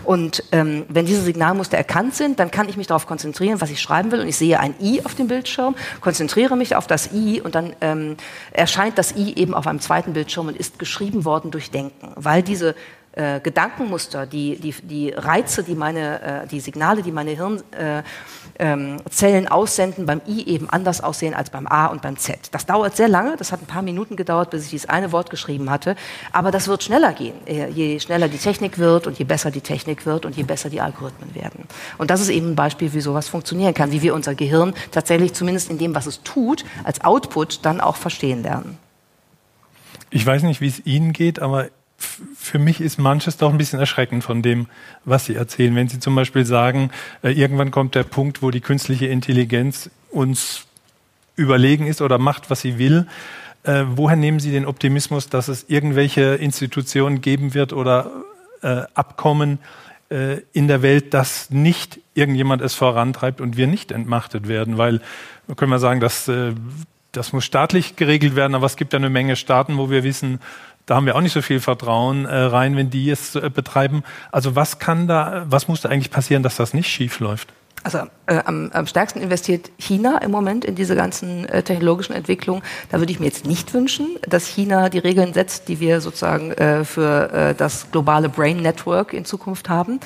Und 0.04 0.44
ähm, 0.52 0.86
wenn 0.90 1.06
diese 1.06 1.22
Signalmuster 1.22 1.78
erkannt 1.78 2.16
sind, 2.16 2.40
dann 2.40 2.52
kann 2.52 2.70
ich 2.70 2.78
mich 2.78 2.88
darauf 2.88 3.08
konzentrieren, 3.08 3.60
was 3.60 3.72
ich 3.72 3.82
schreiben 3.82 4.12
will. 4.12 4.22
Und 4.22 4.28
ich 4.28 4.38
sehe 4.38 4.60
ein 4.60 4.76
I 4.80 5.02
auf 5.04 5.16
dem 5.16 5.28
Bildschirm, 5.28 5.76
konzentriere 6.02 6.56
mich 6.56 6.76
auf 6.76 6.88
das 6.88 7.12
I 7.14 7.42
und 7.42 7.56
dann 7.56 7.76
ähm, 7.82 8.18
erscheint 8.52 8.98
das 8.98 9.16
I 9.16 9.34
eben 9.36 9.54
auf 9.54 9.68
einem 9.68 9.80
zweiten 9.80 10.14
Bildschirm 10.14 10.48
und 10.48 10.58
ist 10.58 10.80
geschrieben 10.80 11.26
worden 11.26 11.52
durch 11.52 11.72
Denken, 11.72 12.12
weil 12.16 12.44
diese 12.44 12.76
äh, 13.18 13.40
Gedankenmuster, 13.40 14.26
die, 14.28 14.58
die, 14.58 14.74
die 14.84 15.10
Reize, 15.10 15.64
die 15.64 15.74
meine, 15.76 16.44
äh, 16.44 16.48
die 16.48 16.60
Signale, 16.60 17.02
die 17.02 17.12
meine 17.12 17.32
Hirnzellen 17.32 18.06
äh, 18.58 19.50
aussenden, 19.50 20.06
beim 20.06 20.22
I 20.28 20.46
eben 20.46 20.70
anders 20.70 21.02
aussehen 21.02 21.34
als 21.34 21.50
beim 21.50 21.66
A 21.66 21.88
und 21.88 22.04
beim 22.04 22.18
Z. 22.18 22.38
Das 22.52 22.68
dauert 22.68 22.96
sehr 22.96 23.08
lange, 23.08 23.36
das 23.36 23.52
hat 23.52 23.62
ein 23.62 23.66
paar 23.66 23.82
Minuten 23.82 24.16
gedauert, 24.16 24.52
bis 24.52 24.66
ich 24.66 24.70
dieses 24.70 24.90
eine 24.90 25.12
Wort 25.12 25.32
geschrieben 25.32 25.72
hatte, 25.72 25.96
aber 26.32 26.52
das 26.52 26.68
wird 26.68 26.84
schneller 26.84 27.14
gehen, 27.14 27.36
äh, 27.48 27.70
je 27.70 28.00
schneller 28.00 28.28
die 28.28 28.38
Technik 28.38 28.78
wird 28.78 29.08
und 29.08 29.18
je 29.18 29.26
besser 29.26 29.50
die 29.50 29.62
Technik 29.62 30.06
wird 30.06 30.26
und 30.26 30.38
je 30.38 30.44
besser 30.44 30.70
die 30.70 30.82
Algorithmen 30.82 31.34
werden. 31.34 31.66
Und 31.98 32.12
das 32.12 32.22
ist 32.22 32.30
eben 32.30 32.52
ein 32.52 32.56
Beispiel, 32.56 32.94
wie 32.94 33.02
sowas 33.02 33.28
funktionieren 33.28 33.74
kann, 33.74 33.92
wie 33.92 34.04
wir 34.04 34.14
unser 34.14 34.36
Gehirn 34.36 34.76
tatsächlich 34.92 35.34
zumindest 35.34 35.72
in 35.72 35.80
dem, 35.80 35.96
was 35.96 36.06
es 36.06 36.22
tut, 36.22 36.66
als 36.84 37.04
Output 37.04 37.66
dann 37.66 37.82
auch 37.82 37.96
verstehen 37.96 38.44
lernen. 38.44 38.78
Ich 40.10 40.26
weiß 40.26 40.44
nicht, 40.44 40.62
wie 40.62 40.68
es 40.68 40.86
Ihnen 40.86 41.12
geht, 41.12 41.40
aber 41.40 41.68
für 41.98 42.60
mich 42.60 42.80
ist 42.80 43.00
manches 43.00 43.38
doch 43.38 43.52
ein 43.52 43.58
bisschen 43.58 43.80
erschreckend 43.80 44.24
von 44.24 44.42
dem, 44.42 44.68
was 45.04 45.26
Sie 45.26 45.36
erzählen. 45.36 45.76
Wenn 45.76 45.90
Sie 45.90 46.00
zum 46.00 46.16
Beispiel 46.16 46.46
sagen, 46.46 46.92
äh, 47.24 47.32
irgendwann 47.32 47.72
kommt 47.72 47.96
der 47.96 48.04
Punkt, 48.04 48.42
wo 48.42 48.52
die 48.52 48.62
künstliche 48.62 49.08
Intelligenz 49.08 49.90
uns 50.12 50.66
überlegen 51.36 51.86
ist 51.88 52.02
oder 52.02 52.18
macht, 52.18 52.50
was 52.50 52.62
sie 52.62 52.78
will. 52.80 53.08
Äh, 53.64 53.84
woher 53.90 54.16
nehmen 54.16 54.40
Sie 54.40 54.52
den 54.52 54.66
Optimismus, 54.66 55.30
dass 55.30 55.48
es 55.48 55.66
irgendwelche 55.68 56.36
Institutionen 56.36 57.22
geben 57.22 57.54
wird 57.54 57.74
oder 57.74 58.12
äh, 58.62 58.84
Abkommen 58.94 59.60
in 60.54 60.70
der 60.70 60.82
Welt, 60.84 61.14
dass 61.14 61.50
nicht 61.50 62.00
irgendjemand 62.14 62.62
es 62.62 62.76
vorantreibt 62.76 63.42
und 63.42 63.58
wir 63.58 63.68
nicht 63.68 63.92
entmachtet 63.92 64.48
werden? 64.48 64.78
Weil, 64.78 65.02
können 65.58 65.70
wir 65.70 65.80
sagen, 65.80 66.00
dass 66.00 66.32
das 67.12 67.34
muss 67.34 67.44
staatlich 67.44 67.98
geregelt 67.98 68.38
werden, 68.38 68.56
aber 68.56 68.66
es 68.66 68.78
gibt 68.78 68.94
ja 68.94 69.00
eine 69.00 69.10
Menge 69.10 69.36
Staaten, 69.36 69.78
wo 69.78 69.90
wir 69.90 70.04
wissen, 70.04 70.40
da 70.88 70.96
haben 70.96 71.06
wir 71.06 71.16
auch 71.16 71.22
nicht 71.22 71.34
so 71.34 71.44
viel 71.44 71.60
Vertrauen 71.60 72.26
äh, 72.26 72.36
rein, 72.36 72.76
wenn 72.76 72.90
die 72.90 73.12
es 73.12 73.36
äh, 73.36 73.52
betreiben. 73.54 74.04
Also 74.32 74.56
was 74.56 74.80
kann 74.80 75.08
da, 75.08 75.46
was 75.48 75.68
muss 75.68 75.82
da 75.82 75.90
eigentlich 75.90 76.12
passieren, 76.12 76.42
dass 76.42 76.56
das 76.56 76.74
nicht 76.74 76.90
schief 76.90 77.20
läuft? 77.20 77.54
Also 77.84 78.00
äh, 78.26 78.42
am, 78.46 78.70
am 78.74 78.88
stärksten 78.88 79.22
investiert 79.22 79.70
China 79.78 80.18
im 80.18 80.32
Moment 80.32 80.66
in 80.66 80.76
diese 80.76 80.96
ganzen 80.96 81.48
äh, 81.48 81.62
technologischen 81.62 82.14
Entwicklungen. 82.14 82.64
Da 82.90 83.00
würde 83.00 83.12
ich 83.12 83.20
mir 83.20 83.28
jetzt 83.28 83.46
nicht 83.46 83.74
wünschen, 83.74 84.18
dass 84.28 84.48
China 84.48 84.90
die 84.90 85.00
Regeln 85.00 85.34
setzt, 85.34 85.68
die 85.68 85.80
wir 85.80 86.02
sozusagen 86.02 86.52
äh, 86.52 86.84
für 86.84 87.32
äh, 87.32 87.56
das 87.56 87.92
globale 87.92 88.30
Brain 88.30 88.58
Network 88.58 89.14
in 89.14 89.26
Zukunft 89.26 89.70
haben. 89.70 90.00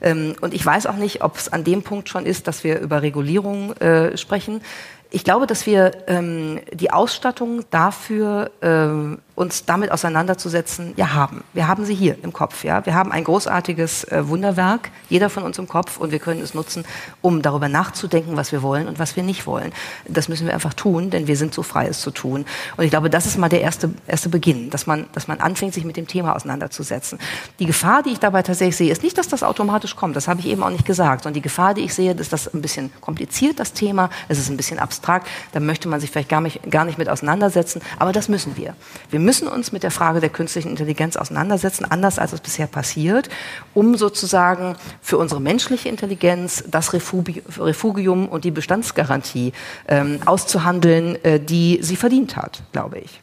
Ähm, 0.00 0.36
und 0.40 0.54
ich 0.54 0.64
weiß 0.64 0.86
auch 0.86 0.96
nicht, 0.96 1.22
ob 1.22 1.36
es 1.36 1.52
an 1.52 1.64
dem 1.64 1.82
Punkt 1.82 2.08
schon 2.08 2.26
ist, 2.26 2.46
dass 2.46 2.64
wir 2.64 2.80
über 2.80 3.02
Regulierung 3.02 3.72
äh, 3.74 4.16
sprechen. 4.16 4.60
Ich 5.10 5.24
glaube, 5.24 5.46
dass 5.46 5.64
wir 5.64 5.92
ähm, 6.06 6.60
die 6.72 6.90
Ausstattung 6.90 7.64
dafür 7.70 8.50
ähm, 8.60 9.18
uns 9.38 9.64
damit 9.64 9.90
auseinanderzusetzen, 9.90 10.92
ja 10.96 11.14
haben. 11.14 11.44
Wir 11.54 11.68
haben 11.68 11.84
sie 11.84 11.94
hier 11.94 12.16
im 12.22 12.32
Kopf. 12.32 12.64
Ja, 12.64 12.84
wir 12.84 12.94
haben 12.94 13.12
ein 13.12 13.24
großartiges 13.24 14.04
äh, 14.04 14.28
Wunderwerk, 14.28 14.90
jeder 15.08 15.30
von 15.30 15.44
uns 15.44 15.58
im 15.58 15.68
Kopf, 15.68 15.96
und 15.96 16.10
wir 16.10 16.18
können 16.18 16.42
es 16.42 16.54
nutzen, 16.54 16.84
um 17.22 17.40
darüber 17.40 17.68
nachzudenken, 17.68 18.36
was 18.36 18.50
wir 18.52 18.62
wollen 18.62 18.88
und 18.88 18.98
was 18.98 19.16
wir 19.16 19.22
nicht 19.22 19.46
wollen. 19.46 19.72
Das 20.08 20.28
müssen 20.28 20.46
wir 20.46 20.54
einfach 20.54 20.74
tun, 20.74 21.10
denn 21.10 21.26
wir 21.28 21.36
sind 21.36 21.54
so 21.54 21.62
frei, 21.62 21.86
es 21.86 22.00
zu 22.00 22.10
tun. 22.10 22.44
Und 22.76 22.84
ich 22.84 22.90
glaube, 22.90 23.08
das 23.08 23.26
ist 23.26 23.38
mal 23.38 23.48
der 23.48 23.62
erste 23.62 23.90
erste 24.08 24.28
Beginn, 24.28 24.70
dass 24.70 24.86
man 24.86 25.06
dass 25.12 25.28
man 25.28 25.40
anfängt, 25.40 25.72
sich 25.72 25.84
mit 25.84 25.96
dem 25.96 26.08
Thema 26.08 26.34
auseinanderzusetzen. 26.34 27.18
Die 27.60 27.66
Gefahr, 27.66 28.02
die 28.02 28.10
ich 28.10 28.18
dabei 28.18 28.42
tatsächlich 28.42 28.76
sehe, 28.76 28.92
ist 28.92 29.04
nicht, 29.04 29.16
dass 29.16 29.28
das 29.28 29.42
automatisch 29.42 29.94
kommt. 29.94 30.16
Das 30.16 30.26
habe 30.26 30.40
ich 30.40 30.48
eben 30.48 30.62
auch 30.64 30.70
nicht 30.70 30.84
gesagt, 30.84 31.22
sondern 31.22 31.34
die 31.34 31.42
Gefahr, 31.42 31.74
die 31.74 31.82
ich 31.82 31.94
sehe, 31.94 32.12
ist 32.12 32.32
das 32.32 32.52
ein 32.52 32.60
bisschen 32.60 32.90
kompliziert 33.00 33.60
das 33.60 33.72
Thema. 33.72 34.10
Es 34.28 34.38
ist 34.38 34.50
ein 34.50 34.56
bisschen 34.56 34.80
abstrakt. 34.80 34.97
Da 35.52 35.60
möchte 35.60 35.88
man 35.88 36.00
sich 36.00 36.10
vielleicht 36.10 36.28
gar 36.28 36.40
nicht 36.40 36.70
gar 36.70 36.84
nicht 36.84 36.98
mit 36.98 37.08
auseinandersetzen. 37.08 37.80
Aber 37.98 38.12
das 38.12 38.28
müssen 38.28 38.56
wir. 38.56 38.74
Wir 39.10 39.20
müssen 39.20 39.48
uns 39.48 39.72
mit 39.72 39.82
der 39.82 39.90
Frage 39.90 40.20
der 40.20 40.30
künstlichen 40.30 40.70
Intelligenz 40.70 41.16
auseinandersetzen, 41.16 41.84
anders 41.84 42.18
als 42.18 42.32
es 42.32 42.40
bisher 42.40 42.66
passiert, 42.66 43.28
um 43.74 43.96
sozusagen 43.96 44.76
für 45.00 45.18
unsere 45.18 45.40
menschliche 45.40 45.88
Intelligenz 45.88 46.64
das 46.66 46.92
Refugium 46.92 48.28
und 48.28 48.44
die 48.44 48.50
Bestandsgarantie 48.50 49.52
ähm, 49.88 50.20
auszuhandeln, 50.24 51.22
äh, 51.24 51.40
die 51.40 51.78
sie 51.82 51.96
verdient 51.96 52.36
hat, 52.36 52.62
glaube 52.72 52.98
ich. 52.98 53.20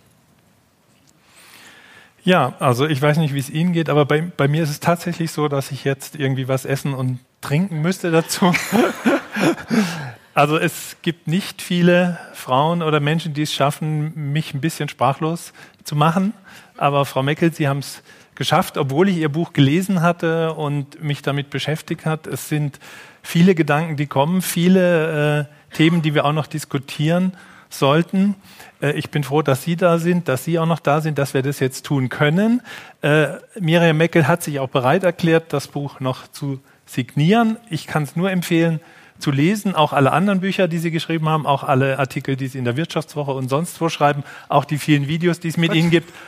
Ja, 2.26 2.56
also 2.60 2.88
ich 2.88 3.00
weiß 3.00 3.18
nicht, 3.18 3.36
wie 3.36 3.40
es 3.40 3.52
Ihnen 3.52 3.72
geht, 3.72 3.88
aber 3.88 4.06
bei, 4.06 4.22
bei 4.22 4.48
mir 4.48 4.64
ist 4.64 4.72
es 4.72 4.80
tatsächlich 4.80 5.32
so, 5.32 5.48
dass 5.48 5.70
ich 5.70 5.84
jetzt 5.84 6.16
irgendwie 6.16 6.48
was 6.48 6.66
essen 6.66 6.96
und 6.96 7.20
trinken 7.42 7.82
müsste 7.82 8.10
dazu. 8.10 8.52
Also 10.36 10.58
es 10.58 10.98
gibt 11.02 11.30
nicht 11.30 11.62
viele 11.62 12.20
Frauen 12.34 12.84
oder 12.84 13.00
Menschen, 13.00 13.34
die 13.34 13.44
es 13.44 13.54
schaffen, 13.54 14.34
mich 14.34 14.54
ein 14.54 14.60
bisschen 14.60 14.90
sprachlos 14.90 15.54
zu 15.86 15.96
machen. 15.96 16.34
Aber 16.76 17.06
Frau 17.06 17.24
Meckel, 17.24 17.54
Sie 17.54 17.70
haben 17.70 17.80
es 17.80 18.04
geschafft, 18.36 18.78
obwohl 18.78 19.08
ich 19.08 19.16
Ihr 19.16 19.30
Buch 19.30 19.54
gelesen 19.54 20.02
hatte 20.02 20.54
und 20.54 21.02
mich 21.02 21.22
damit 21.22 21.50
beschäftigt 21.52 22.06
hat. 22.06 22.28
Es 22.28 22.50
sind 22.50 22.80
viele 23.24 23.56
Gedanken, 23.56 23.96
die 23.96 24.08
kommen, 24.08 24.42
viele 24.42 25.48
äh, 25.72 25.76
Themen, 25.76 26.02
die 26.02 26.14
wir 26.14 26.26
auch 26.26 26.34
noch 26.34 26.48
diskutieren. 26.48 27.32
sollten. 27.70 28.36
Äh, 28.82 28.92
ich 28.92 29.10
bin 29.12 29.24
froh, 29.24 29.42
dass 29.42 29.64
Sie 29.64 29.78
da 29.78 30.00
sind, 30.00 30.28
dass 30.28 30.44
Sie 30.44 30.60
auch 30.60 30.66
noch 30.66 30.82
da 30.82 31.00
sind, 31.00 31.18
dass 31.18 31.34
wir 31.34 31.44
das 31.44 31.62
jetzt 31.62 31.86
tun 31.86 32.10
können. 32.10 32.62
Äh, 33.02 33.28
Miriam 33.58 33.96
Meckel 33.96 34.28
hat 34.28 34.44
sich 34.44 34.60
auch 34.60 34.70
bereit 34.70 35.06
erklärt, 35.06 35.54
das 35.54 35.70
Buch 35.70 36.02
noch 36.02 36.28
zu 36.28 36.60
signieren. 36.86 37.58
Ich 37.70 37.88
kann 37.88 38.04
es 38.04 38.18
nur 38.18 38.32
empfehlen, 38.32 38.82
zu 39.20 39.32
lesen, 39.32 39.76
auch 39.76 39.94
alle 39.94 40.12
anderen 40.12 40.42
Bücher, 40.42 40.68
die 40.68 40.78
Sie 40.78 40.92
geschrieben 40.92 41.30
haben, 41.30 41.46
auch 41.46 41.64
alle 41.64 42.00
Artikel, 42.00 42.36
die 42.36 42.48
Sie 42.48 42.58
in 42.58 42.66
der 42.66 42.78
Wirtschaftswoche 42.78 43.32
und 43.32 43.50
sonst 43.50 43.80
wo 43.80 43.90
schreiben, 43.90 44.24
auch 44.50 44.66
die 44.66 44.78
vielen 44.78 45.08
Videos, 45.08 45.40
die 45.40 45.48
es 45.48 45.58
mit 45.58 45.74
Ihnen 45.74 45.90
gibt. 45.90 46.12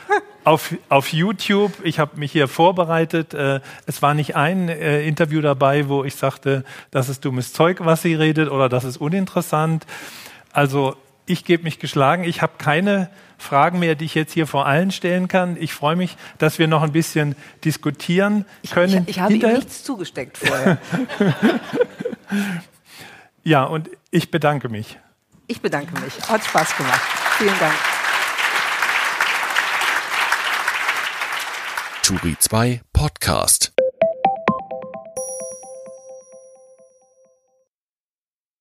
Auf, 0.44 0.74
auf 0.88 1.12
YouTube, 1.12 1.72
ich 1.82 1.98
habe 1.98 2.18
mich 2.18 2.32
hier 2.32 2.48
vorbereitet. 2.48 3.34
Äh, 3.34 3.60
es 3.84 4.00
war 4.00 4.14
nicht 4.14 4.34
ein 4.34 4.70
äh, 4.70 5.02
Interview 5.06 5.42
dabei, 5.42 5.88
wo 5.88 6.04
ich 6.04 6.14
sagte, 6.14 6.64
das 6.90 7.10
ist 7.10 7.22
dummes 7.26 7.52
Zeug, 7.52 7.80
was 7.80 8.00
sie 8.00 8.14
redet, 8.14 8.50
oder 8.50 8.70
das 8.70 8.84
ist 8.84 8.96
uninteressant. 8.96 9.84
Also 10.50 10.96
ich 11.26 11.44
gebe 11.44 11.64
mich 11.64 11.80
geschlagen. 11.80 12.24
Ich 12.24 12.40
habe 12.40 12.54
keine 12.56 13.10
Fragen 13.36 13.78
mehr, 13.78 13.94
die 13.94 14.06
ich 14.06 14.14
jetzt 14.14 14.32
hier 14.32 14.46
vor 14.46 14.64
allen 14.64 14.90
stellen 14.90 15.28
kann. 15.28 15.58
Ich 15.60 15.74
freue 15.74 15.96
mich, 15.96 16.16
dass 16.38 16.58
wir 16.58 16.66
noch 16.66 16.82
ein 16.82 16.92
bisschen 16.92 17.36
diskutieren 17.62 18.46
können. 18.70 18.94
Ich, 18.94 19.00
ich, 19.00 19.08
ich 19.08 19.20
habe 19.20 19.34
Ihnen 19.34 19.54
nichts 19.54 19.84
zugesteckt 19.84 20.38
vorher. 20.38 20.78
Ja, 23.48 23.64
und 23.64 23.88
ich 24.10 24.30
bedanke 24.30 24.68
mich. 24.68 24.98
Ich 25.46 25.62
bedanke 25.62 25.98
mich. 26.00 26.12
Hat 26.28 26.44
Spaß 26.44 26.76
gemacht. 26.76 27.00
Vielen 27.38 27.58
Dank. 27.58 27.72
Turi 32.02 32.36
2 32.38 32.82
Podcast. 32.92 33.72